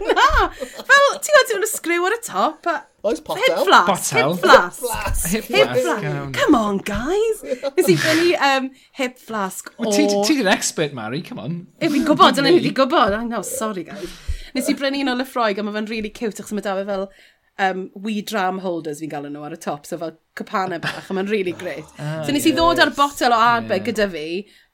Na! 0.09 0.47
Fel, 0.57 1.11
ti'n 1.21 1.35
gwybod, 1.35 1.51
ti'n 1.51 1.67
sgriw 1.69 2.07
ar 2.09 2.17
y 2.17 2.19
top 2.25 2.71
a... 2.71 2.75
Oes 3.05 3.21
potel? 3.25 3.45
Hip 3.45 3.61
flask. 3.67 3.91
Potel. 3.91 4.33
Hip 4.33 4.41
flask. 4.41 5.29
Hip 5.35 5.45
flask. 5.51 6.33
Come 6.39 6.57
on, 6.57 6.81
guys. 6.85 7.45
Nes 7.77 7.93
i 7.93 7.97
fyny 8.07 8.33
um, 8.37 8.73
hip 8.97 9.21
flask 9.21 9.69
o... 9.77 9.93
Ti'n 9.93 10.41
an 10.41 10.51
expert, 10.55 10.97
Mary, 10.97 11.21
come 11.25 11.45
on. 11.45 11.61
E, 11.77 11.89
Fi'n 11.93 12.09
gwybod, 12.09 12.39
dyna 12.39 12.49
ni 12.49 12.57
wedi 12.57 12.73
gwybod. 12.81 13.13
I 13.19 13.25
know, 13.29 13.45
sorry, 13.45 13.85
guys. 13.85 14.17
Nes 14.55 14.67
i 14.67 14.75
brynu 14.75 15.05
un 15.05 15.13
o 15.13 15.15
Lefroig 15.15 15.61
a 15.61 15.63
mae 15.63 15.77
fe'n 15.77 15.87
really 15.93 16.09
cute 16.11 16.41
achos 16.41 16.51
mae 16.57 16.65
da 16.65 16.73
fe 16.75 16.87
fel 16.89 17.05
um, 17.59 17.89
wee 17.95 18.21
dram 18.21 18.59
holders 18.65 19.01
fi'n 19.03 19.11
gael 19.11 19.29
nhw 19.29 19.45
ar 19.45 19.55
y 19.55 19.59
top, 19.61 19.85
so 19.85 19.99
fel 20.01 20.17
capanau 20.37 20.81
bach, 20.81 21.09
a 21.09 21.15
mae'n 21.17 21.29
really 21.29 21.53
great. 21.53 21.85
Oh, 21.99 22.21
so 22.25 22.35
nes 22.35 22.47
i 22.47 22.55
ddod 22.57 22.81
ar 22.83 22.93
botel 22.97 23.35
o 23.35 23.39
arbed 23.39 23.77
yeah. 23.77 23.87
gyda 23.89 24.09
fi, 24.15 24.25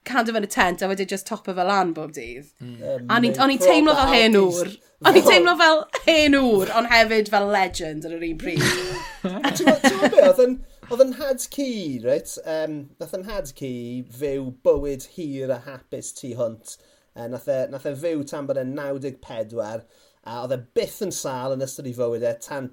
cadw 0.08 0.36
fe'n 0.36 0.48
y 0.48 0.52
tent, 0.52 0.84
a 0.84 0.92
wedi 0.92 1.08
just 1.10 1.28
topo 1.28 1.56
fel 1.58 1.72
lan 1.72 1.94
bob 1.98 2.14
dydd. 2.16 2.48
Mm. 2.64 3.10
A 3.10 3.20
o'n 3.20 3.28
i'n 3.56 3.64
teimlo 3.64 3.98
fel 3.98 4.14
hen 4.14 4.40
ŵr. 4.40 4.72
O'n 5.06 5.20
i'n 5.20 5.28
teimlo 5.28 5.58
fel 5.60 5.84
hen 6.06 6.38
ŵr, 6.40 6.74
ond 6.80 6.90
hefyd 6.94 7.30
fel 7.34 7.52
legend 7.54 8.08
ar 8.08 8.18
yr 8.18 8.26
un 8.32 8.42
pryd. 8.42 8.66
Ti'n 9.28 9.68
gwybod 9.68 10.18
beth, 10.18 10.44
Oedd 10.88 11.02
yn 11.04 11.18
had 11.18 11.42
ci, 11.44 12.00
reit? 12.00 12.38
Um, 12.48 12.76
nath 13.02 13.16
yn 13.18 13.26
had 13.28 13.50
ci 13.58 13.72
fyw 14.16 14.54
bywyd 14.64 15.04
hir 15.18 15.52
a 15.52 15.58
hapus 15.66 16.14
tu 16.16 16.30
hwnt. 16.40 16.78
Uh, 17.12 17.26
nath, 17.34 17.50
e, 17.52 17.58
nath 17.74 17.90
e 17.90 17.92
fyw 18.00 18.22
tan 18.30 18.48
bod 18.48 18.60
e'n 18.62 18.72
94 18.78 19.82
a 20.28 20.42
oedd 20.44 20.56
e 20.58 20.60
byth 20.78 21.00
yn 21.08 21.14
sal 21.16 21.56
yn 21.56 21.64
ystod 21.66 21.88
ei 21.88 21.96
fywyd 21.96 22.26
e 22.28 22.34
tan 22.44 22.66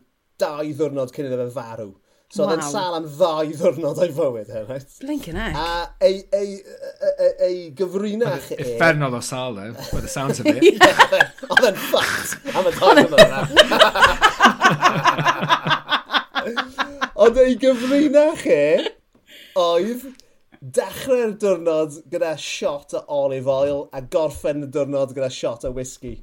dau 0.43 0.67
ddwrnod 0.67 1.13
cyn 1.15 1.29
iddo 1.29 1.39
fe 1.45 1.53
farw. 1.55 1.93
So 2.35 2.43
wow. 2.43 2.49
oedd 2.49 2.57
e'n 2.57 2.67
sal 2.73 2.95
am 2.97 3.07
ddau 3.07 3.47
ddwrnod 3.61 4.01
o'i 4.03 4.13
fywyd 4.17 4.49
e, 4.51 4.63
right? 4.67 4.91
Blinkin' 5.05 5.39
heck. 5.39 5.55
A 5.55 5.63
ei, 6.03 6.17
ei, 6.35 6.51
ei, 6.59 7.13
ei 7.13 7.33
ei 7.49 7.59
gyfrinach 7.79 8.49
e, 8.51 8.59
e... 8.59 8.59
Effernol 8.75 9.15
o 9.21 9.23
sal 9.23 9.61
e, 9.63 9.71
by 9.93 10.01
the 10.01 10.11
sounds 10.11 10.43
of 10.43 10.47
it. 10.51 10.59
E, 11.15 11.21
oedd 11.47 11.69
e'n 11.69 11.79
ffat 11.79 12.29
am 12.59 12.67
y 12.67 12.73
dau 12.75 12.91
ddwrnod 12.99 13.23
yna. 13.29 13.41
Oedd 17.25 17.39
ei 17.41 17.55
gyfrinach 17.61 18.43
e 18.51 18.65
oedd 19.61 20.03
dechrau'r 20.75 21.35
diwrnod 21.41 22.01
gyda 22.11 22.35
shot 22.41 22.95
o 22.99 23.05
olive 23.21 23.51
oil 23.53 23.85
a 23.95 24.01
gorffen 24.15 24.67
y 24.67 24.69
diwrnod 24.75 25.15
gyda 25.17 25.31
shot 25.33 25.67
o 25.69 25.71
whisky. 25.77 26.17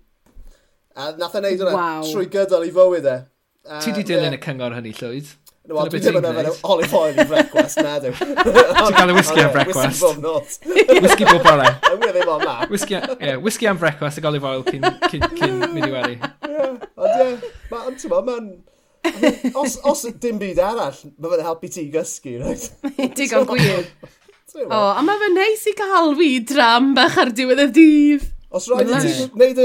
A 0.95 1.11
nath 1.15 1.37
e'n 1.39 1.45
neud 1.47 1.61
hwnna 1.61 1.75
wow. 1.75 2.07
trwy 2.07 2.27
gydol 2.31 2.65
i 2.67 2.71
fywyd 2.75 3.07
e. 3.07 3.19
A, 3.69 3.79
Ti 3.83 3.93
di 3.95 4.03
dilyn 4.03 4.31
yeah. 4.31 4.39
y 4.39 4.43
cyngor 4.43 4.75
hynny, 4.75 4.91
Llwyd? 4.97 5.29
No, 5.69 5.75
well, 5.77 5.89
dwi 5.93 5.99
ddim 6.01 6.15
yn 6.17 6.25
yfed 6.25 6.63
olive 6.65 6.97
oil 6.97 7.19
i 7.21 7.25
brecwast, 7.29 7.77
na 7.85 7.99
dwi. 8.01 8.11
Ti'n 8.17 8.95
cael 8.97 9.11
y 9.13 9.15
whisky 9.15 9.43
am 9.43 9.51
brecwast. 9.53 10.01
Whisky 10.01 10.01
bob 10.01 10.23
nos. 10.25 10.57
Whisky 11.05 11.27
bob 11.29 11.45
bore. 11.45 11.67
Yn 11.91 12.01
gwneud 12.01 12.17
ddim 12.17 12.31
ond 12.33 12.47
na. 12.47 13.37
Whisky 13.45 13.69
am 13.69 13.79
brecwast 13.79 14.17
ag 14.17 14.27
olive 14.31 14.49
oil 14.49 14.65
cyn 14.65 14.81
mynd 14.81 15.85
i 15.85 15.91
weri. 15.93 16.17
Ond 16.17 17.21
ie, 17.27 17.29
ond 17.77 18.01
ti'n 18.01 18.11
bod, 18.11 18.27
ma'n... 18.31 18.49
Os, 19.57 19.77
os 19.85 20.03
dim 20.21 20.41
byd 20.41 20.59
arall, 20.65 20.97
mae 21.21 21.35
fe'n 21.35 21.45
helpu 21.45 21.69
ti 21.73 21.85
gysgu, 21.93 22.35
right? 22.41 22.67
Digon 23.17 23.47
gwir. 23.49 23.85
O, 24.65 24.81
a 24.97 25.05
mae 25.05 25.21
fe'n 25.21 25.37
neis 25.37 25.69
i 25.69 25.77
gael 25.77 26.17
fi 26.17 26.33
dram 26.51 26.91
bach 26.97 27.21
ar 27.21 27.31
diwedd 27.37 27.67
y 27.69 27.71
dydd. 27.77 28.29
Os 28.51 28.67
rhaid 28.67 28.89
i 28.91 28.99
ti 28.99 29.11
wneud 29.31 29.59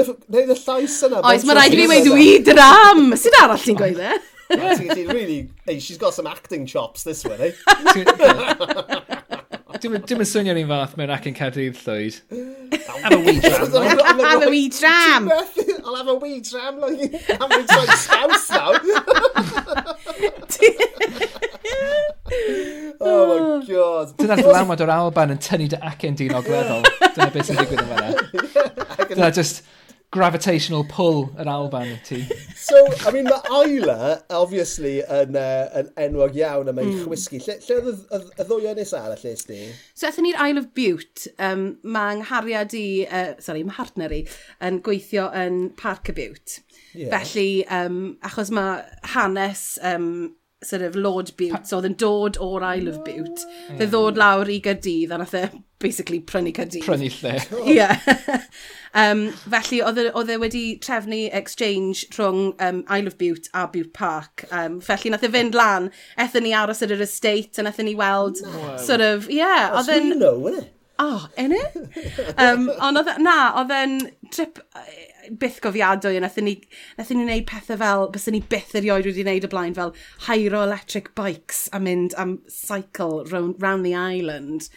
y 0.55 0.55
llais 0.55 0.97
yna... 1.09 1.19
Oes, 1.27 1.45
mae 1.47 1.57
rhaid 1.59 1.75
i 1.75 1.79
fi 1.81 1.87
weid 1.91 2.09
wi 2.13 2.27
dram! 2.47 3.09
Sut 3.19 3.35
arall 3.41 3.63
ti'n 3.63 3.79
gweud 3.81 3.99
e? 3.99 4.17
really, 5.11 5.49
hey, 5.67 5.81
she's 5.81 5.99
got 5.99 6.15
some 6.15 6.27
acting 6.27 6.67
chops, 6.67 7.03
this 7.03 7.25
one, 7.25 7.41
eh? 7.41 7.53
Dim 9.83 9.97
yn 9.99 10.29
swnio'r 10.31 10.61
un 10.63 10.71
fath 10.71 10.95
mewn 10.99 11.11
ac 11.13 11.27
yn 11.29 11.35
Caerdydd 11.37 11.77
Llwyd. 11.83 12.15
Have 13.03 13.13
a 13.13 13.19
wee 13.27 13.41
dram. 13.45 13.75
Have 14.23 14.47
a 14.47 14.49
wee 14.51 14.69
dram. 14.71 15.31
I'll 15.85 15.97
have 15.99 16.09
a 16.09 16.15
wee 16.15 16.41
dram. 16.41 16.79
Like, 16.81 17.15
I'm 17.41 17.51
going 17.51 17.67
to 17.67 17.75
try 17.75 17.85
spouse 17.95 18.51
now. 18.51 18.73
oh 23.01 23.27
my 23.27 23.39
oh. 23.39 23.63
god. 23.69 24.13
Dyna'r 24.21 24.43
dlamod 24.45 24.83
o'r 24.85 24.93
Alban 24.97 25.35
yn 25.37 25.41
tynnu 25.43 25.71
dy 25.73 25.81
acen 25.93 26.19
di'n 26.19 26.37
ogleddol. 26.39 26.85
Dyna 27.07 27.31
beth 27.35 27.51
sy'n 27.51 27.63
digwydd 27.63 27.83
yn 27.85 27.91
fanna. 27.93 29.09
Dyna 29.13 29.33
just 29.35 29.65
gravitational 30.15 30.85
pull 30.89 31.27
yr 31.41 31.49
Alban 31.51 31.97
ti. 32.07 32.23
So, 32.57 32.79
I 33.07 33.13
mean, 33.13 33.29
mae 33.29 33.67
Isla, 33.67 34.23
obviously, 34.31 35.01
yn, 35.03 35.37
uh, 35.39 35.67
yn 35.81 35.91
enwog 36.07 36.37
iawn 36.39 36.71
am 36.71 36.81
ei 36.81 36.89
mm. 36.89 37.03
chwisgu. 37.05 37.41
Lle, 37.45 37.59
lle 37.67 37.79
oedd 37.83 38.31
y 38.31 38.47
ddwy 38.47 38.73
nes 38.79 38.95
arall 38.97 39.21
lle 39.23 39.35
sti? 39.39 39.61
So, 39.93 40.09
eithon 40.09 40.27
ni'r 40.29 40.41
Isle 40.47 40.63
of 40.63 40.71
Butte. 40.79 41.33
Um, 41.43 41.67
mae 41.85 42.21
nghariad 42.23 42.77
i, 42.79 42.87
uh, 43.07 43.35
sorry, 43.43 43.67
mae 43.67 43.77
hartner 43.79 44.15
i, 44.15 44.23
yn 44.67 44.81
gweithio 44.87 45.29
yn 45.37 45.61
Park 45.79 46.13
y 46.15 46.17
Butte. 46.17 46.63
Yeah. 46.97 47.13
Felly, 47.13 47.67
um, 47.69 48.17
achos 48.25 48.53
mae 48.55 48.81
hanes 49.13 49.69
um, 49.85 50.11
sort 50.67 50.83
of 50.83 50.97
Lord 50.99 51.33
Butte, 51.39 51.73
oedd 51.77 51.87
yn 51.89 51.97
dod 52.01 52.41
o'r 52.43 52.67
Isle 52.75 52.93
of 52.93 53.01
Butte. 53.07 53.47
Mm. 53.71 53.79
Fe 53.81 53.89
ddod 53.93 54.21
lawr 54.21 54.51
i 54.51 54.59
Gaerdydd, 54.65 55.15
a 55.15 55.21
nath 55.23 55.37
e 55.39 55.47
basically 55.83 56.21
prynu 56.21 56.53
Caerdydd. 56.57 56.85
Prynu 56.87 57.11
lle. 57.21 57.35
Ie. 57.71 57.75
yeah. 57.79 57.99
um, 58.95 59.27
felly, 59.47 59.81
e, 59.81 60.07
oedd 60.13 60.33
e 60.33 60.39
wedi 60.43 60.65
trefnu 60.83 61.27
exchange 61.37 62.07
rhwng 62.17 62.55
um, 62.65 62.85
Isle 62.91 63.13
of 63.13 63.19
Butte 63.19 63.53
a 63.55 63.67
Butte 63.69 63.93
Park. 63.97 64.47
Um, 64.51 64.81
felly, 64.85 65.13
nath 65.13 65.27
e 65.27 65.33
fynd 65.33 65.59
lan, 65.59 65.91
ethyn 66.21 66.47
ni 66.47 66.55
aros 66.57 66.83
ar 66.85 66.95
yr 66.97 67.05
estate, 67.07 67.61
a 67.61 67.67
nath 67.67 67.83
ni 67.85 67.97
weld, 67.99 68.43
no. 68.45 68.73
sort 68.83 69.05
of, 69.05 69.31
ie. 69.31 69.43
Yeah, 69.43 69.71
That's 69.75 69.93
really 69.93 70.19
low, 70.19 70.49
isn't 70.49 70.65
it? 70.65 70.73
Oh, 70.99 71.29
innit? 71.37 71.75
um, 72.41 72.71
ond 72.81 73.03
oedd, 73.03 73.11
e, 73.13 73.21
na, 73.21 73.37
oedd 73.61 73.75
e'n 73.77 73.99
trip, 74.33 74.63
byth 75.43 75.61
gofiadwy 75.65 76.17
a 76.17 76.23
nathyn 76.25 76.49
ni, 76.49 76.57
nathyn 76.99 77.21
ni 77.21 77.27
wneud 77.27 77.47
pethau 77.49 77.81
fel, 77.83 78.09
bys 78.15 78.29
ni 78.33 78.43
byth 78.55 78.75
erioed 78.79 79.09
wedi 79.09 79.25
wneud 79.27 79.47
y 79.47 79.53
blaen 79.53 79.77
fel 79.77 79.95
hairo 80.27 80.63
electric 80.67 81.13
bikes 81.19 81.67
a 81.73 81.81
mynd 81.83 82.17
am 82.21 82.39
cycle 82.51 83.25
round, 83.33 83.63
round 83.63 83.87
the 83.87 83.95
island. 83.95 84.69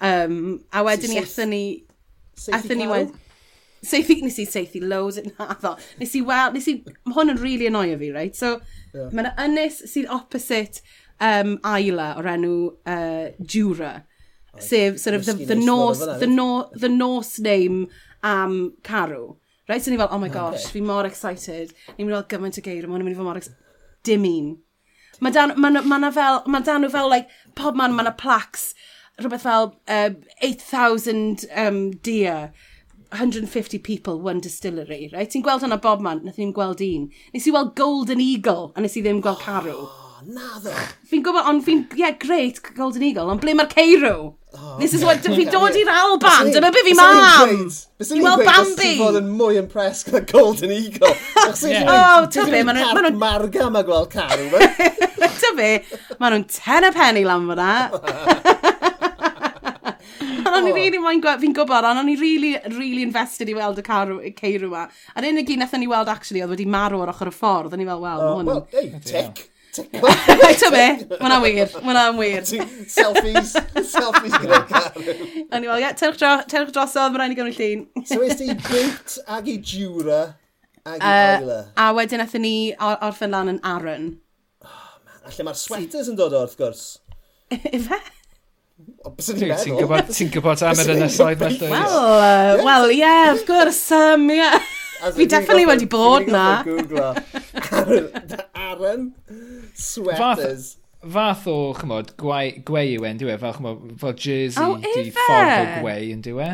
Um, 0.00 0.64
a 0.72 0.84
wedyn 0.86 1.14
ni 1.14 1.20
ethyn 1.22 1.54
ni... 1.54 1.64
Ethyn 2.52 2.82
ni 2.82 2.88
wedyn... 2.90 3.20
Seithi, 3.84 4.22
nes 4.24 4.38
i 4.40 4.46
seithi 4.48 4.80
loads 4.80 5.18
yn 5.20 5.28
naddo. 5.36 5.74
Nes 6.00 6.14
i 6.16 6.22
weld, 6.24 6.54
nes 6.56 6.68
i, 6.72 6.78
mae 7.04 7.18
hwn 7.18 7.34
yn 7.34 7.40
really 7.42 7.68
annoio 7.68 7.98
fi, 8.00 8.10
right? 8.14 8.36
So, 8.36 8.54
yeah. 8.94 9.10
mae 9.12 9.26
yna 9.26 9.34
ynys 9.44 9.82
sydd 9.90 10.08
opposite 10.08 10.80
um, 11.20 11.58
Isla 11.68 12.14
o'r 12.18 12.30
enw 12.32 12.54
uh, 12.88 13.26
Jura, 13.44 13.92
sef 14.58 14.98
sort 15.02 15.18
of 15.18 15.26
the, 15.26 15.34
the, 15.34 15.54
Norse, 15.54 16.00
the, 16.00 16.26
Norse, 16.26 16.70
the 16.80 16.88
Norse 16.88 17.38
name 17.38 17.88
am 18.22 18.50
um, 18.50 18.72
Carw. 18.82 19.36
Right, 19.68 19.82
so 19.82 19.90
ni 19.90 19.96
fel, 19.96 20.08
oh 20.10 20.18
my 20.18 20.28
gosh, 20.28 20.64
okay. 20.66 20.72
fi 20.72 20.80
mor 20.84 21.06
excited. 21.08 21.72
Ni'n 21.96 22.04
mynd 22.04 22.12
i 22.12 22.16
weld 22.18 22.28
gymaint 22.28 22.60
o 22.60 22.64
geir, 22.64 22.84
mae'n 22.88 23.04
mynd 23.06 23.14
i 23.14 23.16
fod 23.16 23.28
mor 23.28 23.40
excited. 23.40 23.72
Dim 24.04 24.26
un. 24.28 24.50
Mae 25.24 25.32
dan, 25.32 25.54
ma, 25.56 25.70
ma 25.80 25.98
na 26.02 26.10
fel, 26.12 26.42
mae 26.50 26.66
dan 26.66 26.84
nhw 26.84 26.92
fel, 26.92 27.08
like, 27.08 27.32
pob 27.56 27.78
man, 27.80 27.94
mae 27.96 28.04
na 28.04 28.12
plaques, 28.12 28.74
rhywbeth 29.16 29.46
fel 29.46 29.70
um, 29.72 30.20
uh, 30.20 30.46
8,000 30.50 31.46
um, 31.64 31.82
deer. 32.04 32.52
150 33.14 33.78
people, 33.78 34.20
one 34.20 34.40
distillery, 34.40 35.08
right? 35.12 35.30
Ti'n 35.30 35.44
gweld 35.46 35.62
hwnna 35.62 35.78
bob 35.80 36.00
man, 36.02 36.24
nath 36.26 36.40
ni'n 36.40 36.52
gweld 36.56 36.82
un. 36.82 37.06
Nes 37.32 37.46
i 37.46 37.52
weld 37.54 37.76
Golden 37.78 38.20
Eagle, 38.20 38.72
a 38.74 38.82
nes 38.82 38.98
i 38.98 39.04
ddim 39.04 39.22
gweld 39.22 39.38
carw 39.44 39.86
na 40.26 40.58
ddo. 40.62 40.72
Fi'n 41.10 41.22
gwybod, 41.24 41.46
ond 41.50 41.64
fi'n, 41.66 41.82
ie, 41.92 42.00
yeah, 42.00 42.14
great 42.20 42.60
Golden 42.76 43.04
Eagle, 43.04 43.28
ond 43.32 43.42
ble 43.42 43.54
mae'r 43.56 43.70
Ceirw? 43.72 44.32
Oh, 44.54 44.76
This 44.78 44.94
is 44.94 45.02
what, 45.04 45.18
fi'n 45.24 45.50
dod 45.50 45.74
i'r 45.76 45.90
Alban, 45.90 46.50
dyma 46.54 46.70
beth 46.74 46.86
fi'n 46.86 46.98
mam! 46.98 47.64
Byswn 47.98 48.20
i'n 48.20 48.28
gweud, 48.28 48.44
byswn 48.46 48.84
i'n 48.86 49.00
fod 49.00 49.18
yn 49.20 49.30
mwy 49.34 49.58
impressed 49.60 50.08
gyda 50.08 50.22
Golden 50.30 50.74
Eagle. 50.74 51.12
O, 51.44 52.26
ta 52.32 52.46
be, 52.48 52.62
maen 52.66 52.78
nhw'n... 52.80 53.18
Marga 53.20 53.68
mae 53.72 53.86
gweld 53.86 54.10
carw, 54.14 54.46
fe? 54.54 54.90
Ta 55.24 55.50
be, 55.58 55.70
maen 56.20 56.38
nhw'n 56.38 56.46
ten 56.50 56.88
y 56.88 56.92
penny 56.94 57.24
lan 57.26 57.48
fyna. 57.50 57.72
Ond 60.44 60.58
o'n 60.60 60.68
i 60.70 60.74
really 60.76 61.00
mae'n 61.02 61.22
gweld, 61.24 61.40
fi'n 61.42 61.54
gwybod, 61.56 61.86
ond 61.88 61.98
o'n 62.02 62.10
i 62.12 62.14
really, 62.20 62.52
really 62.76 63.02
invested 63.02 63.48
i 63.50 63.56
weld 63.56 63.80
y 63.80 63.84
carw, 63.86 64.20
y 64.22 64.30
ceirw 64.36 64.68
yma. 64.68 64.84
A'r 65.16 65.26
unig 65.30 65.50
un 65.50 65.64
nath 65.64 65.74
ni 65.80 65.88
weld 65.90 66.10
actually 66.12 66.44
oedd 66.44 66.52
wedi 66.54 66.66
marw 66.70 67.00
ar 67.02 67.10
ochr 67.14 67.32
y 67.32 67.34
ffordd, 67.34 67.74
o'n 67.74 67.82
i 67.82 67.88
fel, 67.88 68.02
wel, 68.04 68.22
uh, 68.22 68.36
hwn... 68.36 68.50
Well, 68.52 68.62
ei, 68.78 68.92
tic! 69.02 69.48
Ti'n 69.74 70.70
be? 70.74 70.84
Mae'na 71.18 71.38
wir. 71.42 71.72
Mae'na'n 71.82 72.18
wir. 72.18 72.46
Selfies. 72.90 73.54
Selfies 73.90 74.36
gyda 74.38 74.60
Karen. 74.68 75.22
O'n 75.54 75.66
i 75.66 75.70
fel, 75.70 75.82
ie, 75.82 75.90
terwch, 75.98 76.18
dro, 76.20 76.32
terwch 76.50 76.72
drosodd, 76.74 77.14
mae'n 77.14 77.24
rhaid 77.24 77.34
i 77.34 77.38
gymryd 77.40 77.60
llun. 77.60 77.86
so 78.06 78.20
es 78.26 78.38
ti 78.40 78.50
Bint 78.68 79.16
ag 79.36 79.48
i 79.50 79.56
Jura 79.58 80.20
ag 80.84 80.98
i 80.98 81.00
uh, 81.00 81.14
Ayla. 81.38 81.60
A 81.80 81.88
wedyn 81.96 82.22
eithon 82.24 82.44
ni 82.46 82.56
or 82.78 82.98
orffen 83.08 83.34
lan 83.34 83.50
yn 83.54 83.62
Aaron. 83.66 84.10
Oh, 84.62 84.92
man. 85.06 85.40
Mae'r 85.48 85.58
sweaters 85.58 86.12
yn 86.12 86.20
dod 86.20 86.36
o 86.36 86.44
wrth 86.44 86.58
gwrs. 86.60 86.84
Ife? 87.78 88.00
Ti'n 89.24 89.76
gwybod, 89.78 90.08
ti'n 90.10 90.30
gwybod 90.34 90.62
am 90.66 90.80
yr 90.82 90.94
ynysoedd 90.96 91.42
felly? 91.42 91.68
Wel, 91.70 92.64
wel, 92.66 92.88
ie, 92.94 93.12
of 93.32 93.44
gwrs, 93.48 93.84
um, 93.96 94.30
ie. 94.34 94.48
Fi 95.14 95.26
definitely 95.28 95.66
wedi 95.68 95.86
bod 95.90 96.30
na. 96.32 96.62
Aaron, 96.64 98.08
Karen. 98.74 99.14
Sweaters. 99.74 100.76
Fath, 101.12 101.46
o, 101.46 101.74
chymod, 101.76 102.14
gwei, 102.16 102.62
gwei 102.64 102.94
yw 102.94 103.04
e'n 103.04 103.18
diwe, 103.20 103.34
fel 103.40 103.52
chymod, 103.58 103.82
fel 104.00 104.14
jersey 104.16 104.62
oh, 104.62 104.78
di 104.80 105.10
ffordd 105.12 105.58
o 105.58 105.82
gwei 105.82 106.06
yn 106.14 106.22
diwe. 106.24 106.46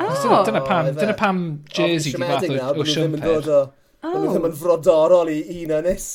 Oh. 0.00 0.08
Dyna, 0.08 0.40
dyna 0.48 0.62
pam, 0.66 0.88
dyna 0.96 1.14
pam 1.18 1.44
jersey 1.70 2.16
di 2.16 2.18
fath 2.24 2.48
o, 2.50 2.82
o 2.82 2.86
siwmper. 2.88 3.46
Oh. 3.46 3.70
Ond 4.10 4.26
ddim 4.26 4.48
yn 4.48 4.50
oh. 4.50 4.58
frodorol 4.58 5.30
i 5.30 5.38
un 5.60 5.76
ynys. 5.78 6.08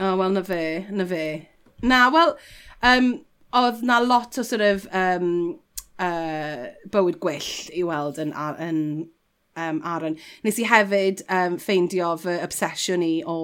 O, 0.00 0.08
oh, 0.08 0.16
wel, 0.18 0.34
na 0.34 0.42
fe, 0.46 0.62
na 0.90 1.06
fe. 1.06 1.22
Na, 1.86 2.00
wel, 2.14 2.34
um, 2.90 3.12
oedd 3.62 3.84
na 3.86 4.00
lot 4.02 4.38
o 4.38 4.46
sort 4.46 4.64
of 4.64 4.88
um, 4.90 5.30
uh, 6.02 6.66
bywyd 6.90 7.20
gwyll 7.22 7.52
i 7.70 7.84
weld 7.86 8.18
yn, 8.22 8.34
ar, 8.34 8.58
yn 8.62 8.80
um, 9.58 9.80
Aaron. 9.86 10.18
Nes 10.42 10.58
i 10.58 10.66
hefyd 10.68 11.22
um, 11.30 11.58
ffeindio 11.62 12.14
fy 12.22 12.38
obsesiwn 12.42 13.04
i 13.06 13.12
o 13.26 13.38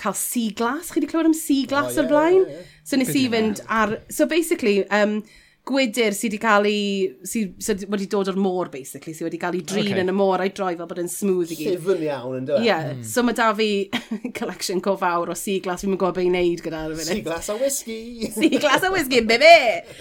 cael 0.00 0.16
sea 0.18 0.50
glass. 0.56 0.90
Chi 0.90 1.00
wedi 1.00 1.10
clywed 1.10 1.30
am 1.30 1.36
sea 1.36 1.66
glass 1.68 1.92
oh, 1.92 1.94
yeah, 1.94 2.02
o'r 2.02 2.10
blaen? 2.10 2.42
Yeah, 2.42 2.58
yeah. 2.58 2.74
So 2.84 2.98
nes 2.98 3.14
i 3.14 3.28
fynd 3.32 3.62
ar... 3.68 3.96
So 4.10 4.26
basically, 4.30 4.82
um, 4.90 5.20
gwydyr 5.68 6.16
sydd 6.16 6.32
wedi 6.32 6.40
cael 6.42 6.66
ei... 6.66 6.86
sydd 7.28 7.54
sy 7.62 7.76
wedi 7.92 8.08
dod 8.10 8.32
o'r 8.32 8.38
môr, 8.40 8.70
basically, 8.72 9.14
sydd 9.14 9.28
wedi 9.28 9.40
cael 9.42 9.58
ei 9.58 9.62
drin 9.62 9.92
okay. 9.92 10.02
yn 10.02 10.10
y 10.10 10.16
môr 10.16 10.42
a'i 10.42 10.52
droi 10.56 10.72
fel 10.80 10.88
bod 10.90 11.02
yn 11.04 11.10
smooth 11.12 11.54
i 11.54 11.58
gyd. 11.60 11.76
Llyfn 11.76 12.04
iawn, 12.08 12.38
yn 12.40 12.48
dweud. 12.48 12.64
Ie, 12.64 12.70
yeah. 12.70 12.88
mm. 12.96 13.06
so 13.12 13.24
mae 13.26 13.38
da 13.38 13.50
fi 13.58 13.70
collection 14.38 14.82
co 14.84 14.96
fawr 15.00 15.34
o 15.34 15.38
sea 15.38 15.62
glass, 15.62 15.86
fi'n 15.86 15.94
gwybod 15.94 16.18
beth 16.18 16.26
i'n 16.26 16.38
neud 16.38 16.64
gyda 16.66 16.84
ar 16.86 16.96
y 16.96 16.98
funud. 16.98 17.12
Sea 17.12 17.26
glass 17.28 17.52
a 17.52 17.58
whisky! 17.60 18.00
sea 18.38 18.58
glass 18.58 18.88
a 18.88 18.94
whisky, 18.94 19.22
baby! 19.28 19.54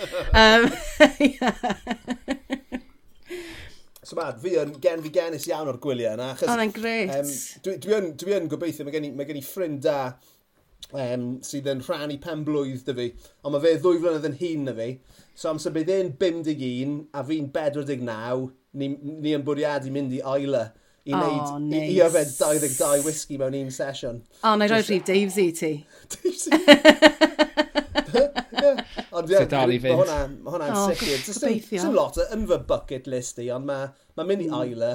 um, 0.41 0.71
yeah 1.27 2.40
bad, 4.17 4.41
fi 4.43 4.55
yn 4.61 4.75
gen 4.83 5.03
fi 5.05 5.13
genus 5.13 5.47
iawn 5.49 5.69
o'r 5.71 5.79
gwyliau 5.83 6.17
yna. 6.17 6.33
Oedd 6.35 6.65
e'n 6.65 6.75
greit. 6.75 7.15
Um, 7.15 7.31
dwi, 7.65 7.77
dwi, 7.85 7.95
yn, 7.97 8.11
dwi 8.21 8.37
yn 8.37 8.51
gobeithio, 8.51 8.87
mae 8.87 8.95
gen 8.95 9.07
i, 9.09 9.11
mae 9.15 9.29
gen 9.29 9.39
i 9.39 9.45
ffrind 9.45 9.81
da 9.85 9.97
um, 10.91 11.25
sydd 11.45 11.69
yn 11.71 11.83
rhannu 11.85 12.17
pen 12.23 12.45
blwydd 12.47 12.85
dy 12.87 12.97
fi, 12.97 13.07
ond 13.43 13.55
mae 13.55 13.63
fe 13.63 13.73
ddwy 13.79 14.01
flynedd 14.01 14.29
yn 14.31 14.37
hun 14.41 14.67
na 14.67 14.75
fi. 14.77 14.89
So 15.37 15.51
amser 15.53 15.75
bydd 15.75 15.93
e'n 15.95 16.13
51 16.21 16.97
a 17.15 17.25
fi'n 17.27 17.49
49, 17.55 18.51
ni, 18.77 18.93
ni 18.97 19.35
yn 19.37 19.47
bwriadu 19.47 19.93
mynd 19.93 20.15
i 20.17 20.21
Isla 20.21 20.67
i 21.01 21.15
wneud 21.15 21.47
oh, 21.47 21.57
nice. 21.57 21.87
i, 21.87 21.95
i 21.95 22.01
yfed 22.05 22.35
22 22.37 23.07
whisky 23.07 23.39
mewn 23.41 23.57
un 23.57 23.73
sesiwn. 23.73 24.21
O, 24.41 24.51
oh, 24.51 24.55
na 24.59 24.67
i 24.67 24.73
roi 24.73 24.83
rhif 24.85 25.07
Dave's 25.07 25.39
e 25.41 25.49
i 25.49 25.57
ti. 25.57 25.73
Dave's 26.17 26.47
e 26.47 26.59
i 26.59 26.65
ti. 26.67 27.57
Ond 29.11 29.31
ie, 29.31 29.45
dal 29.51 29.71
i 29.73 29.77
fynd. 29.83 29.97
Mae 29.97 30.05
hwnna'n 30.05 30.35
ma 30.43 30.51
hwnna 30.55 30.67
oh, 30.73 30.91
sicr. 30.91 31.63
Dwi'n 31.67 31.95
lot 31.95 32.19
yn 32.29 32.45
fy 32.47 32.59
bucket 32.67 33.09
list 33.11 33.41
i, 33.43 33.49
ond 33.51 33.67
mae 33.67 33.89
ma 34.15 34.27
mynd 34.27 34.45
i 34.45 34.51
Isla 34.71 34.91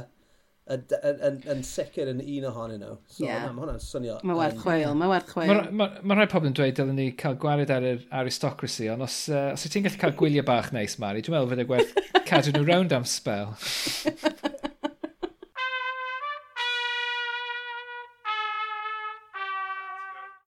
yn 0.66 1.60
sicr 1.62 2.08
yn 2.10 2.22
un 2.22 2.46
ohonyn 2.48 2.80
nhw. 2.82 2.96
So 3.12 3.26
yeah. 3.26 3.44
mae 3.52 3.62
hwnna'n 3.62 3.82
swnio... 3.82 4.16
Mae 4.26 4.38
werth 4.40 4.62
chweil, 4.64 4.96
mae 4.98 5.10
werth 5.12 5.28
chweil. 5.30 5.52
Mae 5.52 5.76
ma, 5.78 5.88
ma 6.02 6.16
rhai 6.16 6.26
pobl 6.32 6.48
yn 6.50 6.56
dweud 6.58 6.78
dylen 6.78 6.98
ni 6.98 7.10
cael 7.20 7.36
gwared 7.42 7.70
ar 7.70 7.86
yr 7.86 8.00
aristocracy, 8.22 8.88
ond 8.90 9.06
os, 9.06 9.20
uh, 9.30 9.52
os 9.52 9.66
ti'n 9.68 9.86
gallu 9.86 10.00
cael 10.00 10.16
gwyliau 10.18 10.46
bach 10.48 10.72
neis, 10.74 10.96
Mari, 11.02 11.22
dwi'n 11.22 11.36
meddwl 11.36 11.52
fydd 11.52 11.62
e 11.62 11.66
y 11.66 11.70
gwerth 11.70 11.94
cadw 12.30 12.56
nhw 12.56 12.66
rownd 12.66 12.96
am 12.96 13.06
spel. 13.06 13.54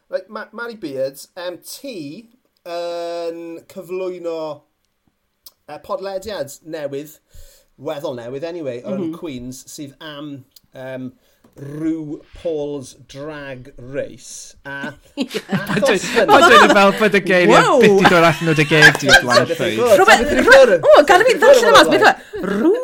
Right, 0.09 0.53
Mary 0.57 0.76
Beards, 0.76 1.30
um, 1.38 1.61
ti 1.61 2.32
yn 2.68 3.60
cyflwyno 3.72 4.39
uh, 5.70 5.80
podlediad 5.86 6.51
newydd, 6.68 7.16
weddol 7.80 8.18
newydd 8.20 8.43
anyway, 8.43 8.84
mm 8.84 8.97
-hmm. 8.97 9.18
Queens 9.20 9.64
sydd 9.72 9.95
am 10.03 10.45
um, 10.74 11.12
rhyw 11.60 12.20
Paul's 12.41 12.95
drag 13.07 13.74
race. 13.78 14.55
A... 14.66 14.93
achos 15.76 16.03
Mae'n 16.16 16.45
dweud 16.47 16.76
fel 16.76 16.93
bod 16.99 17.18
y 17.20 17.24
geiriau 17.26 17.80
byth 17.84 18.03
i 18.03 18.05
ddod 18.05 18.28
allan 18.32 18.51
o 18.51 18.57
dy 18.60 18.68
geir 18.70 18.91
di 18.99 19.12
o 19.12 19.22
blaen 19.24 19.49
ffeid. 19.53 19.80
O, 19.80 21.03
gan 21.07 21.24
i 21.24 21.30
fi 21.30 21.38
ddarllen 21.39 21.72
yma, 21.74 21.84
beth 21.93 22.07
e? 22.10 22.14
rhyw 22.43 22.76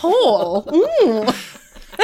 Paul. 0.00 1.30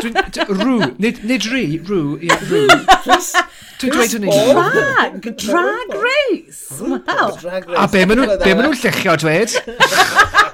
Rhyw, 0.01 0.93
nid 1.03 1.51
rhi, 1.51 1.65
rhyw, 1.87 2.19
rhyw. 2.47 2.69
Dwi'n 3.81 3.95
dweud 3.97 4.15
hynny. 4.17 4.29
Drag! 4.53 5.29
Drag 5.41 5.95
race! 6.05 6.81
Wow. 6.81 7.33
A 7.81 7.87
be 7.89 8.05
maen 8.05 8.21
nhw'n 8.27 8.77
llechio, 8.83 9.17
dweud? 9.25 9.57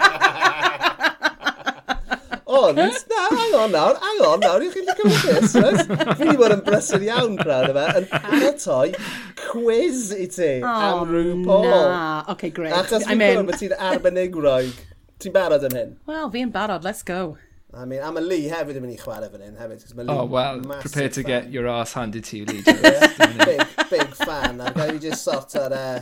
Oh, 2.56 2.68
Ond, 2.70 2.78
na, 2.78 3.22
angon 3.36 3.72
nawr, 3.74 3.96
hang 4.00 4.20
on 4.24 4.40
nawr, 4.40 4.62
i'ch 4.64 4.76
chi'n 4.78 4.86
wedi 4.88 5.32
this, 5.34 5.54
right? 5.60 5.80
Fi 6.16 6.24
wedi 6.24 6.36
bod 6.40 6.54
yn 6.54 6.62
brysur 6.64 7.02
iawn, 7.04 7.34
crowd 7.40 7.72
yma, 7.72 7.84
yn 7.98 8.06
paratoi 8.08 8.94
quiz 9.42 10.06
i 10.14 10.28
ti 10.32 10.48
oh, 10.62 10.86
am 10.86 11.10
RuPaul. 11.10 11.66
Na, 11.66 12.04
okay, 12.32 12.52
great. 12.54 12.72
Achos 12.78 13.04
fi'n 13.04 13.20
gwybod 13.20 13.50
bod 13.50 13.60
ti'n 13.60 13.74
arbenigroig. 13.90 14.78
Ti'n 15.20 15.34
barod 15.36 15.66
yn 15.68 15.76
hyn? 15.78 15.92
Wel, 16.08 16.30
fi'n 16.32 16.54
barod, 16.54 16.86
let's 16.86 17.04
go. 17.06 17.36
I 17.76 17.84
mean, 17.84 18.00
a 18.00 18.10
mae 18.12 18.24
Lee 18.24 18.48
hefyd 18.48 18.78
yn 18.78 18.84
mynd 18.86 18.94
i 18.94 19.00
chwarae 19.00 19.28
fan 19.28 19.42
hyn 19.44 19.58
hefyd. 19.60 20.08
Oh, 20.08 20.24
well, 20.24 20.60
prepare 20.80 21.10
to 21.10 21.22
fan. 21.22 21.28
get 21.28 21.50
your 21.52 21.68
ass 21.68 21.92
handed 21.92 22.24
to 22.24 22.38
you, 22.38 22.46
Lee. 22.46 22.62
big, 23.44 23.64
big 23.90 24.14
fan. 24.22 24.60
A 24.60 24.72
gael 24.72 24.94
i 24.96 24.98
just 25.02 25.24
sort 25.24 25.56
ar... 25.60 25.74
Uh, 25.76 26.00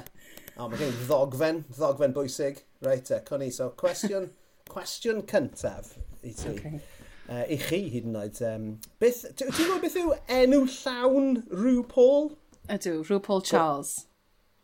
oh, 0.57 0.69
mae 0.69 0.79
gen 0.79 0.93
i 0.93 1.07
ddogfen, 1.09 1.65
ddogfen 1.75 2.15
bwysig. 2.15 2.61
Reit, 2.87 3.11
uh, 3.11 3.19
Connie, 3.27 3.51
so 3.51 3.73
cwestiwn, 3.81 4.29
cwestiwn 4.71 5.25
cyntaf 5.31 5.97
i 6.23 6.31
ti. 6.31 6.53
Okay. 6.53 6.81
Uh, 7.25 7.43
I 7.43 7.59
chi 7.59 7.81
hyd 7.91 8.07
yn 8.07 8.21
oed. 8.21 8.39
Um, 8.47 8.69
beth, 9.03 9.25
ti'n 9.35 9.51
gwybod 9.51 9.83
beth 9.83 9.99
yw 9.99 10.15
enw 10.39 10.63
llawn 10.77 11.31
Rhw 11.49 11.83
Paul? 11.91 12.31
Ydw, 12.71 13.01
Rhw 13.09 13.19
Paul 13.25 13.43
Charles. 13.51 13.97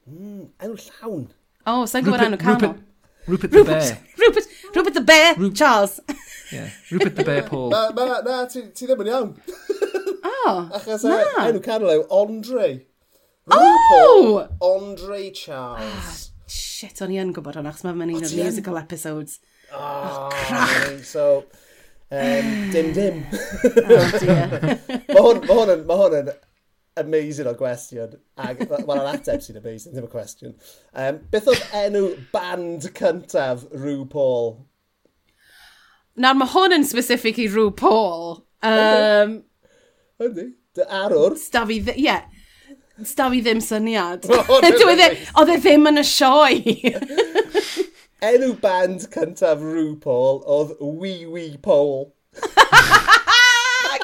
Mm, 0.07 0.47
enw 0.63 0.79
llawn? 0.87 1.27
O, 1.65 1.81
oh, 1.81 1.85
sa'n 1.91 2.07
gwybod 2.07 2.29
enw 2.29 2.41
canol? 2.41 2.79
Rupert, 3.27 3.53
Rupert, 3.53 3.53
Rupert 3.53 3.53
the 3.53 3.65
Bear. 3.65 3.99
Rupert, 4.19 4.50
Rupert 4.75 4.95
the 4.95 5.01
Bear, 5.01 5.35
Charles. 5.51 6.01
Yeah, 6.53 6.71
Rupert 6.91 7.17
the 7.17 7.25
Bear, 7.25 7.43
Paul. 7.43 7.71
Na, 7.71 7.91
na, 7.91 8.21
na 8.21 8.45
ti, 8.47 8.63
ti 8.75 8.87
ddim 8.87 9.03
yn 9.05 9.11
iawn. 9.11 9.31
Oh, 10.25 10.69
Achos 10.77 11.05
e, 11.05 11.13
na. 11.13 11.47
enw 11.49 11.63
canol 11.65 11.93
yw 11.95 12.05
Andre. 12.21 12.69
Oh! 13.51 14.47
Andre 14.63 15.31
Charles. 15.31 15.87
Ah, 15.95 16.51
shit, 16.51 17.03
o'n 17.03 17.15
i 17.15 17.21
yn 17.23 17.33
gwybod 17.37 17.59
hwnna, 17.59 17.73
achos 17.75 17.87
mae'n 17.87 17.99
mynd 18.03 18.19
i'r 18.19 18.37
musical 18.45 18.79
episodes. 18.81 19.39
Oh, 19.71 19.79
oh 19.79 20.29
crach. 20.35 21.03
So, 21.07 21.27
um, 22.11 22.53
dim 22.75 22.93
dim. 22.99 23.25
oh, 23.31 24.07
dear. 24.19 24.47
mae 24.61 25.23
hwn, 25.27 25.45
ma 25.47 25.59
hwn, 25.63 25.85
ma 25.87 26.01
hwn 26.03 26.19
yn 26.23 26.33
amazing 26.97 27.49
o 27.51 27.55
gwestiwn. 27.59 28.17
Ac 28.41 28.65
wel, 28.71 28.97
yr 28.97 29.11
ateb 29.13 29.45
sy'n 29.45 29.61
amazing, 29.61 29.95
ddim 29.95 30.09
y 30.09 30.13
cwestiwn. 30.13 30.57
Um, 30.95 31.21
beth 31.33 31.51
oedd 31.53 31.77
enw 31.83 32.05
band 32.35 32.89
cyntaf 32.97 33.67
Rhw 33.75 34.05
Paul? 34.11 34.53
Nawr, 36.21 36.41
mae 36.41 36.53
hwn 36.55 36.81
yn 36.81 36.89
specific 36.89 37.39
i 37.41 37.49
Rhw 37.51 37.71
Paul. 37.77 38.43
Um, 38.67 39.41
Ydy, 40.21 40.51
dy 40.77 40.91
arwr. 41.01 41.39
Stafi, 41.41 41.81
ie. 41.95 41.97
Yeah. 42.09 42.27
Stafi 43.07 43.41
ddim 43.41 43.63
syniad. 43.65 44.27
Oedd 44.53 44.67
e 44.69 45.57
ddim 45.57 45.89
yn 45.89 46.03
y 46.03 46.05
sioe. 46.05 46.91
enw 48.29 48.53
band 48.61 49.07
cyntaf 49.15 49.63
Rhw 49.65 49.95
Paul 50.01 50.43
oedd 50.45 50.77
Wee 50.81 51.27
Wee 51.27 51.57
Paul. 51.63 52.13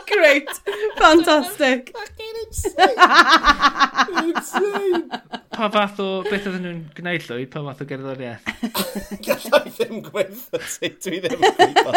Great. 0.07 0.49
Fantastic. 0.99 1.93
Fucking 1.97 2.37
insane. 2.47 2.99
insane. 4.25 5.11
Pa 5.57 5.69
fath 5.73 6.01
o 6.05 6.09
beth 6.27 6.47
oedden 6.47 6.67
nhw'n 6.67 6.83
gwneud 6.97 7.25
llwyd, 7.27 7.49
pa 7.53 7.63
fath 7.67 7.83
o 7.83 7.89
gerddoriaeth? 7.91 8.51
Gallai 9.27 9.63
ddim 9.71 10.03
gweithio 10.05 10.61
ti, 10.61 10.91
dwi 11.07 11.23
ddim 11.25 11.47
yn 11.47 11.57
gwybod. 11.61 11.97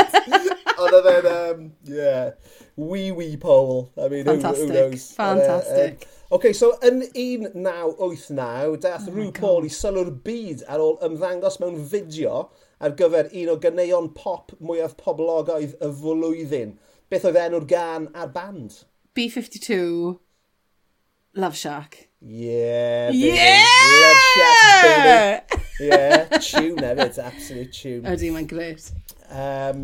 Ond 0.80 0.96
oedd 0.96 1.28
um, 1.34 1.66
yeah, 1.92 2.32
wee 2.80 3.12
wee 3.12 3.36
Paul. 3.38 3.92
I 3.98 4.08
mean, 4.08 4.26
Fantastic. 4.26 4.68
Who, 4.68 4.74
who 4.74 4.80
knows? 4.80 5.12
Um, 5.12 5.16
Fantastic. 5.26 6.08
Uh, 6.08 6.14
um, 6.14 6.16
OK, 6.40 6.54
so 6.54 6.72
yn 6.86 7.02
1989, 7.18 8.76
daeth 8.84 9.08
oh 9.10 9.14
Rhw 9.16 9.32
Paul 9.34 9.66
i 9.66 9.72
sylw'r 9.74 10.12
byd 10.26 10.62
ar 10.70 10.84
ôl 10.84 11.00
ymddangos 11.08 11.58
mewn 11.62 11.80
fideo 11.90 12.44
ar 12.80 12.94
gyfer 13.00 13.32
un 13.34 13.50
o 13.50 13.56
ganeuon 13.64 14.12
pop 14.16 14.54
mwyaf 14.62 14.94
poblogaidd 15.02 15.74
y 15.82 15.90
flwyddyn. 16.00 16.76
Beth 17.10 17.24
oedd 17.26 17.40
enw'r 17.42 17.64
gan 17.66 18.04
a'r 18.14 18.30
band? 18.30 18.84
B-52, 19.18 19.78
Love 21.42 21.58
Shack. 21.58 22.10
Yeah, 22.22 23.10
baby. 23.10 23.32
Yeah! 23.34 23.66
Love 24.04 24.22
Shack, 24.36 25.50
baby. 25.50 25.64
Yeah, 25.80 26.38
tune 26.38 26.84
hefyd, 26.84 27.18
absolute 27.24 27.74
tune. 27.74 28.06
Ydy, 28.12 28.30
mae'n 28.36 28.46
gret. 28.52 28.92
Um, 29.32 29.84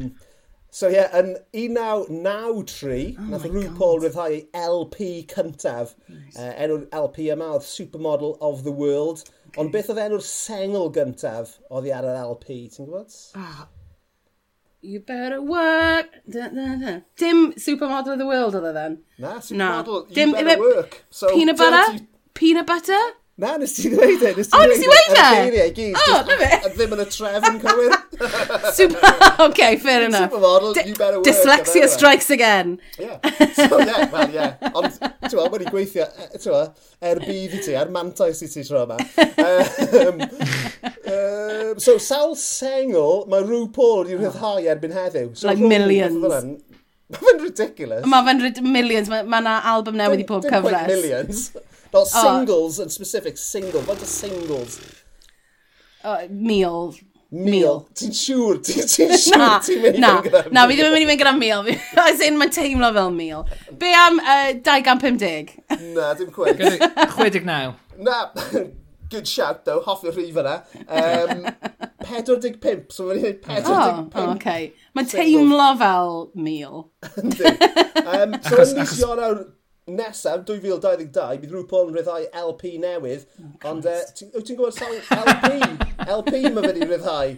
so 0.70 0.92
ie, 0.92 1.00
yeah, 1.00 1.16
yn 1.18 1.32
1993, 1.56 3.16
oh 3.18 3.30
nath 3.32 3.48
Rhw 3.50 3.72
Paul 3.80 4.04
ryddhau 4.04 4.36
ei 4.36 4.44
LP 4.62 5.08
cyntaf. 5.32 5.96
Nice. 6.06 6.36
Uh, 6.38 6.52
enw'r 6.68 6.86
LP 7.00 7.32
yma 7.34 7.56
oedd 7.56 7.66
Supermodel 7.66 8.38
of 8.38 8.62
the 8.68 8.76
World. 8.84 9.24
Okay. 9.48 9.64
Ond 9.64 9.74
beth 9.74 9.90
oedd 9.96 10.04
enw'r 10.06 10.28
sengl 10.30 10.92
gyntaf 10.94 11.58
oedd 11.72 11.90
hi 11.90 11.96
ar 11.98 12.06
yr 12.12 12.22
LP, 12.28 12.68
ti'n 12.76 12.86
gwybod? 12.86 13.18
Ah, 13.34 13.64
oh. 13.64 13.72
You 14.86 15.00
better 15.00 15.42
work. 15.42 16.10
Da, 16.30 16.50
da, 16.50 16.76
da. 16.76 17.00
Dim 17.18 17.54
Supermodel 17.54 18.14
of 18.14 18.20
the 18.20 18.26
World 18.26 18.54
oedd 18.54 18.70
e 18.70 18.74
then. 18.74 19.00
Na, 19.18 19.40
Supermodel, 19.40 19.86
no. 19.86 20.06
you 20.08 20.16
Dim, 20.16 20.32
better 20.32 20.60
work. 20.60 21.04
So, 21.10 21.28
peanut 21.34 21.58
butter? 21.58 21.92
Dirty... 21.92 22.08
Peanut 22.36 22.68
butter? 22.68 23.02
Na, 23.36 23.58
nes 23.60 23.74
ti 23.76 23.90
ddweud 23.92 24.22
e. 24.24 24.30
Nes 24.38 24.48
ti 24.48 24.56
oh, 24.56 24.62
nes 24.64 24.80
i 24.80 24.88
weid 24.88 25.10
e? 25.12 25.16
Y 25.16 25.20
e? 25.20 25.32
geiriau 25.36 25.72
gyd. 25.76 25.98
O, 26.00 26.20
na 26.24 26.36
fe. 26.40 26.48
A 26.56 26.70
ddim 26.72 26.94
yn 26.96 27.02
y 27.04 27.06
trefn 27.12 27.58
cywir. 27.60 27.96
Super, 28.78 29.18
OK, 29.44 29.60
fair 29.84 30.06
enough. 30.06 30.30
Supermodel, 30.30 30.72
D 30.78 30.86
you 30.88 30.94
better 30.96 31.20
work. 31.20 31.28
Dyslexia 31.28 31.90
strikes 31.92 32.30
again. 32.32 32.78
Yeah. 32.98 33.20
So, 33.58 33.82
yeah, 33.82 34.08
well, 34.14 34.32
yeah. 34.32 34.72
Ond, 34.72 34.96
ti'n 34.96 35.36
meddwl, 35.36 35.52
wedi 35.52 35.68
gweithio, 35.68 36.08
e, 36.08 36.30
ti'n 36.38 36.48
meddwl, 36.48 36.72
er 37.12 37.22
bydd 37.26 37.60
i 37.60 37.62
ti, 37.68 37.76
er 37.76 37.92
mantais 37.98 38.40
i 38.40 38.50
ti 38.56 38.64
tro 38.70 38.86
yma. 38.88 39.02
Um, 39.44 40.24
um, 41.12 41.76
so, 41.76 42.00
sawl 42.00 42.40
sengl 42.40 43.28
mae 43.28 43.44
rhyw 43.44 43.68
pôl 43.76 44.06
wedi 44.06 44.16
rhyddhau 44.24 44.64
erbyn 44.64 44.96
heddiw. 44.96 45.34
So, 45.36 45.52
like 45.52 45.60
millions. 45.60 46.24
Mae 46.24 47.20
fe'n 47.20 47.44
ridiculous. 47.44 48.08
Mae 48.08 48.32
fe'n 48.32 48.74
millions. 48.80 49.12
Mae 49.12 49.28
yna 49.28 49.60
album 49.76 50.00
newydd 50.00 50.24
i 50.24 50.32
pob 50.32 50.48
cyfres. 50.48 50.86
Dim 50.88 51.02
millions. 51.04 51.50
Fel 51.96 52.04
oh. 52.04 52.12
singles 52.12 52.80
yn 52.84 52.90
specific, 52.92 53.38
single. 53.40 53.82
Faint 53.88 54.02
o 54.04 54.08
singles? 54.10 54.80
Uh, 56.04 56.26
meal. 56.30 56.90
Meal. 57.32 57.86
Ti'n 57.96 58.12
siŵr? 58.16 58.60
Ti'n 58.68 59.16
siŵr 59.16 59.40
na, 59.40 59.48
ti'n 59.64 59.80
mynd 59.84 60.00
i 60.00 60.04
na, 60.04 60.12
gyda 60.26 60.42
Na, 60.52 60.66
fi 60.68 60.76
ddim 60.76 60.90
yn 60.90 60.96
mynd 60.98 61.06
i 61.06 61.08
fynd 61.14 61.24
gyda 61.24 61.34
meal. 61.40 61.72
As 62.04 62.24
in, 62.26 62.36
mae'n 62.42 62.52
teimlo 62.52 62.92
fel 63.00 63.16
meal. 63.16 63.48
Be 63.80 63.94
am 63.96 64.20
uh, 64.20 64.52
250? 64.68 65.56
Na, 65.96 66.12
dim 66.20 66.36
cweg. 66.36 66.60
69. 67.16 67.74
Na, 68.04 68.20
good 69.10 69.28
shout, 69.32 69.64
though. 69.64 69.80
Hoffi'r 69.88 70.20
rhif 70.20 70.44
yna. 70.44 70.60
Um, 70.86 71.48
45, 72.12 72.92
so 72.92 73.08
mae'n 73.08 73.24
gwneud 73.24 73.44
45. 73.48 74.16
Oh, 74.20 74.32
okay. 74.36 74.74
Mae'n 75.00 75.14
teimlo 75.16 75.74
fel 75.80 76.26
meal. 76.36 76.90
um, 77.16 78.42
so, 78.44 78.60
yn 78.60 78.82
mis 78.84 79.00
Ionawr 79.00 79.46
nesaf, 79.90 80.46
2022, 80.48 81.42
bydd 81.42 81.52
rhyw 81.54 81.66
Paul 81.70 81.92
yn 81.92 82.00
rhyddhau 82.00 82.30
LP 82.46 82.78
newydd, 82.82 83.28
oh, 83.42 83.70
ond 83.72 83.90
uh, 83.90 84.00
wyt 84.34 84.48
ti'n 84.48 84.58
gwybod 84.58 84.78
sawl 84.78 84.98
LP? 85.20 85.60
LP 86.06 86.42
mae 86.50 86.66
fe 86.66 86.74
di 86.78 86.88
rhyddhau 86.88 87.36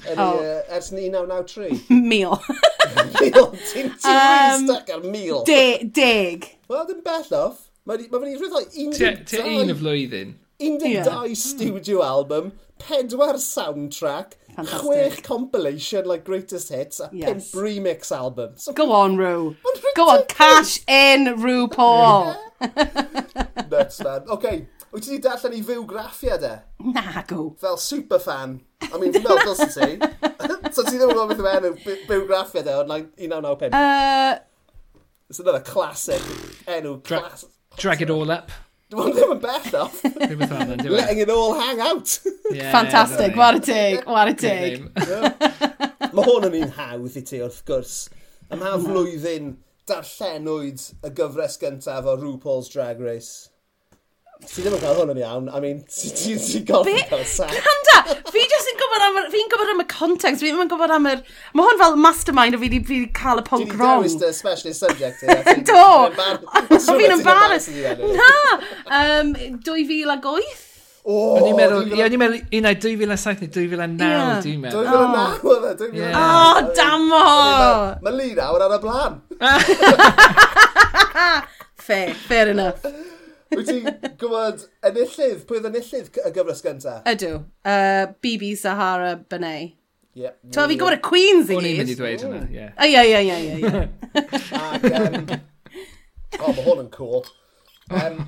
Yn 0.00 0.18
oh. 0.18 0.40
uh, 0.40 0.72
ers 0.72 0.90
1993. 0.90 1.84
mil. 2.12 2.38
mil? 3.20 3.50
Ti'n 3.68 3.90
ti'n 4.00 4.20
um, 4.20 4.64
stuck 4.64 4.92
ar 4.94 5.02
mil? 5.04 5.42
De, 5.48 5.84
deg. 5.84 6.48
Wel, 6.70 6.86
dim 6.88 7.02
bell 7.04 7.36
off. 7.36 7.66
Mae 7.84 8.06
ma 8.08 8.22
fe 8.22 8.30
di 8.30 8.38
rhyddhau 8.40 8.64
12... 8.72 9.26
Tua 9.28 9.44
un 9.50 9.74
y 9.74 9.76
flwyddyn. 9.76 10.32
12 10.62 10.86
yeah. 10.88 11.08
Hmm. 11.12 11.34
studio 11.34 12.02
album, 12.06 12.52
pedwar 12.86 13.34
soundtrack, 13.34 14.34
Fantastic. 14.54 14.80
chwech 14.80 15.22
compilation, 15.22 16.04
like 16.04 16.24
greatest 16.24 16.68
hits, 16.68 17.00
a 17.00 17.10
yes. 17.12 17.28
pimp 17.28 17.64
remix 17.64 18.10
album. 18.10 18.52
So, 18.56 18.72
Go 18.72 18.92
on, 18.92 19.16
Rue. 19.16 19.56
Go 19.96 20.08
on, 20.08 20.24
cash 20.26 20.80
in, 20.86 21.40
Rue 21.40 21.68
Paul. 21.68 22.36
Nuts, 23.70 24.02
man. 24.02 24.24
OK, 24.28 24.66
Wyt 24.92 25.06
ti 25.06 25.14
wedi 25.14 25.22
darllen 25.24 25.54
i 25.56 25.62
fyw 25.64 25.86
graffiau 25.88 26.36
de? 26.40 26.50
Na, 26.92 27.22
go. 27.24 27.54
Fel 27.60 27.78
superfan. 27.80 28.58
I 28.82 28.98
mean, 29.00 29.14
fel 29.14 29.38
dylse 29.40 29.70
ti. 29.72 29.94
so 30.74 30.84
ti 30.84 30.98
ddim 30.98 31.08
yn 31.08 31.16
gwybod 31.16 31.40
beth 31.46 31.64
yw 31.64 31.70
enw 31.70 32.02
byw 32.10 32.26
graffiau 32.28 32.66
e 32.66 32.74
o'r 32.74 32.90
1995? 32.90 33.72
Uh... 33.72 34.34
It's 35.32 35.40
another 35.40 35.64
classic 35.64 36.20
enw. 36.68 36.98
Dra 37.08 37.22
class... 37.22 37.46
Drag 37.80 38.04
it 38.04 38.12
all 38.12 38.30
up. 38.30 38.52
Dwi'n 38.92 39.14
ddim 39.16 39.30
yn 39.32 39.40
bell 39.40 39.76
off. 39.80 40.00
Letting 40.04 41.22
it 41.24 41.30
all 41.32 41.54
hang 41.56 41.80
out. 41.80 42.18
yeah, 42.52 42.72
Fantastic, 42.74 43.36
war 43.36 43.56
y 43.56 43.62
teg, 43.64 44.02
war 44.06 44.28
y 44.28 44.34
teg. 44.36 44.82
Mae 46.12 46.26
hwn 46.26 46.48
yn 46.50 46.58
un 46.58 46.74
hawdd 46.76 47.16
i 47.16 47.22
ti 47.24 47.40
wrth 47.40 47.62
gwrs. 47.68 47.94
Ym 48.52 48.60
mha 48.60 48.74
flwyddyn 48.82 49.54
darllenwyd 49.88 50.84
y 51.08 51.12
gyfres 51.16 51.56
gyntaf 51.62 52.10
o 52.10 52.18
RuPaul's 52.20 52.68
Drag 52.74 53.00
Race. 53.00 53.48
Ti 54.42 54.62
ddim 54.64 54.74
yn 54.76 54.80
cael 54.82 54.96
hwn 54.98 55.12
yn 55.14 55.20
iawn. 55.22 55.46
I 55.52 55.54
mean, 55.62 55.78
ti 55.88 56.08
ti'n 56.16 56.64
gofyn 56.68 56.98
cael 57.10 57.22
y 57.22 57.24
sac. 57.28 57.52
Canda! 57.66 57.96
Fi 58.32 58.40
jyst 58.48 58.68
yn 58.72 58.78
gwybod 58.80 59.02
am, 59.06 59.16
fi'n 59.32 59.48
gwybod 59.52 59.70
am 59.74 59.82
y 59.84 59.86
context, 59.92 60.40
fi 60.42 60.46
ddim 60.50 60.62
yn 60.64 60.70
gwybod 60.72 60.92
am 60.96 61.04
yr... 61.12 61.18
Mae 61.56 61.64
hwn 61.68 61.78
fel 61.82 61.94
mastermind 62.00 62.54
o 62.56 62.58
fi 62.62 62.68
wedi 62.72 62.98
cael 63.16 63.38
y 63.40 63.42
pwnc 63.46 63.70
wrong. 63.78 64.00
Ti 64.02 64.06
wedi 64.10 64.20
dewis 64.24 64.38
specialist 64.42 64.80
subject. 64.84 65.18
Do! 65.70 65.86
Fi'n 66.88 67.14
embarrassed. 67.18 67.72
Na! 68.18 68.32
Um, 68.98 69.26
2008? 69.64 70.68
Oh, 71.02 71.34
o'n 71.34 71.48
i'n 71.50 71.56
meddwl, 71.58 71.88
ie, 71.90 71.98
o'n 72.04 72.12
i'n 72.14 72.20
meddwl, 72.20 72.42
un 72.60 72.66
ai 72.70 72.76
2007 72.78 73.40
neu 73.42 73.50
2009, 73.56 74.36
dwi'n 74.44 74.60
meddwl. 74.62 74.84
2009 74.86 75.48
oedd 75.50 75.64
e, 75.66 75.68
2009. 75.80 76.14
Oh, 76.20 76.54
damo! 76.78 77.22
Mae 78.04 78.14
Lee 78.20 78.36
nawr 78.38 78.62
ar 78.68 78.74
y 78.76 78.78
blaen. 78.84 79.14
fair, 81.88 82.08
fair 82.28 82.46
enough. 82.52 82.86
Wyt 83.52 83.68
ti'n 83.68 83.86
gwybod 84.20 84.64
enillydd? 84.88 85.44
Pwy 85.48 85.60
oedd 85.60 85.68
enillydd 85.70 86.18
y 86.22 86.32
gyfres 86.36 86.64
gyntaf? 86.64 87.02
Ydw. 87.12 87.32
Uh, 87.66 88.10
BB 88.24 88.52
Sahara 88.58 89.14
Benay. 89.28 89.72
Yeah. 90.16 90.34
Ti'n 90.52 90.68
fi 90.68 90.76
gwybod 90.80 90.98
y 90.98 91.02
Queens 91.04 91.48
i 91.48 91.56
gyd? 91.56 91.60
O'n 91.60 91.68
i'n 91.68 91.78
mynd 91.80 91.92
i 91.92 91.98
ddweud 91.98 92.24
hynna, 92.26 92.40
ie. 92.52 92.66
Ie, 92.84 93.04
ie, 93.08 93.20
ie, 93.22 93.60
ie. 93.60 93.84
Ac, 94.58 94.90
um, 94.92 95.30
o, 96.36 96.50
mae 96.52 96.66
hwn 96.66 96.82
yn 96.84 96.90
cool. 96.92 97.24
Um, 97.92 98.20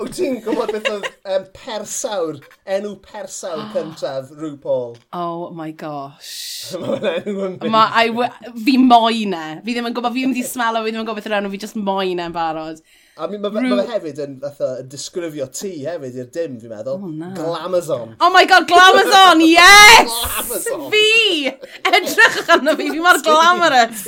wyt 0.00 0.14
ti'n 0.16 0.38
gwybod 0.42 0.70
beth 0.74 0.88
oedd 0.90 1.08
um, 1.34 1.44
persawr, 1.54 2.38
enw 2.76 2.94
persawr 3.04 3.64
cyntaf 3.74 4.30
RuPaul? 4.38 4.96
Oh 5.18 5.50
my 5.54 5.70
gosh. 5.74 6.32
Mae'n 6.82 7.08
enw 7.12 7.46
yn 7.50 7.58
mynd. 7.62 8.58
Fi 8.66 8.78
moyn 8.82 9.36
e. 9.38 9.44
Fi 9.66 9.76
ddim 9.76 9.90
yn 9.90 9.98
gwybod, 9.98 10.14
fi 10.14 10.24
ddim 10.24 10.34
wedi 10.34 10.46
smelo, 10.46 10.82
fi 10.82 10.90
ddim 10.90 11.02
yn 11.02 11.08
gwybod 11.10 11.22
beth 11.22 11.30
yw'r 11.30 11.38
enw, 11.42 11.52
fi 11.54 11.62
just 11.66 11.78
moyn 11.78 12.22
e'n 12.22 12.34
barod. 12.34 12.82
A 13.14 13.26
mi, 13.28 13.36
mae 13.36 13.50
fe, 13.52 13.60
ma 13.68 13.82
fe 13.82 13.90
hefyd 13.92 14.20
yn, 14.24 14.36
fatha, 14.40 14.68
yn 14.80 14.86
disgrifio 14.88 15.44
ti 15.52 15.72
hefyd 15.84 16.14
i'r 16.16 16.28
dim, 16.32 16.54
fi'n 16.62 16.70
meddwl. 16.72 16.94
Oh, 16.96 17.10
no. 17.12 17.32
Glamazon. 17.36 18.14
Oh 18.24 18.30
my 18.32 18.46
god, 18.48 18.64
Glamazon, 18.70 19.42
yes! 19.50 20.14
Glamazon. 20.22 20.86
Fi! 20.94 21.50
Edrych 21.90 22.38
arno 22.54 22.72
fi, 22.78 22.86
fi 22.94 23.02
mor 23.04 23.18
glamorous. 23.26 24.06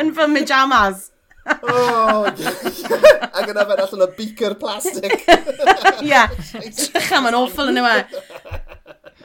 Yn 0.00 0.14
fy 0.16 0.28
myjamas. 0.32 1.10
Oh, 1.68 2.24
ac 3.36 3.52
yna 3.52 3.66
fe 3.68 3.76
allan 3.76 4.04
o 4.06 4.08
beaker 4.16 4.56
plastic. 4.62 5.26
Ie, 6.06 6.22
edrych 6.62 7.10
am 7.18 7.28
yn 7.28 7.36
awful 7.38 7.74
yn 7.74 7.82
yw 7.82 7.90
e. 7.90 7.98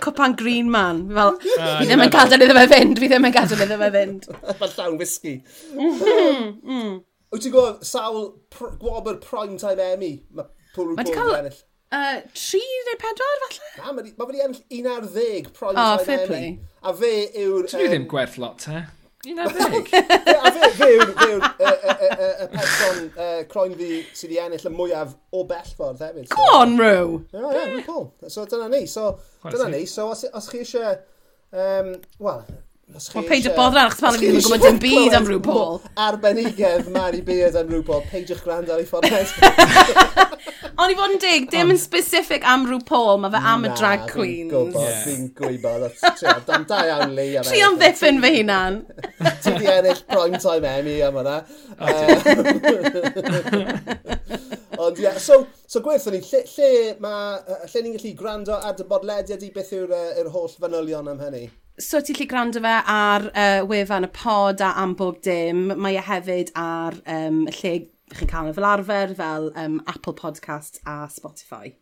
Cwpan 0.03 0.35
Green 0.35 0.67
Man. 0.73 1.05
Fi 1.07 1.15
fel, 1.21 1.39
ah, 1.55 1.77
fi 1.79 1.87
ddim 1.87 2.03
yn 2.03 2.11
gadael 2.17 2.43
iddo 2.43 2.59
fe 2.59 2.65
fynd, 2.75 2.99
fi 2.99 3.09
ddim 3.13 3.29
yn 3.31 3.37
gadael 3.37 3.63
iddo 3.63 3.79
fe 3.85 3.89
fynd. 3.95 4.27
Mae'n 4.51 4.75
llawn 4.75 4.99
whisky. 4.99 5.37
Mm-hmm, 5.71 6.03
mm 6.03 6.51
-hmm. 6.67 6.99
Wyt 7.31 7.45
ti'n 7.45 7.53
gwybod 7.53 7.85
sawl 7.87 8.25
pr 8.51 8.73
gwobr 8.79 9.19
prime 9.23 9.55
time 9.59 9.79
Emmy? 9.79 10.15
Mae 10.35 10.49
Pwrw 10.75 10.97
Mae 10.97 11.05
wedi 11.05 11.13
cael 11.15 11.37
ennill. 11.37 11.59
Uh, 11.91 12.17
3 12.35 12.59
neu 12.87 12.97
4 12.99 13.21
falle? 13.43 13.69
Na, 13.77 13.93
mae 13.95 14.09
ma 14.17 14.25
wedi 14.27 14.41
ennill 14.43 14.65
1 14.79 14.89
ar 14.91 15.05
10 15.13 15.47
prime 15.55 15.77
oh, 15.79 15.93
time 16.01 16.17
Emmy. 16.17 16.27
Play. 16.27 16.49
A 16.83 16.93
fe 16.99 17.11
yw'r... 17.39 17.69
Ti'n 17.71 17.85
um... 17.85 17.93
ddim 17.93 18.07
gwerth 18.11 18.35
lot, 18.41 18.65
he? 18.67 18.81
Un 19.31 19.39
ar 19.39 19.53
10? 19.55 19.93
a 20.33 20.51
fe, 20.57 20.69
fe 20.75 20.89
yw'r 20.97 21.45
person 22.51 23.07
uh, 23.13 23.39
croen 23.51 23.77
fi 23.79 23.91
sydd 24.09 24.33
wedi 24.33 24.41
ennill 24.43 24.67
y 24.67 24.73
mwyaf 24.75 25.13
o 25.31 25.45
bellffordd 25.47 26.03
hefyd. 26.03 26.27
So. 26.27 26.35
Go 26.35 26.49
on, 26.57 26.75
Rw! 26.81 27.21
Ie, 27.31 27.63
ie, 27.77 27.85
cool. 27.87 28.09
So 28.27 28.43
dyna 28.43 28.67
ni. 28.73 28.83
So, 28.91 29.13
dyna 29.47 29.69
ni. 29.71 29.85
So, 29.87 30.09
os, 30.11 30.25
os 30.27 30.51
chi 30.51 30.65
eisiau... 30.65 30.99
Um, 31.51 31.93
Wel, 32.19 32.43
Wel, 32.91 33.23
peidio 33.23 33.51
bodran, 33.55 33.87
achos 33.87 34.01
pan 34.03 34.17
ddim 34.17 34.35
yn 34.35 34.43
gwybod 34.43 34.63
dim 34.65 34.79
byd 34.81 35.13
am 35.15 35.27
RuPaul. 35.29 35.77
Paul. 35.77 35.77
Arbenigedd 36.05 36.89
Mari 36.91 37.21
Beard 37.23 37.55
am 37.55 37.69
RuPaul. 37.71 38.01
Peidiwch 38.11 38.41
gwrando 38.43 38.73
ar 38.75 38.81
ei 38.83 38.87
ffordd 38.89 39.07
Ond 40.81 40.91
i 40.91 40.95
fod 40.97 41.13
yn 41.13 41.21
dig, 41.21 41.45
dim 41.53 41.71
yn 41.71 41.79
specific 41.79 42.43
am 42.47 42.65
RuPaul, 42.67 43.21
mae 43.23 43.31
fe 43.31 43.41
am 43.53 43.63
y 43.67 43.71
drag 43.79 44.03
queens. 44.09 44.51
Na, 44.51 44.83
fi'n 45.05 45.29
gwybod, 45.37 45.87
fi'n 45.93 46.11
gwybod. 46.19 46.43
Dan 46.49 46.67
da 46.67 46.81
iawn 46.89 47.15
le. 47.15 47.27
Tri 47.47 47.63
am 47.63 47.79
ddiffyn 47.79 48.19
fy 48.23 48.31
hunan. 48.39 48.81
Ti 49.45 49.55
di 49.55 49.71
ennill 49.71 50.03
prime 50.11 50.41
time 50.43 50.67
Emmy 50.75 50.97
am 51.05 51.15
hwnna. 51.21 51.37
Ond 54.81 54.97
ie, 54.99 55.11
so, 55.21 55.43
so 55.69 55.79
gwerthon 55.85 56.17
ni, 56.17 56.21
lle, 56.25 56.43
lle, 56.57 56.69
ma, 57.03 57.13
lle 57.69 57.83
ni'n 57.85 57.95
gallu 57.95 58.15
gwrando 58.17 58.57
ar 58.57 58.75
dy 58.75 58.83
bodlediad 58.89 59.43
i 59.45 59.51
beth 59.53 59.75
yw'r 59.77 59.91
uh, 59.93 60.23
holl 60.33 60.49
fanylion 60.57 61.11
am 61.11 61.21
hynny? 61.21 61.45
so 61.79 62.01
ti'n 62.01 62.17
lli 62.17 62.27
gwrando 62.29 62.61
fe 62.63 62.73
ar 62.93 63.27
uh, 63.31 63.61
wefan 63.69 64.07
y 64.07 64.11
pod 64.15 64.61
a 64.61 64.73
am 64.81 64.95
bob 64.99 65.21
dim. 65.25 65.69
Mae 65.77 65.97
e 65.99 66.05
hefyd 66.05 66.51
ar 66.59 66.97
um, 67.05 67.45
lle 67.47 67.75
chi'n 68.15 68.31
cael 68.31 68.51
y 68.51 68.55
fel 68.57 68.67
arfer 68.67 69.15
fel 69.17 69.51
um, 69.55 69.79
Apple 69.87 70.15
Podcast 70.17 70.81
a 70.85 71.05
Spotify. 71.11 71.73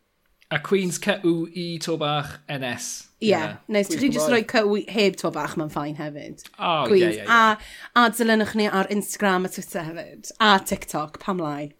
A 0.50 0.58
Queen's 0.58 0.98
CU 0.98 1.46
i 1.54 1.78
to 1.78 1.96
bach 1.96 2.40
NS. 2.50 3.08
Ie, 3.22 3.28
yeah. 3.28 3.38
yeah. 3.38 3.56
nice. 3.68 3.94
Chi 3.94 4.08
just 4.08 4.30
rhoi 4.30 4.42
CU 4.46 4.80
heb 4.88 5.16
to 5.22 5.30
bach 5.30 5.54
mae'n 5.58 5.70
ffain 5.70 5.96
hefyd. 5.98 6.42
Oh, 6.58 6.86
Queen's. 6.88 7.20
Yeah, 7.20 7.22
yeah, 7.22 7.28
yeah. 7.28 7.56
A, 7.94 8.06
a 8.06 8.10
dilynwch 8.10 8.56
ni 8.58 8.66
ar 8.66 8.90
Instagram 8.90 9.46
a 9.46 9.52
Twitter 9.52 9.86
hefyd. 9.86 10.32
A 10.40 10.58
TikTok, 10.58 11.20
pam 11.22 11.38
lai. 11.38 11.72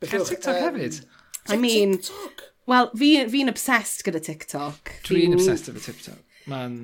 Bechwch, 0.00 0.28
TikTok 0.28 0.56
um, 0.56 0.68
hefyd? 0.68 1.04
I 1.48 1.58
mean, 1.58 1.98
TikTok? 1.98 2.48
Wel, 2.70 2.90
fi'n 2.94 3.30
fi 3.30 3.42
obsessed 3.50 4.04
gyda 4.06 4.22
TikTok. 4.22 4.92
Dwi'n 5.08 5.34
obsessed 5.34 5.72
efo 5.72 5.82
TikTok. 5.82 6.20
Ma'n 6.50 6.76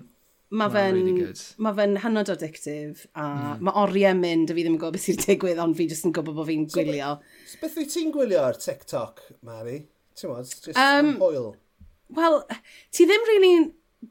Mae 0.49 0.73
fe'n 0.73 0.97
really 0.97 1.27
ma 1.61 1.75
fe 1.77 1.85
hynod 2.01 2.31
addictif, 2.33 3.03
a 3.13 3.25
mm. 3.29 3.65
mae 3.67 3.81
oriau 3.83 4.17
mynd, 4.17 4.49
a 4.49 4.57
fi 4.57 4.63
ddim 4.65 4.79
yn 4.79 4.81
gwybod 4.81 4.97
beth 4.97 5.05
sy'n 5.05 5.19
digwydd, 5.21 5.59
ond 5.61 5.77
fi 5.77 5.85
jyst 5.91 6.07
yn 6.09 6.15
gwybod 6.17 6.39
bod 6.39 6.49
fi'n 6.49 6.65
gwylio. 6.73 7.11
So, 7.45 7.59
beth 7.61 7.77
wyt 7.77 7.93
ti'n 7.93 8.15
gwylio 8.15 8.47
ar 8.47 8.57
TikTok, 8.57 9.21
Mari? 9.45 9.83
Ti'n 10.17 10.33
modd, 10.33 10.49
just 10.49 10.81
um, 10.81 11.11
hwyl. 11.21 11.51
Wel, 12.17 12.41
ti 12.97 13.05
ddim 13.11 13.29
really 13.29 13.53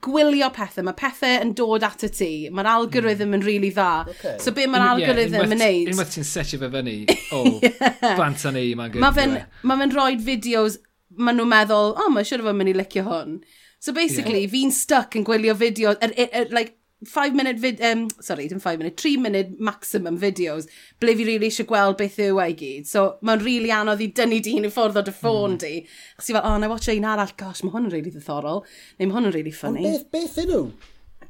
gwylio 0.03 0.51
pethau, 0.53 0.85
mae 0.85 0.97
pethau 0.99 1.41
yn 1.41 1.53
dod 1.57 1.85
at 1.87 2.05
y 2.05 2.09
ti, 2.13 2.31
mae'r 2.53 2.69
algorithm 2.75 3.31
mm. 3.31 3.39
yn 3.39 3.45
really 3.47 3.73
dda. 3.73 3.89
Okay. 4.13 4.37
So 4.43 4.53
be 4.53 4.67
mae'r 4.69 4.91
algorithm 4.91 5.39
yeah, 5.39 5.53
yn 5.55 5.63
neud? 5.63 5.93
Unwaith 5.93 6.15
ti'n 6.19 6.27
setio 6.27 6.61
fe 6.61 6.69
fyny, 6.73 6.97
o, 7.37 7.39
oh, 7.41 7.53
yeah. 7.63 8.17
bant 8.19 8.45
a 8.45 8.53
ni, 8.53 8.67
mae'n 8.77 8.93
gyrwyd. 8.93 9.07
Mae 9.07 9.17
fe'n 9.17 9.37
ma 9.65 9.79
fe 9.81 9.89
rhoi 9.93 10.19
fideos, 10.27 10.77
maen 11.17 11.39
nhw'n 11.39 11.49
meddwl, 11.55 11.95
o, 11.95 12.03
oh, 12.03 12.11
mae'n 12.13 12.29
siwr 12.29 12.45
o 12.45 12.51
fod 12.51 12.59
mynd 12.59 12.75
i 12.75 12.77
licio 12.77 13.07
hwn. 13.07 13.39
So 13.79 13.93
basically, 13.93 14.41
yeah. 14.41 14.51
fi'n 14.51 14.73
stuck 14.73 15.15
yn 15.17 15.25
gwylio 15.25 15.53
fideo, 15.57 15.93
er, 16.01 16.13
er, 16.17 16.29
er, 16.33 16.49
like, 16.51 16.77
five 17.05 17.35
minute 17.35 17.59
vid, 17.59 17.81
um, 17.81 18.07
sorry, 18.21 18.47
dim 18.47 18.59
five 18.59 18.79
minute, 18.79 18.97
three 18.97 19.17
minute 19.17 19.59
maximum 19.59 20.17
videos, 20.17 20.67
ble 20.99 21.13
fi 21.19 21.27
really 21.27 21.49
eisiau 21.51 21.67
gweld 21.69 21.99
beth 21.99 22.17
yw 22.25 22.41
ei 22.41 22.55
gyd. 22.57 22.89
So, 22.89 23.05
mae'n 23.21 23.43
really 23.45 23.69
anodd 23.73 24.01
i 24.01 24.09
dynnu 24.17 24.41
di 24.41 24.55
hyn 24.55 24.65
i 24.65 24.73
ffwrdd 24.73 24.97
o 24.97 25.05
dy 25.05 25.13
ffôn 25.13 25.55
mm. 25.55 25.61
di. 25.61 25.73
Chos 26.17 26.31
i 26.31 26.37
fel, 26.37 26.41
oh, 26.41 26.57
na 26.57 26.71
watch 26.71 26.89
ein 26.93 27.05
arall, 27.05 27.33
gosh, 27.37 27.61
mae 27.63 27.75
hwn 27.75 27.89
yn 27.91 27.93
really 27.93 28.13
ddiddorol, 28.13 28.63
neu 28.97 29.09
mae 29.11 29.19
hwn 29.19 29.29
yn 29.29 29.35
really 29.37 29.53
funny. 29.53 29.85
Ond 29.85 30.07
beth, 30.09 30.33
beth 30.33 30.49
nhw? 30.49 30.63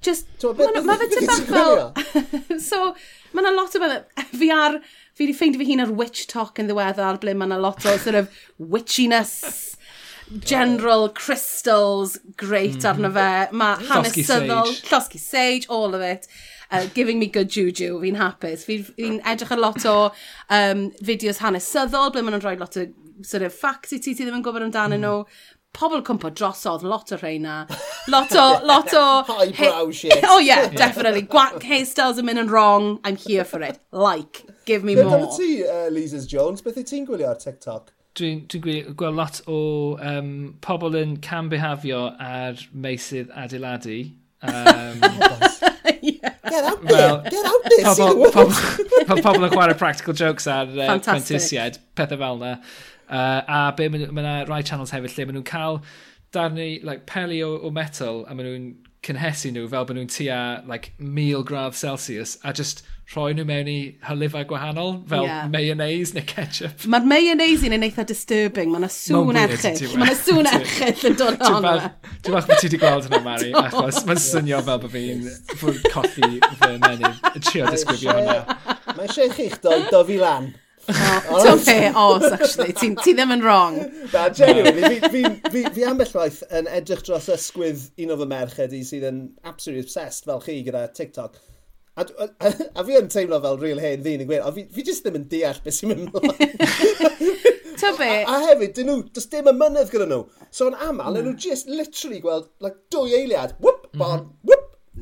Just, 0.07 0.29
so, 0.39 0.53
beth, 0.55 0.77
ma, 0.87 0.95
beth, 1.01 1.17
beth, 1.19 1.51
beth, 1.51 1.51
fel, 1.51 2.59
so, 2.63 2.93
mae 3.33 3.43
yna 3.43 3.55
lot 3.57 3.75
o 3.75 3.83
beth, 3.83 4.27
fi 4.39 4.53
ar, 4.55 4.79
fi 5.17 5.25
wedi 5.25 5.35
ffeindio 5.35 5.65
fy 5.65 5.71
hun 5.73 5.83
ar 5.83 5.95
witch 5.99 6.29
talk 6.31 6.63
yn 6.63 6.71
ddiweddar, 6.71 7.19
ble 7.19 7.35
mae 7.35 7.51
yna 7.51 7.59
lot 7.59 7.83
o 7.83 7.97
sort 7.99 8.23
of 8.23 8.31
witchiness 8.55 9.75
General 10.39 11.09
Crystals, 11.09 12.17
great 12.35 12.79
mm. 12.79 12.89
arno 12.89 13.11
fe. 13.15 13.31
Mae 13.55 13.89
hanesyddol, 13.89 14.75
llosgi 14.89 15.19
sage, 15.19 15.67
all 15.69 15.95
of 15.95 16.01
it. 16.01 16.27
Uh, 16.69 16.85
giving 16.93 17.17
me 17.17 17.27
good 17.27 17.49
juju, 17.49 17.93
fi'n 18.01 18.17
hapus. 18.19 18.65
Fi'n 18.67 18.87
fi 18.87 19.11
edrych 19.23 19.53
ar 19.55 19.61
lot 19.63 19.85
o 19.87 19.97
um, 20.51 20.87
fideos 20.99 21.39
hanesyddol, 21.43 22.11
ble 22.11 22.25
maen 22.25 22.35
nhw'n 22.35 22.43
rhoi 22.43 22.57
lot 22.59 22.75
o 22.75 22.89
sort 23.23 23.45
of 23.47 23.53
facts 23.55 23.95
i 23.95 24.01
ti, 24.01 24.13
ti 24.13 24.25
ddim 24.25 24.41
yn 24.41 24.43
gwybod 24.45 24.67
amdanyn 24.67 24.99
mm. 24.99 25.05
nhw 25.07 25.55
pobl 25.77 26.01
cwmpo 26.05 26.31
drosodd, 26.33 26.83
lot 26.83 27.11
o 27.13 27.19
rheina. 27.21 27.57
Lot 28.11 28.35
o... 28.35 28.45
lot 28.71 28.93
o 28.93 29.05
Highbrow 29.29 29.91
shit. 29.91 30.19
oh 30.31 30.39
yeah, 30.39 30.67
definitely. 30.67 31.23
Gwac 31.23 31.61
hairstyles 31.63 32.21
yn 32.21 32.27
mynd 32.27 32.43
yn 32.45 32.51
wrong. 32.51 32.97
I'm 33.03 33.15
here 33.15 33.45
for 33.45 33.61
it. 33.61 33.79
Like, 33.91 34.43
give 34.65 34.83
me 34.83 34.95
Beth 34.95 35.05
more. 35.05 35.25
Beth 35.25 35.37
ti, 35.37 35.51
uh, 35.63 35.87
Lises 35.93 36.27
Jones? 36.27 36.65
Beth 36.65 36.81
ti'n 36.83 37.07
gwylio 37.07 37.31
ar 37.31 37.39
TikTok? 37.41 37.93
dwi'n 38.17 38.43
dwi, 38.49 38.61
dwi, 38.61 38.77
gweld 38.97 39.17
lot 39.17 39.41
o 39.49 39.59
um, 40.01 40.31
pobl 40.65 40.97
yn 40.99 41.17
cambihafio 41.23 42.03
ar 42.23 42.59
meisydd 42.73 43.33
adeiladu. 43.45 43.99
Um. 44.41 45.03
Get 46.47 46.63
out 46.63 46.81
there, 46.87 47.21
get 47.29 47.45
out 47.45 47.63
there, 47.67 47.83
pobl, 47.83 48.29
pobl, 48.31 49.21
pobl 49.21 49.45
yn 49.45 49.51
chwarae 49.51 49.75
practical 49.77 50.15
jokes 50.15 50.47
ar 50.47 50.69
uh, 50.79 50.93
prentisiad, 51.03 51.79
pethau 51.99 52.21
fel 52.21 52.39
yna. 52.39 52.51
Uh, 53.07 53.41
a 53.43 53.59
be, 53.75 53.89
mae 53.91 54.07
yna 54.07 54.35
rai 54.47 54.61
channels 54.63 54.93
hefyd 54.95 55.11
lle 55.11 55.25
maen 55.27 55.37
nhw'n 55.39 55.47
cael 55.47 55.81
darnu 56.35 56.69
like, 56.87 57.03
peli 57.09 57.41
o, 57.43 57.53
o 57.59 57.71
metal 57.73 58.23
a 58.27 58.35
maen 58.37 58.47
nhw'n 58.47 58.69
cynhesu 59.05 59.51
nhw 59.53 59.67
fel 59.71 59.85
bod 59.87 59.97
nhw'n 59.97 60.11
tua 60.11 60.39
like, 60.67 60.93
1000 60.99 61.45
gradd 61.47 61.75
Celsius 61.77 62.37
a 62.43 62.53
just 62.53 62.83
rhoi 63.13 63.31
nhw 63.35 63.45
mewn 63.47 63.69
i 63.71 63.77
hylifau 64.03 64.43
gwahanol 64.49 64.89
fel 65.07 65.23
yeah. 65.23 65.45
mayonnaise 65.51 66.15
neu 66.15 66.25
ketchup. 66.27 66.83
Mae'r 66.91 67.07
mayonnaise 67.07 67.69
yn 67.69 67.85
eitha 67.87 68.03
disturbing. 68.09 68.73
Mae 68.73 68.81
yna 68.83 68.91
sŵn 68.91 69.39
erchyd. 69.43 69.83
Mae 69.93 70.09
yna 70.09 70.17
sŵn 70.19 70.49
erchyd 70.57 71.05
yn 71.11 71.17
dod 71.21 71.47
o'n 71.47 71.59
yma. 71.61 71.75
Dwi'n 72.25 72.35
falch 72.35 72.51
bod 72.51 72.59
ti 72.59 72.67
wedi 72.67 72.81
gweld 72.83 73.07
hwnna, 73.07 73.23
Mari, 73.23 73.53
achos 73.63 74.03
mae'n 74.09 74.23
swnio 74.25 74.61
fel 74.67 74.83
bod 74.83 74.95
fi'n 74.97 75.25
fwrdd 75.53 75.89
colli 75.95 76.31
fy 76.59 76.73
menydd. 76.83 77.25
Trio 77.47 77.71
disgrifio 77.71 78.17
hwnna. 78.17 78.39
Mae'n 78.91 79.05
eisiau 79.07 79.35
chi'ch 79.39 79.61
dod 79.63 79.87
dofi 79.93 80.19
lan. 80.19 80.51
Ti'n 80.87 81.59
pe, 81.65 81.77
os, 81.99 82.25
actually. 82.31 82.73
Ti, 82.77 82.93
ti 83.03 83.13
ddim 83.13 83.33
yn 83.35 83.43
wrong. 83.43 83.77
Na, 84.13 84.27
genuinely, 84.29 85.01
fi, 85.01 85.09
fi, 85.11 85.23
fi, 85.51 85.63
fi 85.75 85.85
ambell 85.89 86.13
waith 86.15 86.39
yn 86.47 86.69
edrych 86.71 87.03
dros 87.07 87.27
ysgwydd 87.33 87.89
un 88.03 88.15
o 88.15 88.17
fy 88.21 88.29
merched 88.31 88.75
i 88.77 88.81
sydd 88.87 89.07
yn 89.09 89.21
absolutely 89.43 89.83
obsessed 89.83 90.29
fel 90.29 90.41
chi 90.45 90.61
gyda 90.67 90.87
TikTok. 90.95 91.35
A, 91.97 92.05
a, 92.05 92.29
a, 92.45 92.53
a 92.77 92.85
fi 92.85 92.97
yn 92.99 93.09
teimlo 93.11 93.41
fel 93.43 93.59
real 93.59 93.81
hen 93.81 94.03
ddyn 94.05 94.23
yn 94.23 94.29
gweud, 94.29 94.45
a 94.45 94.53
fi, 94.53 94.67
fi 94.73 94.85
jyst 94.85 95.03
ddim 95.05 95.17
yn 95.19 95.27
deall 95.31 95.59
beth 95.65 95.79
sy'n 95.79 95.93
mynd 95.93 96.11
mlaen. 96.13 97.15
Ta 97.81 97.91
be? 97.97 98.09
A, 98.23 98.33
a 98.33 98.37
hefyd, 98.47 98.73
dyn 98.77 98.87
nhw, 98.89 99.01
does 99.13 99.27
dim 99.31 99.49
ymynydd 99.51 99.91
gyda 99.93 100.07
nhw. 100.09 100.23
So 100.53 100.69
yn 100.71 100.77
aml, 100.77 101.11
mm. 101.11 101.27
nhw 101.27 101.33
just 101.41 101.69
literally 101.69 102.21
gweld, 102.23 102.47
like, 102.63 102.79
dwy 102.93 103.17
eiliad, 103.19 103.57
whoop, 103.61 103.83
mm 103.91 103.91
-hmm. 103.91 104.01
bon, 104.01 104.23
whoop, 104.47 104.56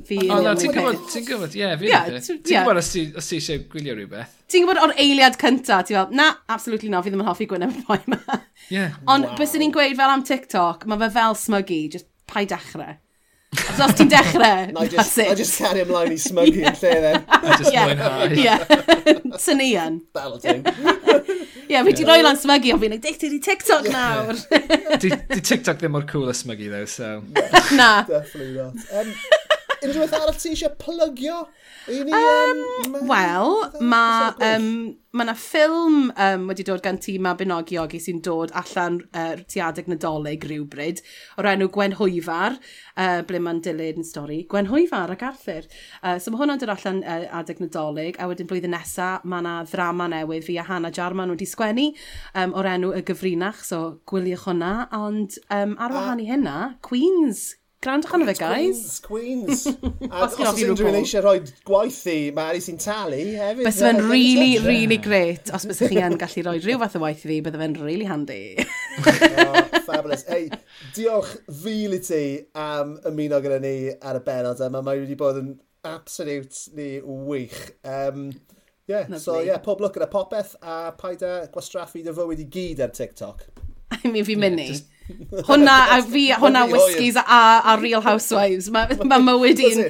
fi... 0.08 0.18
O, 0.30 0.40
na, 0.44 0.56
ti'n 0.60 0.74
gwybod, 0.76 1.00
ti'n 1.12 1.28
gwybod, 1.28 1.56
ie, 1.58 1.70
fi 1.80 1.94
Ti'n 2.26 2.42
gwybod 2.50 2.82
os 2.82 2.92
ti 2.92 3.06
eisiau 3.40 3.64
gwylio 3.72 3.96
rhywbeth? 3.98 4.36
Ti'n 4.52 4.66
gwybod 4.66 4.82
o'r 4.84 4.96
eiliad 5.02 5.40
cynta, 5.42 5.80
ti'n 5.86 6.00
fel, 6.00 6.12
na, 6.18 6.28
absolutely 6.52 6.92
no, 6.92 7.02
fi 7.06 7.14
ddim 7.14 7.24
yn 7.24 7.30
hoffi 7.30 7.48
gwyneb 7.50 7.74
y 7.74 7.86
boi 7.88 8.02
yma. 8.04 8.42
Ie. 8.74 8.90
Ond 9.08 9.30
wow. 9.30 9.40
bys 9.40 9.56
ni'n 9.62 9.74
gweud 9.76 9.98
fel 9.98 10.14
am 10.14 10.26
TikTok, 10.28 10.86
mae 10.90 11.02
fe 11.06 11.12
fel 11.16 11.40
smygu, 11.40 11.82
just 11.96 12.10
pai 12.30 12.46
dechrau. 12.50 12.98
Os 13.56 13.80
os 13.80 13.96
ti'n 13.96 14.10
dechrau, 14.12 14.74
that's 14.92 15.18
it. 15.18 15.32
I 15.32 15.36
just 15.36 15.58
carry 15.58 15.86
ymlaen 15.86 16.14
i 16.14 16.20
smygu 16.20 16.66
yn 16.66 16.76
lle 16.82 16.94
then. 17.06 17.24
I 17.30 17.58
just 17.62 17.72
mwynhau. 17.72 18.36
Ie, 18.36 19.40
synian. 19.42 20.02
Balloting. 20.16 20.66
Ie, 21.66 21.80
fi 21.88 21.96
di 21.98 22.06
roi 22.08 22.20
lan 22.26 22.38
smygu 22.40 22.76
ond 22.76 22.84
fi'n 22.84 22.98
ei 22.98 23.02
addicted 23.02 23.34
di 23.34 23.40
TikTok 23.44 23.90
nawr. 23.94 24.38
Di 25.02 25.40
TikTok 25.40 25.80
ddim 25.82 25.96
mor 25.96 26.06
cool 26.10 26.30
a 26.30 26.36
smygu 26.38 26.70
though, 26.74 26.86
so... 26.86 27.24
Na. 27.78 28.04
Definitely 28.10 28.54
not. 28.60 28.76
Um, 28.94 29.16
Unrhyw 29.86 30.02
beth 30.02 30.16
arall 30.18 30.38
ti 30.40 30.50
eisiau 30.50 30.72
plygio? 30.82 31.42
Um, 31.86 32.96
Wel, 33.06 33.52
mae 33.86 34.30
um, 34.48 34.70
ma 35.14 35.26
na 35.28 35.36
ffilm 35.38 36.08
um, 36.10 36.48
wedi 36.50 36.64
dod 36.66 36.82
gan 36.82 36.98
tîm 36.98 37.28
a 37.30 37.36
Ogi 37.84 38.00
sy'n 38.02 38.22
dod 38.26 38.54
allan 38.58 38.98
uh, 39.14 39.36
tu 39.46 39.62
adeg 39.62 39.86
nadolig 39.92 40.48
rhywbryd 40.48 41.04
o'r 41.38 41.50
enw 41.52 41.68
Gwen 41.70 41.94
Hwyfar, 42.00 42.58
uh, 42.98 43.22
ble 43.28 43.40
mae'n 43.40 43.62
dilyn 43.62 44.02
yn 44.02 44.08
stori, 44.08 44.40
Gwen 44.50 44.72
Hwyfar 44.72 45.14
ac 45.14 45.26
Arthur. 45.28 45.68
Uh, 46.02 46.18
so 46.18 46.32
mae 46.32 46.42
hwnna'n 46.42 46.64
dod 46.64 46.74
allan 46.74 47.04
uh, 47.04 47.28
adeg 47.42 47.62
nadolig 47.62 48.18
a 48.18 48.30
wedyn 48.32 48.50
blwyddyn 48.50 48.74
nesaf 48.74 49.28
mae 49.28 49.44
yna 49.44 49.60
ddrama 49.70 50.10
newydd 50.16 50.48
fi 50.48 50.58
a 50.58 50.66
Hannah 50.66 50.94
Jarman 50.96 51.36
wedi 51.36 51.46
sgwennu 51.50 51.92
um, 52.34 52.56
o'r 52.58 52.72
enw 52.74 52.96
Y 52.98 53.04
Gyfrinach, 53.06 53.62
so 53.68 54.00
gwyliwch 54.10 54.48
hwnna, 54.50 54.74
ond 54.98 55.38
um, 55.54 55.78
ar 55.78 55.94
wahân 55.94 56.26
i 56.26 56.28
hynna, 56.32 56.58
Queen's 56.86 57.52
Grandwch 57.86 58.14
arno 58.14 58.26
fe, 58.26 58.34
guys. 58.34 59.00
Queens, 59.00 59.64
Queens. 59.78 60.10
A 60.10 60.24
os 60.26 60.40
oes 60.42 60.62
unrhyw 60.66 60.88
un 60.90 60.96
eisiau 60.98 61.22
rhoi 61.22 61.42
gwaith 61.68 62.00
i 62.10 62.16
Mari 62.34 62.62
sy'n 62.64 62.80
talu 62.82 63.20
hefyd. 63.38 63.62
Bys 63.68 63.82
fe'n 63.84 64.00
really, 64.10 64.56
really 64.64 64.98
great. 64.98 65.52
Os 65.54 65.68
bys 65.70 65.84
chi 65.84 66.00
yn 66.02 66.18
gallu 66.24 66.46
rhoi 66.48 66.56
rhyw 66.64 66.80
fath 66.82 66.96
o 66.98 67.02
waith 67.04 67.22
i 67.28 67.30
fi, 67.30 67.38
bydde 67.46 67.62
fe'n 67.62 67.76
really 67.84 68.08
handy. 68.10 68.40
oh, 68.64 69.62
fabulous. 69.90 70.26
Hey, 70.26 70.50
diolch 70.98 71.36
fil 71.62 71.94
i 71.94 72.02
ti 72.08 72.24
am 72.64 72.96
ymuno 73.12 73.44
gyda 73.46 73.62
ni 73.62 73.76
ar 73.94 74.18
y 74.18 74.24
benod 74.32 74.66
yma. 74.66 74.82
Mae 74.82 75.04
wedi 75.04 75.20
bod 75.22 75.38
yn 75.44 75.54
absolutely 75.86 76.90
wych. 77.06 77.62
Um, 77.86 78.32
yeah, 78.88 79.06
Lovely. 79.06 79.22
so 79.28 79.38
yeah, 79.46 79.62
pob 79.62 79.86
look 79.86 80.00
gyda 80.00 80.10
popeth 80.10 80.58
a 80.64 80.90
paid 80.98 81.22
a 81.22 81.38
gwastraffu 81.54 82.02
dy 82.02 82.18
fywyd 82.18 82.42
i 82.42 82.50
gyd 82.58 82.82
ar 82.82 82.98
TikTok. 82.98 83.46
I 83.94 84.08
mean, 84.10 84.26
fi'n 84.26 84.42
mynd 84.42 84.66
yeah, 84.66 84.74
just... 84.74 84.95
Hwna 85.46 85.78
a 85.94 86.02
fi, 86.02 86.32
hwnna 86.34 86.66
whiskies 86.72 87.16
a, 87.16 87.40
a 87.66 87.78
Real 87.82 88.02
Housewives. 88.02 88.72
Mae 88.74 88.98
ma 89.06 89.20
mywyd 89.22 89.62
i'n 89.62 89.84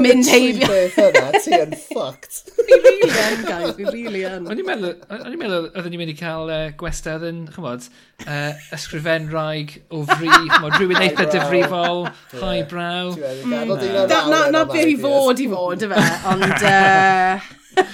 mynd 0.00 0.28
heibio. 0.30 0.68
Rwy'n 0.70 1.18
yna, 1.18 1.40
ti 1.44 1.52
yn 1.58 1.74
fucked. 1.90 2.38
Fi 2.56 2.78
really 2.78 3.10
yn, 3.10 3.42
guys, 3.44 3.74
fi 3.76 3.84
really 3.90 4.22
yn. 4.28 4.48
O'n 4.48 4.62
i'n 4.62 4.68
meddwl, 4.68 4.94
oedden 5.10 5.92
ni'n 5.92 6.00
mynd 6.00 6.14
i 6.14 6.16
cael 6.16 6.48
e, 6.48 6.56
uh, 6.56 6.72
gwestad 6.80 7.26
yn, 7.28 7.42
chymod, 7.52 7.90
uh, 8.24 8.30
e, 8.30 8.38
ysgrifen 8.78 9.28
raig 9.34 9.76
o 9.92 10.00
fri, 10.08 10.30
chymod, 10.32 10.78
rhywun 10.78 11.02
eitha 11.02 11.28
difrifol, 11.34 12.06
highbrow. 12.40 13.12
Mm. 13.44 13.76
Na 14.54 14.64
beth 14.70 14.94
i 14.94 14.96
fod 15.04 15.44
i 15.44 15.50
fod, 15.52 15.86
efe, 15.90 16.08
ond... 16.32 16.48
E. 16.64 17.92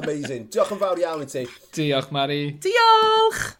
Amazing. 0.00 0.50
Diolch 0.50 0.74
yn 0.74 0.82
fawr 0.82 1.00
iawn 1.02 1.24
i 1.24 1.30
ti. 1.30 1.46
Diolch, 1.76 2.10
Mari. 2.14 2.42
Diolch! 2.62 3.59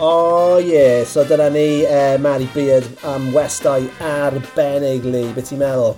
O 0.00 0.54
oh, 0.54 0.60
ie, 0.60 0.70
yeah. 0.70 1.04
so 1.04 1.24
dyna 1.26 1.48
ni 1.50 1.84
uh, 1.84 2.16
Mari 2.22 2.46
Beard 2.54 2.86
am 3.02 3.32
westau 3.34 3.82
arbennig 3.98 5.02
li, 5.02 5.24
beth 5.34 5.48
ti'n 5.50 5.58
meddwl? 5.58 5.96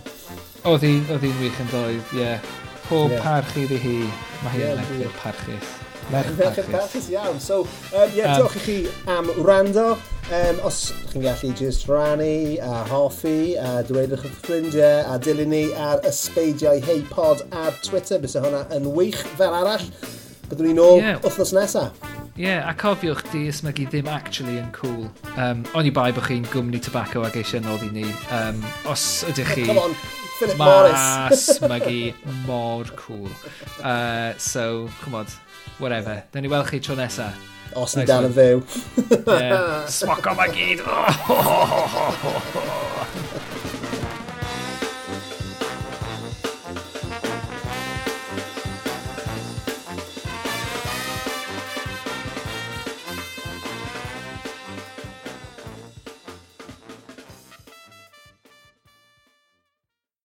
Oedd 0.70 0.86
hi'n 0.86 1.03
oedd 1.12 1.26
hi'n 1.26 1.34
wych 1.42 1.59
yn 1.61 1.66
doedd, 1.68 2.14
ie. 2.16 2.22
Yeah. 2.22 2.46
Pob 2.86 3.12
yeah. 3.12 3.20
parch 3.20 3.59
iddi 3.61 3.76
hi, 3.82 3.98
mae 4.40 4.55
hi'n 4.55 4.62
yeah, 4.62 4.80
merch 4.80 5.18
parchus. 5.20 5.74
Merch 6.14 6.30
parchus. 6.38 6.70
parchus 6.72 7.11
iawn. 7.12 7.36
So, 7.44 7.59
um, 7.92 8.14
yeah, 8.16 8.32
um, 8.32 8.40
diolch 8.40 8.57
i 8.57 8.62
chi 8.64 8.78
am 9.18 9.28
rando. 9.44 9.84
Um, 10.32 10.62
os 10.64 10.80
chi'n 11.11 11.26
gallu 11.26 11.53
just 11.61 11.84
rannu 11.92 12.57
a 12.57 12.80
hoffi 12.88 13.59
a 13.61 13.82
dweud 13.84 14.16
eich 14.16 14.24
ffrindiau 14.38 15.05
a 15.12 15.18
dilyn 15.20 15.53
ni 15.53 15.66
ar 15.90 16.01
ysbeidiau 16.09 16.80
hey 16.88 17.05
pod 17.12 17.44
ar 17.53 17.76
Twitter. 17.84 18.16
Bysa 18.24 18.40
hwnna 18.48 18.64
yn 18.80 18.88
wych 18.96 19.20
fel 19.36 19.61
arall. 19.61 19.84
Byddwn 20.48 20.72
ni'n 20.72 20.82
ôl 20.88 21.05
yeah. 21.05 21.20
wythnos 21.20 21.53
nesaf 21.53 22.09
yeah, 22.41 22.70
a 22.70 22.74
cofiwch 22.74 23.20
di 23.32 23.45
ysmygu 23.51 23.84
ddim 23.91 24.09
actually 24.09 24.57
yn 24.61 24.70
cool. 24.72 25.11
Um, 25.36 25.64
o'n 25.76 25.88
i 25.88 25.93
bai 25.93 26.09
bod 26.16 26.24
chi'n 26.24 26.47
gwmni 26.49 26.80
tobacco 26.80 27.24
ag 27.26 27.36
eisiau 27.36 27.61
noddi 27.66 27.91
ni. 27.93 28.07
Um, 28.32 28.62
os 28.88 29.05
ydych 29.28 29.53
chi... 29.53 29.66
Come 29.68 29.84
on, 29.84 29.97
Philip 30.38 30.61
Morris. 30.61 31.45
Mae 31.68 32.14
mor 32.47 32.88
cool. 32.97 33.28
Uh, 33.82 34.32
so, 34.38 34.88
chymod, 35.05 35.28
whatever. 35.78 36.22
Dyna 36.32 36.47
ni 36.47 36.55
weld 36.55 36.72
chi 36.72 36.80
tro 36.80 36.97
nesa. 36.97 37.28
Os 37.76 37.95
ni 37.95 38.09
dal 38.09 38.30
yn 38.30 38.34
fyw. 38.34 38.64
yeah. 39.20 39.84
Smoco 40.01 40.34
mae 40.41 40.57
gyd. 40.57 40.80